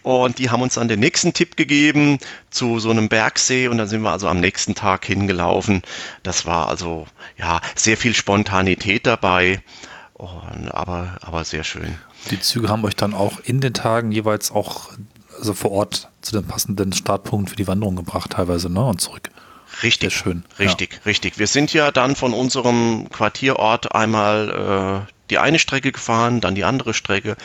Und 0.04 0.38
die 0.38 0.50
haben 0.50 0.62
uns 0.62 0.74
dann 0.74 0.86
den 0.86 1.00
nächsten 1.00 1.32
Tipp 1.32 1.56
gegeben 1.56 2.18
zu 2.50 2.78
so 2.78 2.90
einem 2.90 3.08
Bergsee 3.08 3.66
und 3.66 3.78
dann 3.78 3.88
sind 3.88 4.02
wir 4.02 4.12
also 4.12 4.28
am 4.28 4.38
nächsten 4.38 4.76
Tag 4.76 5.04
hingelaufen. 5.04 5.82
Das 6.22 6.46
war 6.46 6.68
also 6.68 7.08
ja 7.36 7.60
sehr 7.74 7.96
viel 7.96 8.14
Spontanität 8.14 9.06
dabei, 9.06 9.60
und, 10.14 10.72
aber, 10.72 11.16
aber 11.22 11.44
sehr 11.44 11.64
schön. 11.64 11.96
Die 12.30 12.40
Züge 12.40 12.68
haben 12.68 12.84
euch 12.84 12.96
dann 12.96 13.14
auch 13.14 13.40
in 13.40 13.60
den 13.60 13.74
Tagen 13.74 14.12
jeweils 14.12 14.52
auch 14.52 14.90
also 15.36 15.52
vor 15.54 15.72
Ort 15.72 16.08
zu 16.22 16.32
dem 16.32 16.46
passenden 16.46 16.92
Startpunkt 16.92 17.50
für 17.50 17.56
die 17.56 17.66
Wanderung 17.66 17.96
gebracht, 17.96 18.30
teilweise, 18.30 18.70
ne? 18.70 18.84
Und 18.84 19.00
zurück. 19.00 19.30
Richtig, 19.82 20.14
schön. 20.14 20.44
Richtig, 20.58 20.94
ja. 20.94 20.98
richtig. 21.06 21.38
Wir 21.38 21.46
sind 21.46 21.72
ja 21.72 21.90
dann 21.90 22.16
von 22.16 22.32
unserem 22.32 23.08
Quartierort 23.10 23.94
einmal 23.94 25.06
äh, 25.06 25.12
die 25.30 25.38
eine 25.38 25.58
Strecke 25.58 25.92
gefahren, 25.92 26.40
dann 26.40 26.54
die 26.54 26.64
andere 26.64 26.94
Strecke 26.94 27.36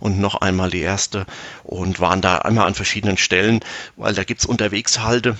und 0.00 0.18
noch 0.18 0.36
einmal 0.36 0.70
die 0.70 0.80
erste 0.80 1.26
und 1.64 2.00
waren 2.00 2.20
da 2.20 2.38
einmal 2.38 2.66
an 2.66 2.74
verschiedenen 2.74 3.16
Stellen, 3.16 3.60
weil 3.96 4.14
da 4.14 4.24
gibt's 4.24 4.46
unterwegs 4.46 5.00
Halte, 5.00 5.36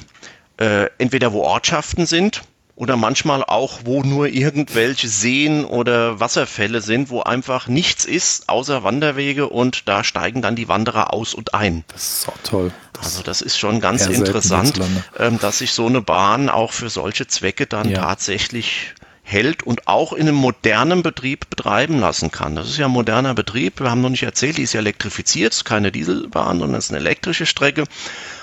äh, 0.59 0.87
entweder 0.99 1.33
wo 1.33 1.43
Ortschaften 1.43 2.07
sind, 2.07 2.43
oder 2.79 2.97
manchmal 2.97 3.43
auch, 3.43 3.81
wo 3.85 4.05
nur 4.05 4.29
irgendwelche 4.29 5.09
Seen 5.09 5.65
oder 5.65 6.21
Wasserfälle 6.21 6.81
sind, 6.81 7.11
wo 7.11 7.23
einfach 7.23 7.67
nichts 7.67 8.05
ist 8.05 8.49
außer 8.49 8.85
Wanderwege 8.85 9.49
und 9.49 9.89
da 9.89 10.05
steigen 10.05 10.43
dann 10.43 10.55
die 10.55 10.69
Wanderer 10.69 11.13
aus 11.13 11.35
und 11.35 11.55
ein. 11.55 11.85
Das 11.89 12.21
ist 12.21 12.29
auch 12.29 12.39
toll. 12.45 12.71
Das 12.93 13.07
also 13.07 13.23
das 13.25 13.41
ist 13.41 13.59
schon 13.59 13.81
ganz 13.81 14.07
interessant, 14.07 14.81
ähm, 15.19 15.41
dass 15.41 15.59
sich 15.59 15.73
so 15.73 15.87
eine 15.87 16.01
Bahn 16.01 16.49
auch 16.49 16.71
für 16.71 16.89
solche 16.89 17.27
Zwecke 17.27 17.67
dann 17.67 17.91
ja. 17.91 18.01
tatsächlich 18.01 18.95
hält 19.25 19.65
und 19.65 19.89
auch 19.89 20.13
in 20.13 20.29
einem 20.29 20.37
modernen 20.37 21.03
Betrieb 21.03 21.51
betreiben 21.51 21.99
lassen 21.99 22.31
kann. 22.31 22.55
Das 22.55 22.69
ist 22.69 22.79
ja 22.79 22.87
ein 22.87 22.93
moderner 22.93 23.35
Betrieb. 23.35 23.81
Wir 23.81 23.91
haben 23.91 24.01
noch 24.01 24.09
nicht 24.09 24.23
erzählt, 24.23 24.57
die 24.57 24.63
ist 24.63 24.73
ja 24.73 24.81
elektrifiziert, 24.81 25.53
ist 25.53 25.65
keine 25.65 25.91
Dieselbahn, 25.91 26.61
sondern 26.61 26.79
ist 26.79 26.91
eine 26.91 27.01
elektrische 27.01 27.45
Strecke, 27.45 27.85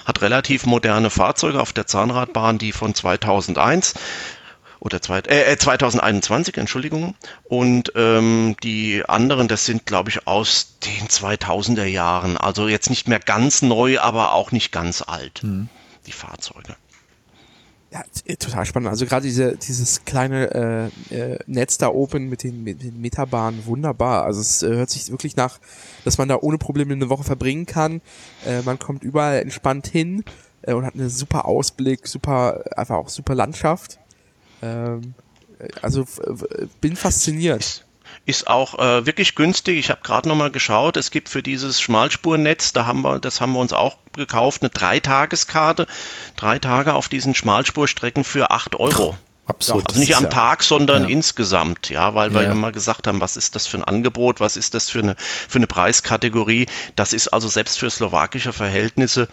hat 0.05 0.21
relativ 0.21 0.65
moderne 0.65 1.09
Fahrzeuge 1.09 1.59
auf 1.59 1.73
der 1.73 1.87
Zahnradbahn, 1.87 2.57
die 2.57 2.71
von 2.71 2.93
2001 2.95 3.95
oder 4.79 5.01
zwei, 5.01 5.19
äh, 5.19 5.57
2021, 5.57 6.55
äh, 6.55 6.59
Entschuldigung. 6.59 7.15
Und 7.43 7.91
ähm, 7.95 8.55
die 8.63 9.03
anderen, 9.07 9.47
das 9.47 9.65
sind, 9.65 9.85
glaube 9.85 10.11
ich, 10.11 10.27
aus 10.27 10.77
den 10.79 11.07
2000er 11.07 11.85
Jahren. 11.85 12.37
Also 12.37 12.67
jetzt 12.67 12.89
nicht 12.89 13.07
mehr 13.07 13.19
ganz 13.19 13.61
neu, 13.61 13.99
aber 13.99 14.33
auch 14.33 14.51
nicht 14.51 14.71
ganz 14.71 15.01
alt, 15.01 15.43
mhm. 15.43 15.69
die 16.05 16.11
Fahrzeuge. 16.11 16.75
Ja, 17.95 18.03
total 18.35 18.65
spannend. 18.65 18.89
Also 18.89 19.05
gerade 19.05 19.25
diese, 19.25 19.55
dieses 19.55 20.03
kleine 20.03 20.91
äh, 21.09 21.15
äh, 21.15 21.39
Netz 21.47 21.77
da 21.77 21.87
oben 21.87 22.27
mit 22.27 22.43
den, 22.43 22.61
mit 22.61 22.83
den 22.83 22.99
Metabahnen, 22.99 23.65
wunderbar. 23.65 24.25
Also 24.25 24.41
es 24.41 24.63
äh, 24.63 24.67
hört 24.67 24.89
sich 24.89 25.09
wirklich 25.11 25.37
nach, 25.37 25.59
dass 26.03 26.17
man 26.17 26.27
da 26.27 26.37
ohne 26.41 26.57
Probleme 26.57 26.91
eine 26.91 27.07
Woche 27.07 27.23
verbringen 27.23 27.65
kann. 27.65 28.01
Äh, 28.45 28.63
man 28.63 28.79
kommt 28.79 29.05
überall 29.05 29.39
entspannt 29.39 29.87
hin 29.87 30.25
äh, 30.63 30.73
und 30.73 30.85
hat 30.85 30.95
einen 30.95 31.07
super 31.09 31.45
Ausblick, 31.45 32.05
super, 32.05 32.65
einfach 32.75 32.97
auch 32.97 33.07
super 33.07 33.33
Landschaft. 33.33 33.97
Ähm, 34.61 35.13
also 35.81 36.05
bin 36.81 36.97
fasziniert 36.97 37.84
ist 38.25 38.47
auch 38.47 38.79
äh, 38.79 39.05
wirklich 39.05 39.35
günstig. 39.35 39.77
Ich 39.77 39.89
habe 39.89 40.01
gerade 40.03 40.27
noch 40.27 40.35
mal 40.35 40.51
geschaut. 40.51 40.97
Es 40.97 41.11
gibt 41.11 41.29
für 41.29 41.43
dieses 41.43 41.81
Schmalspurnetz, 41.81 42.73
da 42.73 42.85
haben 42.85 43.01
wir, 43.01 43.19
das 43.19 43.41
haben 43.41 43.53
wir 43.53 43.59
uns 43.59 43.73
auch 43.73 43.97
gekauft, 44.13 44.61
eine 44.61 44.69
Dreitageskarte. 44.69 45.87
Drei 46.35 46.59
Tage 46.59 46.93
auf 46.93 47.09
diesen 47.09 47.35
Schmalspurstrecken 47.35 48.23
für 48.23 48.51
acht 48.51 48.75
Euro. 48.75 49.17
Absolut. 49.47 49.89
Also 49.89 49.99
nicht 49.99 50.15
am 50.15 50.29
Tag, 50.29 50.63
sondern 50.63 51.03
ja. 51.03 51.09
insgesamt, 51.09 51.89
ja, 51.89 52.15
weil 52.15 52.33
wir 52.33 52.43
ja. 52.43 52.51
immer 52.51 52.71
gesagt 52.71 53.05
haben, 53.05 53.21
was 53.21 53.37
ist 53.37 53.53
das 53.55 53.67
für 53.67 53.77
ein 53.77 53.83
Angebot, 53.83 54.39
was 54.39 54.57
ist 54.57 54.73
das 54.73 54.89
für 54.89 54.99
eine, 54.99 55.15
für 55.17 55.59
eine 55.59 55.67
Preiskategorie. 55.67 56.65
Das 56.95 57.13
ist 57.13 57.27
also 57.27 57.47
selbst 57.47 57.77
für 57.77 57.89
slowakische 57.91 58.53
Verhältnisse 58.53 59.27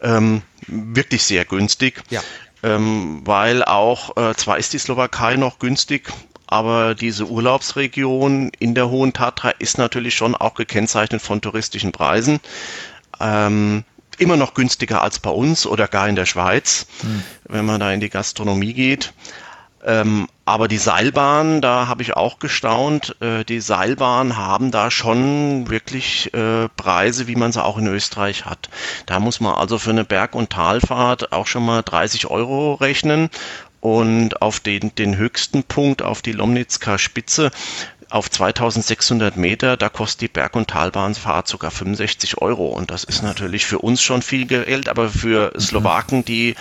ähm, 0.00 0.40
wirklich 0.66 1.24
sehr 1.24 1.44
günstig. 1.44 2.02
Ja. 2.08 2.22
Ähm, 2.62 3.20
weil 3.24 3.62
auch, 3.62 4.16
äh, 4.16 4.34
zwar 4.34 4.58
ist 4.58 4.72
die 4.72 4.78
Slowakei 4.78 5.36
noch 5.36 5.58
günstig, 5.58 6.08
aber 6.48 6.94
diese 6.94 7.26
Urlaubsregion 7.26 8.50
in 8.58 8.74
der 8.74 8.88
Hohen 8.88 9.12
Tatra 9.12 9.50
ist 9.50 9.76
natürlich 9.78 10.14
schon 10.14 10.34
auch 10.34 10.54
gekennzeichnet 10.54 11.20
von 11.20 11.40
touristischen 11.40 11.92
Preisen. 11.92 12.40
Ähm, 13.20 13.84
immer 14.16 14.36
noch 14.36 14.54
günstiger 14.54 15.02
als 15.02 15.20
bei 15.20 15.30
uns 15.30 15.66
oder 15.66 15.86
gar 15.88 16.08
in 16.08 16.16
der 16.16 16.26
Schweiz, 16.26 16.86
hm. 17.00 17.22
wenn 17.48 17.66
man 17.66 17.80
da 17.80 17.92
in 17.92 18.00
die 18.00 18.08
Gastronomie 18.08 18.72
geht. 18.72 19.12
Ähm, 19.84 20.26
aber 20.44 20.66
die 20.66 20.78
Seilbahn, 20.78 21.60
da 21.60 21.86
habe 21.86 22.02
ich 22.02 22.16
auch 22.16 22.40
gestaunt, 22.40 23.14
äh, 23.20 23.44
die 23.44 23.60
Seilbahnen 23.60 24.36
haben 24.36 24.70
da 24.72 24.90
schon 24.90 25.70
wirklich 25.70 26.34
äh, 26.34 26.68
Preise, 26.76 27.28
wie 27.28 27.36
man 27.36 27.52
sie 27.52 27.62
auch 27.62 27.78
in 27.78 27.86
Österreich 27.86 28.44
hat. 28.44 28.70
Da 29.06 29.20
muss 29.20 29.40
man 29.40 29.54
also 29.54 29.78
für 29.78 29.90
eine 29.90 30.04
Berg- 30.04 30.34
und 30.34 30.50
Talfahrt 30.50 31.32
auch 31.32 31.46
schon 31.46 31.64
mal 31.64 31.82
30 31.82 32.26
Euro 32.26 32.74
rechnen 32.74 33.30
und 33.80 34.42
auf 34.42 34.60
den, 34.60 34.94
den 34.94 35.16
höchsten 35.16 35.62
Punkt, 35.62 36.02
auf 36.02 36.22
die 36.22 36.32
Lomnitzka 36.32 36.98
Spitze, 36.98 37.50
auf 38.10 38.30
2600 38.30 39.36
Meter, 39.36 39.76
da 39.76 39.88
kostet 39.88 40.22
die 40.22 40.28
Berg- 40.28 40.56
und 40.56 40.68
Talbahnfahrt 40.68 41.46
sogar 41.46 41.70
65 41.70 42.40
Euro. 42.40 42.68
Und 42.68 42.90
das 42.90 43.04
ist 43.04 43.22
natürlich 43.22 43.66
für 43.66 43.78
uns 43.78 44.02
schon 44.02 44.22
viel 44.22 44.46
Geld, 44.46 44.88
aber 44.88 45.10
für 45.10 45.52
mhm. 45.54 45.60
Slowaken, 45.60 46.24
die 46.24 46.54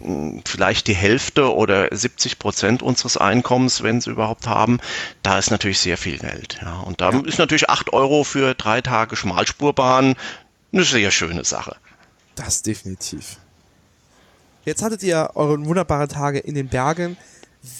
hm, 0.00 0.42
vielleicht 0.46 0.86
die 0.86 0.94
Hälfte 0.94 1.52
oder 1.52 1.88
70 1.90 2.38
Prozent 2.38 2.82
unseres 2.82 3.16
Einkommens, 3.16 3.82
wenn 3.82 4.00
sie 4.00 4.10
überhaupt 4.10 4.46
haben, 4.46 4.78
da 5.22 5.38
ist 5.38 5.50
natürlich 5.50 5.80
sehr 5.80 5.98
viel 5.98 6.18
Geld. 6.18 6.58
Ja. 6.62 6.80
Und 6.80 7.00
da 7.00 7.10
ja. 7.10 7.20
ist 7.20 7.38
natürlich 7.38 7.68
8 7.68 7.92
Euro 7.92 8.22
für 8.22 8.54
drei 8.54 8.80
Tage 8.80 9.16
Schmalspurbahn 9.16 10.14
eine 10.72 10.84
sehr 10.84 11.10
schöne 11.10 11.44
Sache. 11.44 11.76
Das 12.36 12.62
definitiv. 12.62 13.38
Jetzt 14.64 14.82
hattet 14.82 15.02
ihr 15.02 15.30
eure 15.34 15.64
wunderbaren 15.64 16.08
Tage 16.08 16.38
in 16.38 16.54
den 16.54 16.68
Bergen. 16.68 17.16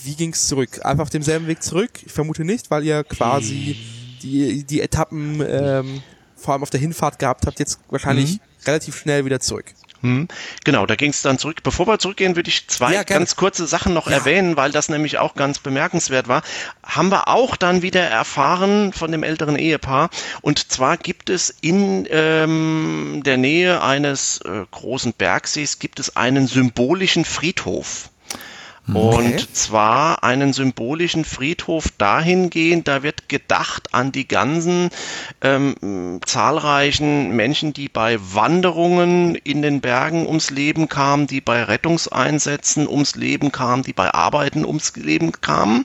Wie 0.05 0.15
ging's 0.15 0.49
zurück? 0.49 0.85
Einfach 0.85 1.03
auf 1.03 1.11
demselben 1.11 1.47
Weg 1.47 1.63
zurück? 1.63 1.91
Ich 2.05 2.13
vermute 2.13 2.45
nicht, 2.45 2.71
weil 2.71 2.85
ihr 2.85 3.05
quasi 3.05 3.77
die, 4.23 4.65
die 4.65 4.81
Etappen 4.81 5.45
ähm, 5.47 6.03
vor 6.37 6.55
allem 6.55 6.63
auf 6.63 6.71
der 6.71 6.81
Hinfahrt 6.81 7.19
gehabt 7.19 7.47
habt, 7.47 7.59
jetzt 7.59 7.79
wahrscheinlich 7.89 8.35
mhm. 8.35 8.41
relativ 8.67 8.97
schnell 8.97 9.25
wieder 9.25 9.41
zurück. 9.41 9.67
Hm, 10.03 10.27
genau, 10.65 10.85
da 10.85 10.97
ging 10.97 11.11
es 11.11 11.23
dann 11.23 11.39
zurück. 11.39 11.63
Bevor 11.63 11.87
wir 11.87 11.99
zurückgehen, 11.99 12.35
würde 12.35 12.49
ich 12.49 12.67
zwei 12.67 12.95
ja, 12.95 13.05
ganz 13.05 13.37
kurze 13.37 13.67
Sachen 13.67 13.95
noch 13.95 14.09
ja. 14.09 14.17
erwähnen, 14.17 14.57
weil 14.57 14.73
das 14.73 14.89
nämlich 14.89 15.19
auch 15.19 15.35
ganz 15.35 15.61
bemerkenswert 15.61 16.27
war. 16.27 16.43
Haben 16.83 17.11
wir 17.11 17.29
auch 17.29 17.57
dann 17.57 17.83
wieder 17.83 18.03
erfahren 18.03 18.93
von 18.93 19.13
dem 19.13 19.23
älteren 19.23 19.57
Ehepaar. 19.57 20.11
Und 20.41 20.73
zwar 20.73 20.97
gibt 20.97 21.31
es 21.31 21.51
in 21.61 22.07
ähm, 22.11 23.23
der 23.25 23.37
Nähe 23.37 23.83
eines 23.83 24.41
äh, 24.41 24.65
großen 24.71 25.13
Bergsees 25.13 25.79
gibt 25.79 26.01
es 26.01 26.17
einen 26.17 26.49
symbolischen 26.49 27.25
Friedhof. 27.25 28.11
Okay. 28.89 28.99
Und 28.99 29.57
zwar 29.57 30.25
einen 30.25 30.53
symbolischen 30.53 31.25
Friedhof 31.25 31.93
dahingehend, 31.99 32.89
da 32.89 33.05
wird 33.05 33.29
gedacht 33.29 33.95
an 33.95 34.11
die 34.11 34.27
ganzen 34.27 34.91
ähm, 35.41 36.21
zahlreichen 36.27 37.31
Menschen, 37.37 37.73
die 37.73 37.89
bei 37.89 38.19
Wanderungen 38.21 39.37
in 39.37 39.63
den 39.63 39.81
Bergen 39.81 40.27
ums 40.27 40.51
Leben 40.51 40.89
kamen, 40.89 41.29
die 41.29 41.41
bei 41.41 41.63
Rettungseinsätzen 41.63 42.89
ums 42.89 43.15
Leben 43.15 43.53
kamen, 43.53 43.85
die 43.85 43.93
bei 43.93 44.13
Arbeiten 44.13 44.65
ums 44.65 44.97
Leben 44.97 45.31
kamen 45.31 45.85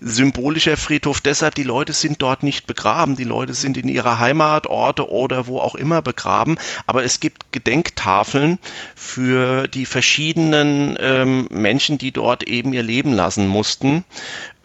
symbolischer 0.00 0.76
Friedhof. 0.76 1.20
Deshalb, 1.20 1.54
die 1.54 1.62
Leute 1.62 1.92
sind 1.92 2.22
dort 2.22 2.42
nicht 2.42 2.66
begraben, 2.66 3.16
die 3.16 3.24
Leute 3.24 3.54
sind 3.54 3.76
in 3.76 3.88
ihrer 3.88 4.18
Heimatorte 4.18 5.10
oder 5.10 5.46
wo 5.46 5.58
auch 5.58 5.74
immer 5.74 6.02
begraben, 6.02 6.58
aber 6.86 7.04
es 7.04 7.20
gibt 7.20 7.52
Gedenktafeln 7.52 8.58
für 8.94 9.68
die 9.68 9.86
verschiedenen 9.86 10.96
ähm, 11.00 11.48
Menschen, 11.50 11.98
die 11.98 12.12
dort 12.12 12.42
eben 12.44 12.72
ihr 12.72 12.82
Leben 12.82 13.12
lassen 13.12 13.46
mussten. 13.46 14.04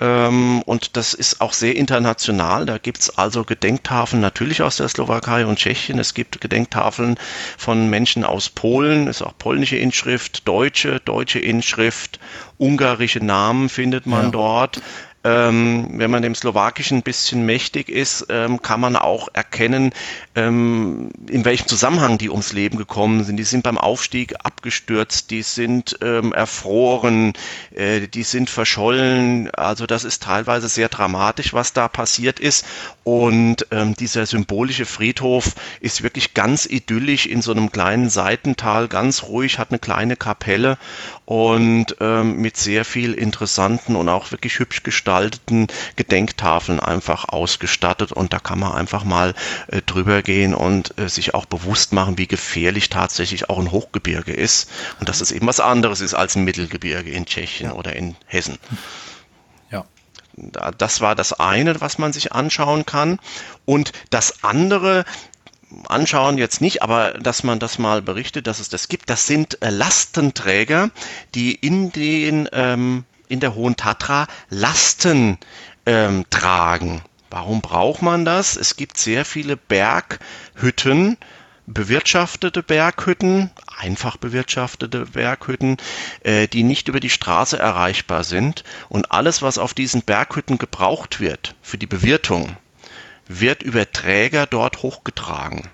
Ähm, 0.01 0.63
und 0.63 0.97
das 0.97 1.13
ist 1.13 1.41
auch 1.41 1.53
sehr 1.53 1.75
international. 1.75 2.65
Da 2.65 2.79
gibt's 2.79 3.17
also 3.17 3.43
Gedenktafeln 3.43 4.19
natürlich 4.19 4.63
aus 4.63 4.77
der 4.77 4.89
Slowakei 4.89 5.45
und 5.45 5.59
Tschechien. 5.59 5.99
Es 5.99 6.15
gibt 6.15 6.41
Gedenktafeln 6.41 7.17
von 7.57 7.87
Menschen 7.89 8.25
aus 8.25 8.49
Polen, 8.49 9.05
ist 9.05 9.21
auch 9.21 9.37
polnische 9.37 9.77
Inschrift, 9.77 10.47
deutsche, 10.47 10.99
deutsche 11.01 11.39
Inschrift, 11.39 12.19
ungarische 12.57 13.23
Namen 13.23 13.69
findet 13.69 14.07
man 14.07 14.25
ja. 14.25 14.31
dort. 14.31 14.81
Ähm, 15.23 15.87
wenn 15.99 16.09
man 16.09 16.23
dem 16.23 16.33
Slowakischen 16.33 16.97
ein 16.97 17.03
bisschen 17.03 17.45
mächtig 17.45 17.89
ist, 17.89 18.25
ähm, 18.29 18.59
kann 18.63 18.79
man 18.79 18.95
auch 18.95 19.29
erkennen, 19.33 19.93
ähm, 20.33 21.11
in 21.29 21.45
welchem 21.45 21.67
Zusammenhang 21.67 22.17
die 22.17 22.31
ums 22.31 22.53
Leben 22.53 22.77
gekommen 22.77 23.23
sind. 23.23 23.37
Die 23.37 23.43
sind 23.43 23.63
beim 23.63 23.77
Aufstieg 23.77 24.33
abgestürzt, 24.43 25.29
die 25.29 25.43
sind 25.43 25.95
ähm, 26.01 26.33
erfroren, 26.33 27.33
äh, 27.75 28.07
die 28.07 28.23
sind 28.23 28.49
verschollen. 28.49 29.51
Also 29.51 29.85
das 29.91 30.03
ist 30.03 30.23
teilweise 30.23 30.69
sehr 30.69 30.89
dramatisch, 30.89 31.53
was 31.53 31.73
da 31.73 31.87
passiert 31.87 32.39
ist. 32.39 32.65
Und 33.03 33.67
ähm, 33.71 33.95
dieser 33.95 34.25
symbolische 34.25 34.85
Friedhof 34.85 35.53
ist 35.79 36.01
wirklich 36.01 36.33
ganz 36.33 36.65
idyllisch 36.65 37.25
in 37.25 37.41
so 37.41 37.51
einem 37.51 37.71
kleinen 37.71 38.09
Seitental, 38.09 38.87
ganz 38.87 39.23
ruhig, 39.23 39.59
hat 39.59 39.69
eine 39.69 39.79
kleine 39.79 40.15
Kapelle 40.15 40.77
und 41.25 41.95
ähm, 41.99 42.37
mit 42.37 42.57
sehr 42.57 42.85
viel 42.85 43.13
interessanten 43.13 43.95
und 43.95 44.09
auch 44.09 44.31
wirklich 44.31 44.59
hübsch 44.59 44.83
gestalteten 44.83 45.67
Gedenktafeln 45.95 46.79
einfach 46.79 47.29
ausgestattet. 47.29 48.11
Und 48.11 48.33
da 48.33 48.39
kann 48.39 48.59
man 48.59 48.73
einfach 48.73 49.03
mal 49.03 49.33
äh, 49.67 49.81
drüber 49.81 50.21
gehen 50.21 50.53
und 50.53 50.97
äh, 50.97 51.09
sich 51.09 51.33
auch 51.33 51.45
bewusst 51.45 51.93
machen, 51.93 52.17
wie 52.17 52.27
gefährlich 52.27 52.89
tatsächlich 52.89 53.49
auch 53.49 53.59
ein 53.59 53.71
Hochgebirge 53.71 54.33
ist 54.33 54.69
und 54.99 55.09
dass 55.09 55.21
es 55.21 55.31
eben 55.31 55.47
was 55.47 55.59
anderes 55.59 56.01
ist 56.01 56.13
als 56.13 56.35
ein 56.35 56.43
Mittelgebirge 56.43 57.11
in 57.11 57.25
Tschechien 57.25 57.69
ja. 57.69 57.75
oder 57.75 57.95
in 57.95 58.15
Hessen. 58.25 58.57
Das 60.77 61.01
war 61.01 61.15
das 61.15 61.33
eine, 61.33 61.79
was 61.81 61.97
man 61.97 62.13
sich 62.13 62.31
anschauen 62.31 62.85
kann. 62.85 63.19
Und 63.65 63.91
das 64.09 64.43
andere, 64.43 65.05
anschauen 65.87 66.37
jetzt 66.37 66.61
nicht, 66.61 66.81
aber 66.81 67.13
dass 67.13 67.43
man 67.43 67.59
das 67.59 67.79
mal 67.79 68.01
berichtet, 68.01 68.47
dass 68.47 68.59
es 68.59 68.69
das 68.69 68.87
gibt, 68.87 69.09
das 69.09 69.27
sind 69.27 69.61
äh, 69.61 69.69
Lastenträger, 69.69 70.89
die 71.35 71.55
in 71.55 71.91
den 71.91 72.49
ähm, 72.51 73.05
in 73.27 73.39
der 73.39 73.55
Hohen 73.55 73.77
Tatra 73.77 74.27
Lasten 74.49 75.37
ähm, 75.85 76.25
tragen. 76.29 77.01
Warum 77.29 77.61
braucht 77.61 78.01
man 78.01 78.25
das? 78.25 78.57
Es 78.57 78.75
gibt 78.75 78.97
sehr 78.97 79.23
viele 79.23 79.55
Berghütten, 79.55 81.17
bewirtschaftete 81.67 82.63
Berghütten, 82.63 83.51
einfach 83.77 84.17
bewirtschaftete 84.17 85.05
Berghütten, 85.07 85.77
äh, 86.23 86.47
die 86.47 86.63
nicht 86.63 86.87
über 86.87 86.99
die 86.99 87.09
Straße 87.09 87.57
erreichbar 87.57 88.23
sind. 88.23 88.63
Und 88.89 89.11
alles, 89.11 89.41
was 89.41 89.57
auf 89.57 89.73
diesen 89.73 90.01
Berghütten 90.01 90.57
gebraucht 90.57 91.19
wird 91.19 91.55
für 91.61 91.77
die 91.77 91.87
Bewirtung, 91.87 92.57
wird 93.27 93.63
über 93.63 93.91
Träger 93.91 94.45
dort 94.45 94.81
hochgetragen. 94.83 95.69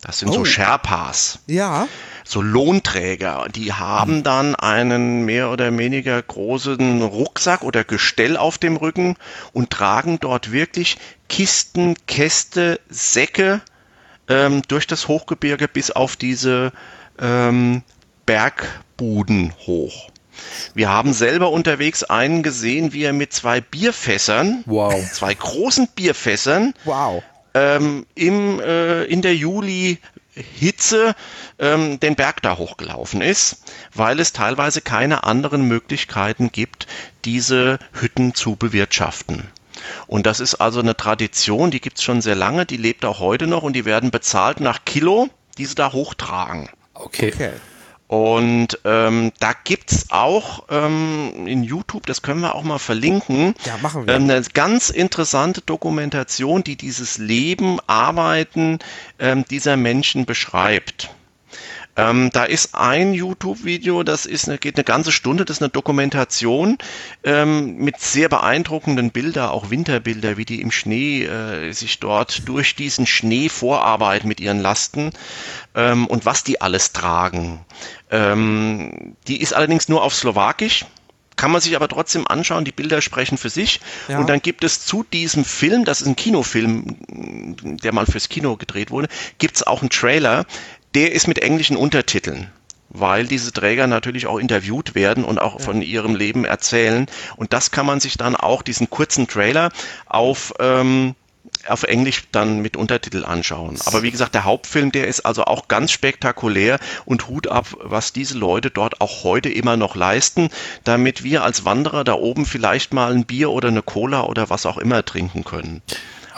Das 0.00 0.20
sind 0.20 0.28
Oh. 0.28 0.34
so 0.34 0.44
Sherpas. 0.44 1.40
Ja. 1.46 1.88
so 2.24 2.40
Lohnträger, 2.40 3.46
die 3.52 3.72
haben 3.72 4.22
dann 4.22 4.54
einen 4.54 5.24
mehr 5.24 5.50
oder 5.50 5.76
weniger 5.76 6.20
großen 6.22 7.02
Rucksack 7.02 7.62
oder 7.62 7.84
Gestell 7.84 8.36
auf 8.36 8.58
dem 8.58 8.76
Rücken 8.76 9.16
und 9.52 9.70
tragen 9.70 10.20
dort 10.20 10.52
wirklich 10.52 10.98
Kisten, 11.28 11.96
Käste, 12.06 12.80
Säcke 12.90 13.60
ähm, 14.28 14.62
durch 14.68 14.86
das 14.86 15.08
Hochgebirge 15.08 15.68
bis 15.68 15.90
auf 15.90 16.16
diese 16.16 16.72
ähm, 17.20 17.82
Bergbuden 18.26 19.52
hoch. 19.66 20.10
Wir 20.74 20.88
haben 20.88 21.12
selber 21.12 21.50
unterwegs 21.50 22.04
einen 22.04 22.42
gesehen, 22.42 22.92
wie 22.92 23.02
er 23.04 23.12
mit 23.12 23.32
zwei 23.32 23.60
Bierfässern, 23.60 24.62
Wow. 24.66 24.94
zwei 25.12 25.34
großen 25.34 25.88
Bierfässern, 25.96 26.74
Wow. 26.84 27.22
ähm, 27.54 28.06
im, 28.14 28.60
äh, 28.60 29.02
in 29.04 29.20
der 29.22 29.34
Juli-Hitze 29.34 31.14
ähm, 31.58 31.98
den 31.98 32.14
Berg 32.14 32.42
da 32.42 32.56
hochgelaufen 32.56 33.20
ist, 33.20 33.64
weil 33.94 34.20
es 34.20 34.32
teilweise 34.32 34.80
keine 34.80 35.24
anderen 35.24 35.62
Möglichkeiten 35.62 36.52
gibt, 36.52 36.86
diese 37.24 37.80
Hütten 37.92 38.34
zu 38.34 38.54
bewirtschaften. 38.54 39.48
Und 40.06 40.26
das 40.26 40.40
ist 40.40 40.56
also 40.56 40.80
eine 40.80 40.96
Tradition, 40.96 41.70
die 41.70 41.80
gibt's 41.80 42.02
schon 42.02 42.20
sehr 42.20 42.34
lange, 42.34 42.66
die 42.66 42.76
lebt 42.76 43.04
auch 43.04 43.20
heute 43.20 43.46
noch 43.46 43.62
und 43.62 43.74
die 43.74 43.84
werden 43.84 44.10
bezahlt 44.10 44.60
nach 44.60 44.84
Kilo, 44.84 45.28
die 45.58 45.66
sie 45.66 45.74
da 45.74 45.92
hochtragen. 45.92 46.68
Okay. 46.94 47.32
Okay. 47.34 47.50
Und 48.08 48.78
ähm, 48.86 49.32
da 49.38 49.52
gibt's 49.64 50.06
auch 50.08 50.64
ähm, 50.70 51.46
in 51.46 51.62
YouTube, 51.62 52.06
das 52.06 52.22
können 52.22 52.40
wir 52.40 52.54
auch 52.54 52.62
mal 52.62 52.78
verlinken, 52.78 53.54
Ja, 53.66 53.76
machen 53.82 54.06
wir. 54.06 54.14
ähm, 54.14 54.22
eine 54.22 54.40
ganz 54.54 54.88
interessante 54.88 55.60
Dokumentation, 55.60 56.64
die 56.64 56.76
dieses 56.76 57.18
Leben, 57.18 57.78
Arbeiten 57.86 58.78
ähm, 59.18 59.44
dieser 59.50 59.76
Menschen 59.76 60.24
beschreibt. 60.24 61.10
Ähm, 61.98 62.30
da 62.32 62.44
ist 62.44 62.76
ein 62.76 63.12
YouTube-Video, 63.12 64.04
das 64.04 64.24
ist 64.24 64.48
eine, 64.48 64.58
geht 64.58 64.76
eine 64.76 64.84
ganze 64.84 65.10
Stunde, 65.10 65.44
das 65.44 65.56
ist 65.56 65.62
eine 65.62 65.70
Dokumentation 65.70 66.78
ähm, 67.24 67.76
mit 67.78 68.00
sehr 68.00 68.28
beeindruckenden 68.28 69.10
Bildern, 69.10 69.48
auch 69.48 69.70
Winterbilder, 69.70 70.36
wie 70.36 70.44
die 70.44 70.60
im 70.60 70.70
Schnee 70.70 71.24
äh, 71.24 71.72
sich 71.72 71.98
dort 71.98 72.48
durch 72.48 72.76
diesen 72.76 73.04
Schnee 73.04 73.48
vorarbeiten 73.48 74.28
mit 74.28 74.38
ihren 74.38 74.60
Lasten 74.60 75.10
ähm, 75.74 76.06
und 76.06 76.24
was 76.24 76.44
die 76.44 76.60
alles 76.60 76.92
tragen. 76.92 77.64
Ähm, 78.12 79.16
die 79.26 79.40
ist 79.40 79.52
allerdings 79.52 79.88
nur 79.88 80.04
auf 80.04 80.14
Slowakisch. 80.14 80.86
Kann 81.34 81.52
man 81.52 81.60
sich 81.60 81.76
aber 81.76 81.86
trotzdem 81.86 82.26
anschauen, 82.26 82.64
die 82.64 82.72
Bilder 82.72 83.00
sprechen 83.00 83.38
für 83.38 83.48
sich. 83.48 83.80
Ja. 84.08 84.18
Und 84.18 84.28
dann 84.28 84.42
gibt 84.42 84.64
es 84.64 84.84
zu 84.84 85.04
diesem 85.04 85.44
Film, 85.44 85.84
das 85.84 86.00
ist 86.00 86.08
ein 86.08 86.16
Kinofilm, 86.16 86.96
der 87.80 87.94
mal 87.94 88.06
fürs 88.06 88.28
Kino 88.28 88.56
gedreht 88.56 88.90
wurde, 88.90 89.06
gibt 89.38 89.54
es 89.54 89.64
auch 89.64 89.80
einen 89.80 89.90
Trailer, 89.90 90.46
der 90.94 91.12
ist 91.12 91.28
mit 91.28 91.38
englischen 91.38 91.76
Untertiteln 91.76 92.50
weil 92.90 93.26
diese 93.26 93.52
Träger 93.52 93.86
natürlich 93.86 94.26
auch 94.26 94.38
interviewt 94.38 94.94
werden 94.94 95.24
und 95.24 95.38
auch 95.38 95.60
von 95.60 95.82
ihrem 95.82 96.14
Leben 96.14 96.44
erzählen. 96.44 97.06
Und 97.36 97.52
das 97.52 97.70
kann 97.70 97.86
man 97.86 98.00
sich 98.00 98.16
dann 98.16 98.36
auch, 98.36 98.62
diesen 98.62 98.88
kurzen 98.90 99.28
Trailer, 99.28 99.70
auf, 100.06 100.54
ähm, 100.58 101.14
auf 101.66 101.82
Englisch 101.82 102.24
dann 102.32 102.60
mit 102.60 102.76
Untertitel 102.76 103.24
anschauen. 103.24 103.78
Aber 103.84 104.02
wie 104.02 104.10
gesagt, 104.10 104.34
der 104.34 104.44
Hauptfilm, 104.44 104.92
der 104.92 105.06
ist 105.06 105.20
also 105.20 105.44
auch 105.44 105.68
ganz 105.68 105.92
spektakulär 105.92 106.78
und 107.04 107.28
Hut 107.28 107.48
ab, 107.48 107.66
was 107.80 108.12
diese 108.12 108.38
Leute 108.38 108.70
dort 108.70 109.00
auch 109.00 109.24
heute 109.24 109.48
immer 109.50 109.76
noch 109.76 109.94
leisten, 109.94 110.48
damit 110.84 111.24
wir 111.24 111.44
als 111.44 111.64
Wanderer 111.64 112.04
da 112.04 112.14
oben 112.14 112.46
vielleicht 112.46 112.92
mal 112.94 113.12
ein 113.12 113.26
Bier 113.26 113.50
oder 113.50 113.68
eine 113.68 113.82
Cola 113.82 114.24
oder 114.24 114.50
was 114.50 114.66
auch 114.66 114.78
immer 114.78 115.04
trinken 115.04 115.44
können. 115.44 115.82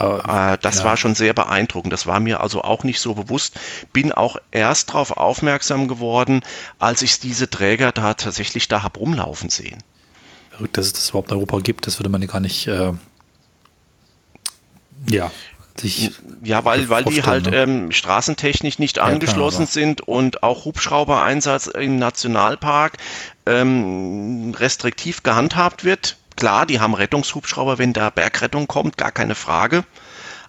Äh, 0.01 0.57
das 0.61 0.79
ja. 0.79 0.83
war 0.83 0.97
schon 0.97 1.15
sehr 1.15 1.33
beeindruckend. 1.33 1.93
Das 1.93 2.07
war 2.07 2.19
mir 2.19 2.41
also 2.41 2.61
auch 2.61 2.83
nicht 2.83 2.99
so 2.99 3.13
bewusst. 3.13 3.59
Bin 3.93 4.11
auch 4.11 4.37
erst 4.51 4.89
darauf 4.89 5.11
aufmerksam 5.11 5.87
geworden, 5.87 6.41
als 6.79 7.01
ich 7.01 7.19
diese 7.19 7.49
Träger 7.49 7.91
da 7.91 8.13
tatsächlich 8.13 8.67
da 8.67 8.83
hab 8.83 8.99
rumlaufen 8.99 9.49
sehen. 9.49 9.83
verrückt, 10.51 10.77
dass 10.77 10.87
es 10.87 10.93
das 10.93 11.09
überhaupt 11.09 11.31
in 11.31 11.37
Europa 11.37 11.59
gibt. 11.59 11.87
Das 11.87 11.99
würde 11.99 12.09
man 12.09 12.21
ja 12.21 12.27
gar 12.27 12.39
nicht, 12.39 12.67
äh, 12.67 12.93
ja, 15.09 15.31
sich. 15.79 16.11
Ja, 16.43 16.65
weil, 16.65 16.89
weil 16.89 17.03
die 17.05 17.23
halt 17.23 17.49
ne? 17.49 17.57
ähm, 17.57 17.91
straßentechnisch 17.91 18.79
nicht 18.79 18.95
klar, 18.95 19.07
angeschlossen 19.07 19.63
aber- 19.63 19.71
sind 19.71 20.01
und 20.01 20.43
auch 20.43 20.65
Hubschrauber-Einsatz 20.65 21.67
im 21.67 21.97
Nationalpark 21.97 22.97
ähm, 23.45 24.53
restriktiv 24.57 25.23
gehandhabt 25.23 25.83
wird. 25.83 26.17
Klar, 26.41 26.65
die 26.65 26.79
haben 26.79 26.95
Rettungshubschrauber, 26.95 27.77
wenn 27.77 27.93
da 27.93 28.09
Bergrettung 28.09 28.65
kommt, 28.65 28.97
gar 28.97 29.11
keine 29.11 29.35
Frage. 29.35 29.83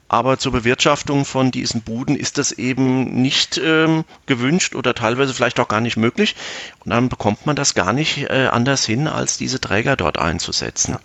Aber 0.09 0.39
zur 0.39 0.53
Bewirtschaftung 0.53 1.27
von 1.27 1.51
diesen 1.51 1.83
Buden 1.83 2.17
ist 2.17 2.39
das 2.39 2.51
eben 2.51 3.21
nicht 3.21 3.61
ähm, 3.63 4.07
gewünscht 4.25 4.75
oder 4.75 4.95
teilweise 4.95 5.35
vielleicht 5.35 5.61
auch 5.61 5.69
gar 5.69 5.83
nicht 5.83 5.99
möglich. 5.99 6.35
Und 6.83 6.93
dann 6.93 7.11
bekommt 7.11 7.45
man 7.45 7.57
das 7.57 7.75
gar 7.75 7.93
nicht 7.93 8.31
äh, 8.31 8.49
anders 8.51 8.87
hin, 8.87 9.07
als 9.07 9.37
diese 9.37 9.61
Träger 9.61 9.97
dort 9.97 10.17
einzusetzen. 10.17 10.97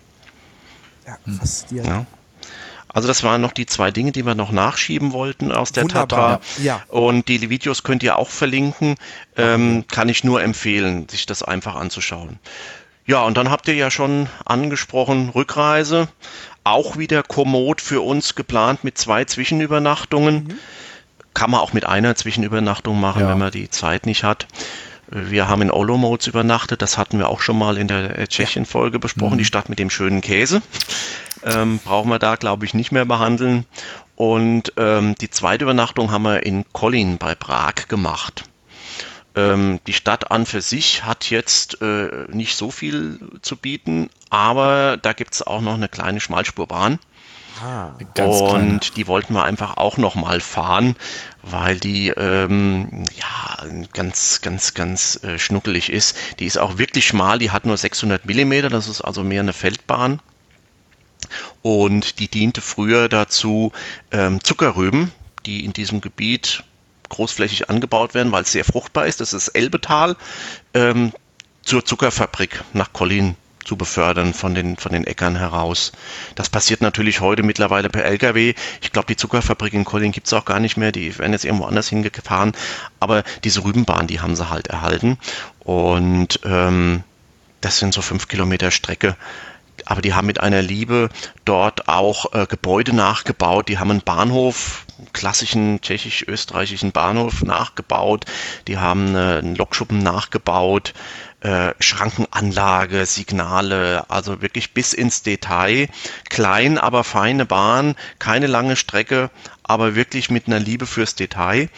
Ja, 1.06 1.18
faszinierend. 1.38 1.90
Ja. 1.90 2.06
Also 2.88 3.08
das 3.08 3.22
waren 3.22 3.42
noch 3.42 3.52
die 3.52 3.66
zwei 3.66 3.90
Dinge, 3.90 4.12
die 4.12 4.24
wir 4.24 4.34
noch 4.34 4.52
nachschieben 4.52 5.12
wollten 5.12 5.52
aus 5.52 5.72
der 5.72 5.82
Wunderbar, 5.82 6.40
Tatra. 6.40 6.62
ja. 6.62 6.82
Und 6.88 7.28
die 7.28 7.50
Videos 7.50 7.82
könnt 7.82 8.02
ihr 8.02 8.16
auch 8.16 8.30
verlinken. 8.30 8.94
Ähm, 9.36 9.84
kann 9.86 10.08
ich 10.08 10.24
nur 10.24 10.42
empfehlen, 10.42 11.06
sich 11.10 11.26
das 11.26 11.42
einfach 11.42 11.74
anzuschauen. 11.74 12.38
Ja, 13.08 13.22
und 13.22 13.38
dann 13.38 13.50
habt 13.50 13.66
ihr 13.68 13.74
ja 13.74 13.90
schon 13.90 14.28
angesprochen, 14.44 15.30
Rückreise. 15.30 16.08
Auch 16.62 16.98
wieder 16.98 17.22
kommod 17.22 17.80
für 17.80 18.02
uns 18.02 18.34
geplant 18.34 18.84
mit 18.84 18.98
zwei 18.98 19.24
Zwischenübernachtungen. 19.24 20.58
Kann 21.32 21.50
man 21.50 21.60
auch 21.60 21.72
mit 21.72 21.86
einer 21.86 22.16
Zwischenübernachtung 22.16 23.00
machen, 23.00 23.22
Ja. 23.22 23.30
wenn 23.30 23.38
man 23.38 23.50
die 23.50 23.70
Zeit 23.70 24.04
nicht 24.04 24.24
hat. 24.24 24.46
Wir 25.10 25.48
haben 25.48 25.62
in 25.62 25.70
Olomouc 25.70 26.26
übernachtet, 26.26 26.82
das 26.82 26.98
hatten 26.98 27.18
wir 27.18 27.30
auch 27.30 27.40
schon 27.40 27.56
mal 27.56 27.78
in 27.78 27.88
der 27.88 28.18
äh, 28.18 28.26
Tschechien-Folge 28.26 28.98
besprochen, 28.98 29.38
die 29.38 29.46
Stadt 29.46 29.70
mit 29.70 29.78
dem 29.78 29.88
schönen 29.88 30.20
Käse. 30.20 30.60
Ähm, 31.44 31.78
brauchen 31.82 32.10
wir 32.10 32.18
da, 32.18 32.36
glaube 32.36 32.66
ich, 32.66 32.74
nicht 32.74 32.92
mehr 32.92 33.06
behandeln. 33.06 33.64
Und 34.16 34.74
ähm, 34.76 35.14
die 35.14 35.30
zweite 35.30 35.64
Übernachtung 35.64 36.10
haben 36.10 36.24
wir 36.24 36.44
in 36.44 36.66
Kollin 36.74 37.16
bei 37.16 37.34
Prag 37.34 37.88
gemacht. 37.88 38.44
Ähm, 39.38 39.78
die 39.86 39.92
Stadt 39.92 40.32
an 40.32 40.46
für 40.46 40.60
sich 40.60 41.04
hat 41.04 41.30
jetzt 41.30 41.80
äh, 41.80 42.26
nicht 42.28 42.56
so 42.56 42.72
viel 42.72 43.20
zu 43.40 43.56
bieten, 43.56 44.10
aber 44.30 44.96
da 44.96 45.12
gibt's 45.12 45.42
auch 45.42 45.60
noch 45.60 45.74
eine 45.74 45.88
kleine 45.88 46.18
Schmalspurbahn. 46.18 46.98
Ah, 47.62 47.92
Ganz 48.14 48.36
und 48.36 48.50
kleine. 48.50 48.80
die 48.96 49.06
wollten 49.06 49.34
wir 49.34 49.44
einfach 49.44 49.76
auch 49.76 49.96
noch 49.96 50.14
mal 50.16 50.40
fahren, 50.40 50.96
weil 51.42 51.78
die 51.78 52.08
ähm, 52.08 53.04
ja 53.16 53.66
ganz 53.92 54.40
ganz 54.40 54.74
ganz 54.74 55.22
äh, 55.22 55.38
schnuckelig 55.38 55.90
ist. 55.90 56.16
Die 56.38 56.46
ist 56.46 56.58
auch 56.58 56.78
wirklich 56.78 57.06
schmal. 57.06 57.38
Die 57.38 57.50
hat 57.52 57.64
nur 57.64 57.76
600 57.76 58.26
Millimeter. 58.26 58.70
Das 58.70 58.88
ist 58.88 59.00
also 59.02 59.22
mehr 59.22 59.40
eine 59.40 59.52
Feldbahn. 59.52 60.20
Und 61.62 62.18
die 62.20 62.28
diente 62.28 62.60
früher 62.60 63.08
dazu, 63.08 63.72
ähm, 64.12 64.42
Zuckerrüben, 64.42 65.10
die 65.46 65.64
in 65.64 65.72
diesem 65.72 66.00
Gebiet 66.00 66.62
großflächig 67.08 67.70
angebaut 67.70 68.14
werden, 68.14 68.32
weil 68.32 68.42
es 68.42 68.52
sehr 68.52 68.64
fruchtbar 68.64 69.06
ist. 69.06 69.20
Das 69.20 69.32
ist 69.32 69.48
Elbetal, 69.48 70.16
ähm, 70.74 71.12
zur 71.62 71.84
Zuckerfabrik 71.84 72.62
nach 72.72 72.92
Kollin 72.92 73.36
zu 73.68 73.76
befördern 73.76 74.32
von 74.32 74.54
den, 74.54 74.78
von 74.78 74.92
den 74.92 75.06
Äckern 75.06 75.36
heraus. 75.36 75.92
Das 76.34 76.48
passiert 76.48 76.80
natürlich 76.80 77.20
heute 77.20 77.42
mittlerweile 77.42 77.90
per 77.90 78.06
Lkw. 78.06 78.54
Ich 78.80 78.92
glaube, 78.92 79.06
die 79.06 79.16
Zuckerfabrik 79.16 79.74
in 79.74 79.84
Kollin 79.84 80.10
gibt's 80.10 80.32
auch 80.32 80.46
gar 80.46 80.58
nicht 80.58 80.78
mehr. 80.78 80.90
Die 80.90 81.16
werden 81.18 81.32
jetzt 81.32 81.44
irgendwo 81.44 81.66
anders 81.66 81.88
hingefahren. 81.88 82.52
Aber 82.98 83.22
diese 83.44 83.62
Rübenbahn, 83.62 84.06
die 84.06 84.20
haben 84.20 84.34
sie 84.34 84.48
halt 84.48 84.68
erhalten. 84.68 85.18
Und 85.60 86.40
ähm, 86.44 87.04
das 87.60 87.78
sind 87.78 87.92
so 87.92 88.00
fünf 88.00 88.28
Kilometer 88.28 88.70
Strecke. 88.70 89.16
Aber 89.84 90.00
die 90.00 90.14
haben 90.14 90.26
mit 90.26 90.40
einer 90.40 90.62
Liebe 90.62 91.10
dort 91.44 91.88
auch 91.88 92.32
äh, 92.32 92.46
Gebäude 92.46 92.96
nachgebaut. 92.96 93.68
Die 93.68 93.78
haben 93.78 93.90
einen 93.90 94.00
Bahnhof, 94.00 94.86
klassischen 95.12 95.80
tschechisch-österreichischen 95.80 96.92
Bahnhof 96.92 97.42
nachgebaut. 97.42 98.24
Die 98.66 98.78
haben 98.78 99.14
äh, 99.14 99.38
einen 99.38 99.56
Lokschuppen 99.56 99.98
nachgebaut, 99.98 100.94
äh, 101.40 101.72
Schrankenanlage, 101.78 103.06
Signale, 103.06 104.04
also 104.10 104.42
wirklich 104.42 104.74
bis 104.74 104.92
ins 104.92 105.22
Detail. 105.22 105.88
Klein, 106.28 106.78
aber 106.78 107.04
feine 107.04 107.46
Bahn, 107.46 107.94
keine 108.18 108.46
lange 108.46 108.76
Strecke, 108.76 109.30
aber 109.62 109.94
wirklich 109.94 110.30
mit 110.30 110.46
einer 110.46 110.58
Liebe 110.58 110.86
fürs 110.86 111.14
Detail. 111.14 111.68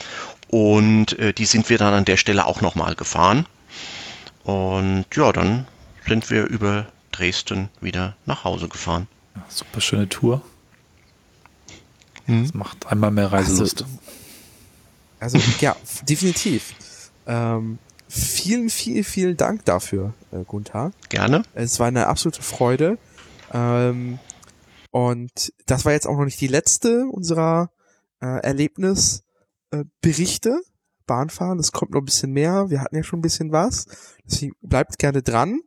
Und 0.48 1.18
äh, 1.18 1.32
die 1.32 1.44
sind 1.46 1.68
wir 1.68 1.78
dann 1.78 1.94
an 1.94 2.04
der 2.04 2.16
Stelle 2.16 2.46
auch 2.46 2.60
nochmal 2.60 2.94
gefahren. 2.94 3.46
Und 4.44 5.06
ja, 5.14 5.32
dann 5.32 5.66
sind 6.06 6.30
wir 6.30 6.44
über 6.44 6.86
Dresden 7.12 7.68
wieder 7.80 8.16
nach 8.26 8.44
Hause 8.44 8.68
gefahren. 8.68 9.06
Super 9.48 9.80
schöne 9.80 10.08
Tour. 10.08 10.42
Mhm. 12.26 12.44
Das 12.44 12.54
macht 12.54 12.86
einmal 12.86 13.10
mehr 13.10 13.30
Reiselust. 13.32 13.84
Also 15.18 15.38
ja, 15.60 15.76
f- 15.82 16.04
definitiv. 16.04 16.74
Ähm, 17.26 17.78
vielen, 18.08 18.70
vielen, 18.70 19.04
vielen 19.04 19.36
Dank 19.36 19.64
dafür, 19.64 20.14
äh, 20.32 20.44
Gunther. 20.44 20.92
Gerne. 21.08 21.42
Es 21.54 21.78
war 21.78 21.86
eine 21.88 22.06
absolute 22.06 22.42
Freude. 22.42 22.98
Ähm, 23.52 24.18
und 24.90 25.52
das 25.66 25.84
war 25.84 25.92
jetzt 25.92 26.06
auch 26.06 26.16
noch 26.16 26.24
nicht 26.24 26.40
die 26.40 26.46
letzte 26.48 27.06
unserer 27.06 27.70
äh, 28.20 28.26
Erlebnis 28.42 29.22
äh, 29.70 29.84
Berichte, 30.00 30.60
Bahnfahren, 31.06 31.58
es 31.58 31.72
kommt 31.72 31.92
noch 31.92 32.00
ein 32.00 32.04
bisschen 32.04 32.32
mehr, 32.32 32.70
wir 32.70 32.80
hatten 32.80 32.96
ja 32.96 33.02
schon 33.02 33.18
ein 33.18 33.22
bisschen 33.22 33.50
was, 33.52 33.86
deswegen 34.24 34.52
bleibt 34.62 34.98
gerne 34.98 35.22
dran. 35.22 35.60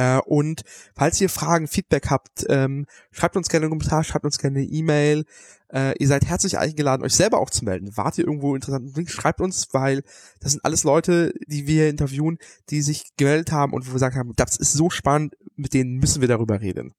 Äh, 0.00 0.18
und 0.24 0.62
falls 0.94 1.20
ihr 1.20 1.28
Fragen, 1.28 1.68
Feedback 1.68 2.08
habt, 2.08 2.46
ähm, 2.48 2.86
schreibt 3.10 3.36
uns 3.36 3.50
gerne 3.50 3.66
einen 3.66 3.72
Kommentar, 3.72 4.02
schreibt 4.02 4.24
uns 4.24 4.38
gerne 4.38 4.60
eine 4.60 4.66
E-Mail. 4.66 5.26
Äh, 5.70 5.92
ihr 5.98 6.08
seid 6.08 6.24
herzlich 6.24 6.56
eingeladen, 6.56 7.04
euch 7.04 7.12
selber 7.12 7.38
auch 7.38 7.50
zu 7.50 7.66
melden. 7.66 7.94
Wart 7.98 8.16
ihr 8.16 8.24
irgendwo 8.24 8.54
interessanten 8.54 8.94
Links, 8.94 9.12
schreibt 9.12 9.42
uns, 9.42 9.68
weil 9.72 10.02
das 10.40 10.52
sind 10.52 10.64
alles 10.64 10.84
Leute, 10.84 11.34
die 11.46 11.66
wir 11.66 11.90
interviewen, 11.90 12.38
die 12.70 12.80
sich 12.80 13.14
gemeldet 13.18 13.52
haben 13.52 13.74
und 13.74 13.84
wo 13.84 13.90
wir 13.90 13.94
gesagt 13.94 14.16
haben, 14.16 14.32
das 14.36 14.56
ist 14.56 14.72
so 14.72 14.88
spannend, 14.88 15.36
mit 15.54 15.74
denen 15.74 15.98
müssen 15.98 16.22
wir 16.22 16.28
darüber 16.28 16.62
reden. 16.62 16.94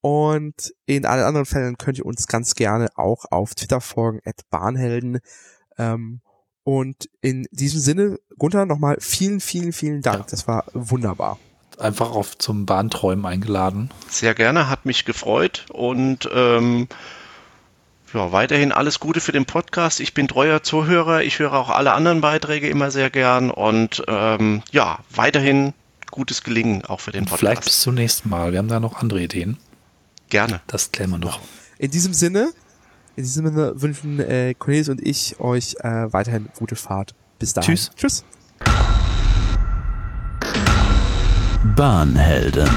Und 0.00 0.72
in 0.86 1.04
allen 1.04 1.24
anderen 1.24 1.46
Fällen 1.46 1.76
könnt 1.76 1.98
ihr 1.98 2.06
uns 2.06 2.26
ganz 2.26 2.54
gerne 2.54 2.88
auch 2.94 3.26
auf 3.30 3.54
Twitter 3.54 3.82
folgen, 3.82 4.20
at 4.24 4.48
Bahnhelden. 4.48 5.18
Ähm, 5.76 6.22
und 6.62 7.10
in 7.20 7.46
diesem 7.50 7.80
Sinne, 7.80 8.18
Gunther, 8.38 8.64
nochmal 8.64 8.96
vielen, 8.98 9.40
vielen, 9.40 9.74
vielen 9.74 10.00
Dank. 10.00 10.20
Ja. 10.20 10.26
Das 10.30 10.48
war 10.48 10.64
wunderbar. 10.72 11.38
Einfach 11.78 12.10
auf 12.10 12.38
zum 12.38 12.66
Bahnträumen 12.66 13.26
eingeladen. 13.26 13.90
Sehr 14.08 14.34
gerne, 14.34 14.68
hat 14.68 14.86
mich 14.86 15.04
gefreut 15.04 15.66
und 15.70 16.28
ähm, 16.32 16.88
ja, 18.12 18.30
weiterhin 18.30 18.70
alles 18.72 19.00
Gute 19.00 19.20
für 19.20 19.32
den 19.32 19.44
Podcast. 19.44 20.00
Ich 20.00 20.14
bin 20.14 20.28
treuer 20.28 20.62
Zuhörer. 20.62 21.22
Ich 21.22 21.40
höre 21.40 21.52
auch 21.52 21.68
alle 21.68 21.92
anderen 21.92 22.20
Beiträge 22.20 22.68
immer 22.68 22.90
sehr 22.90 23.10
gern 23.10 23.50
und 23.50 24.04
ähm, 24.06 24.62
ja, 24.70 25.00
weiterhin 25.10 25.74
gutes 26.10 26.44
Gelingen 26.44 26.84
auch 26.84 27.00
für 27.00 27.10
den 27.10 27.24
Podcast. 27.24 27.40
Vielleicht 27.40 27.64
bis 27.64 27.80
zum 27.80 27.94
nächsten 27.94 28.28
Mal. 28.28 28.52
Wir 28.52 28.60
haben 28.60 28.68
da 28.68 28.78
noch 28.78 29.02
andere 29.02 29.20
Ideen. 29.20 29.58
Gerne. 30.30 30.60
Das 30.68 30.92
klären 30.92 31.10
wir 31.10 31.18
noch. 31.18 31.40
In 31.78 31.90
diesem 31.90 32.14
Sinne, 32.14 32.52
in 33.16 33.24
diesem 33.24 33.46
Sinne 33.46 33.80
wünschen 33.82 34.20
äh, 34.20 34.54
Cornelis 34.54 34.88
und 34.88 35.04
ich 35.04 35.40
euch 35.40 35.76
äh, 35.80 36.12
weiterhin 36.12 36.48
gute 36.56 36.76
Fahrt. 36.76 37.14
Bis 37.40 37.52
dahin. 37.52 37.74
Tschüss. 37.74 37.90
Tschüss. 37.96 38.24
Bahnhelden 41.64 42.68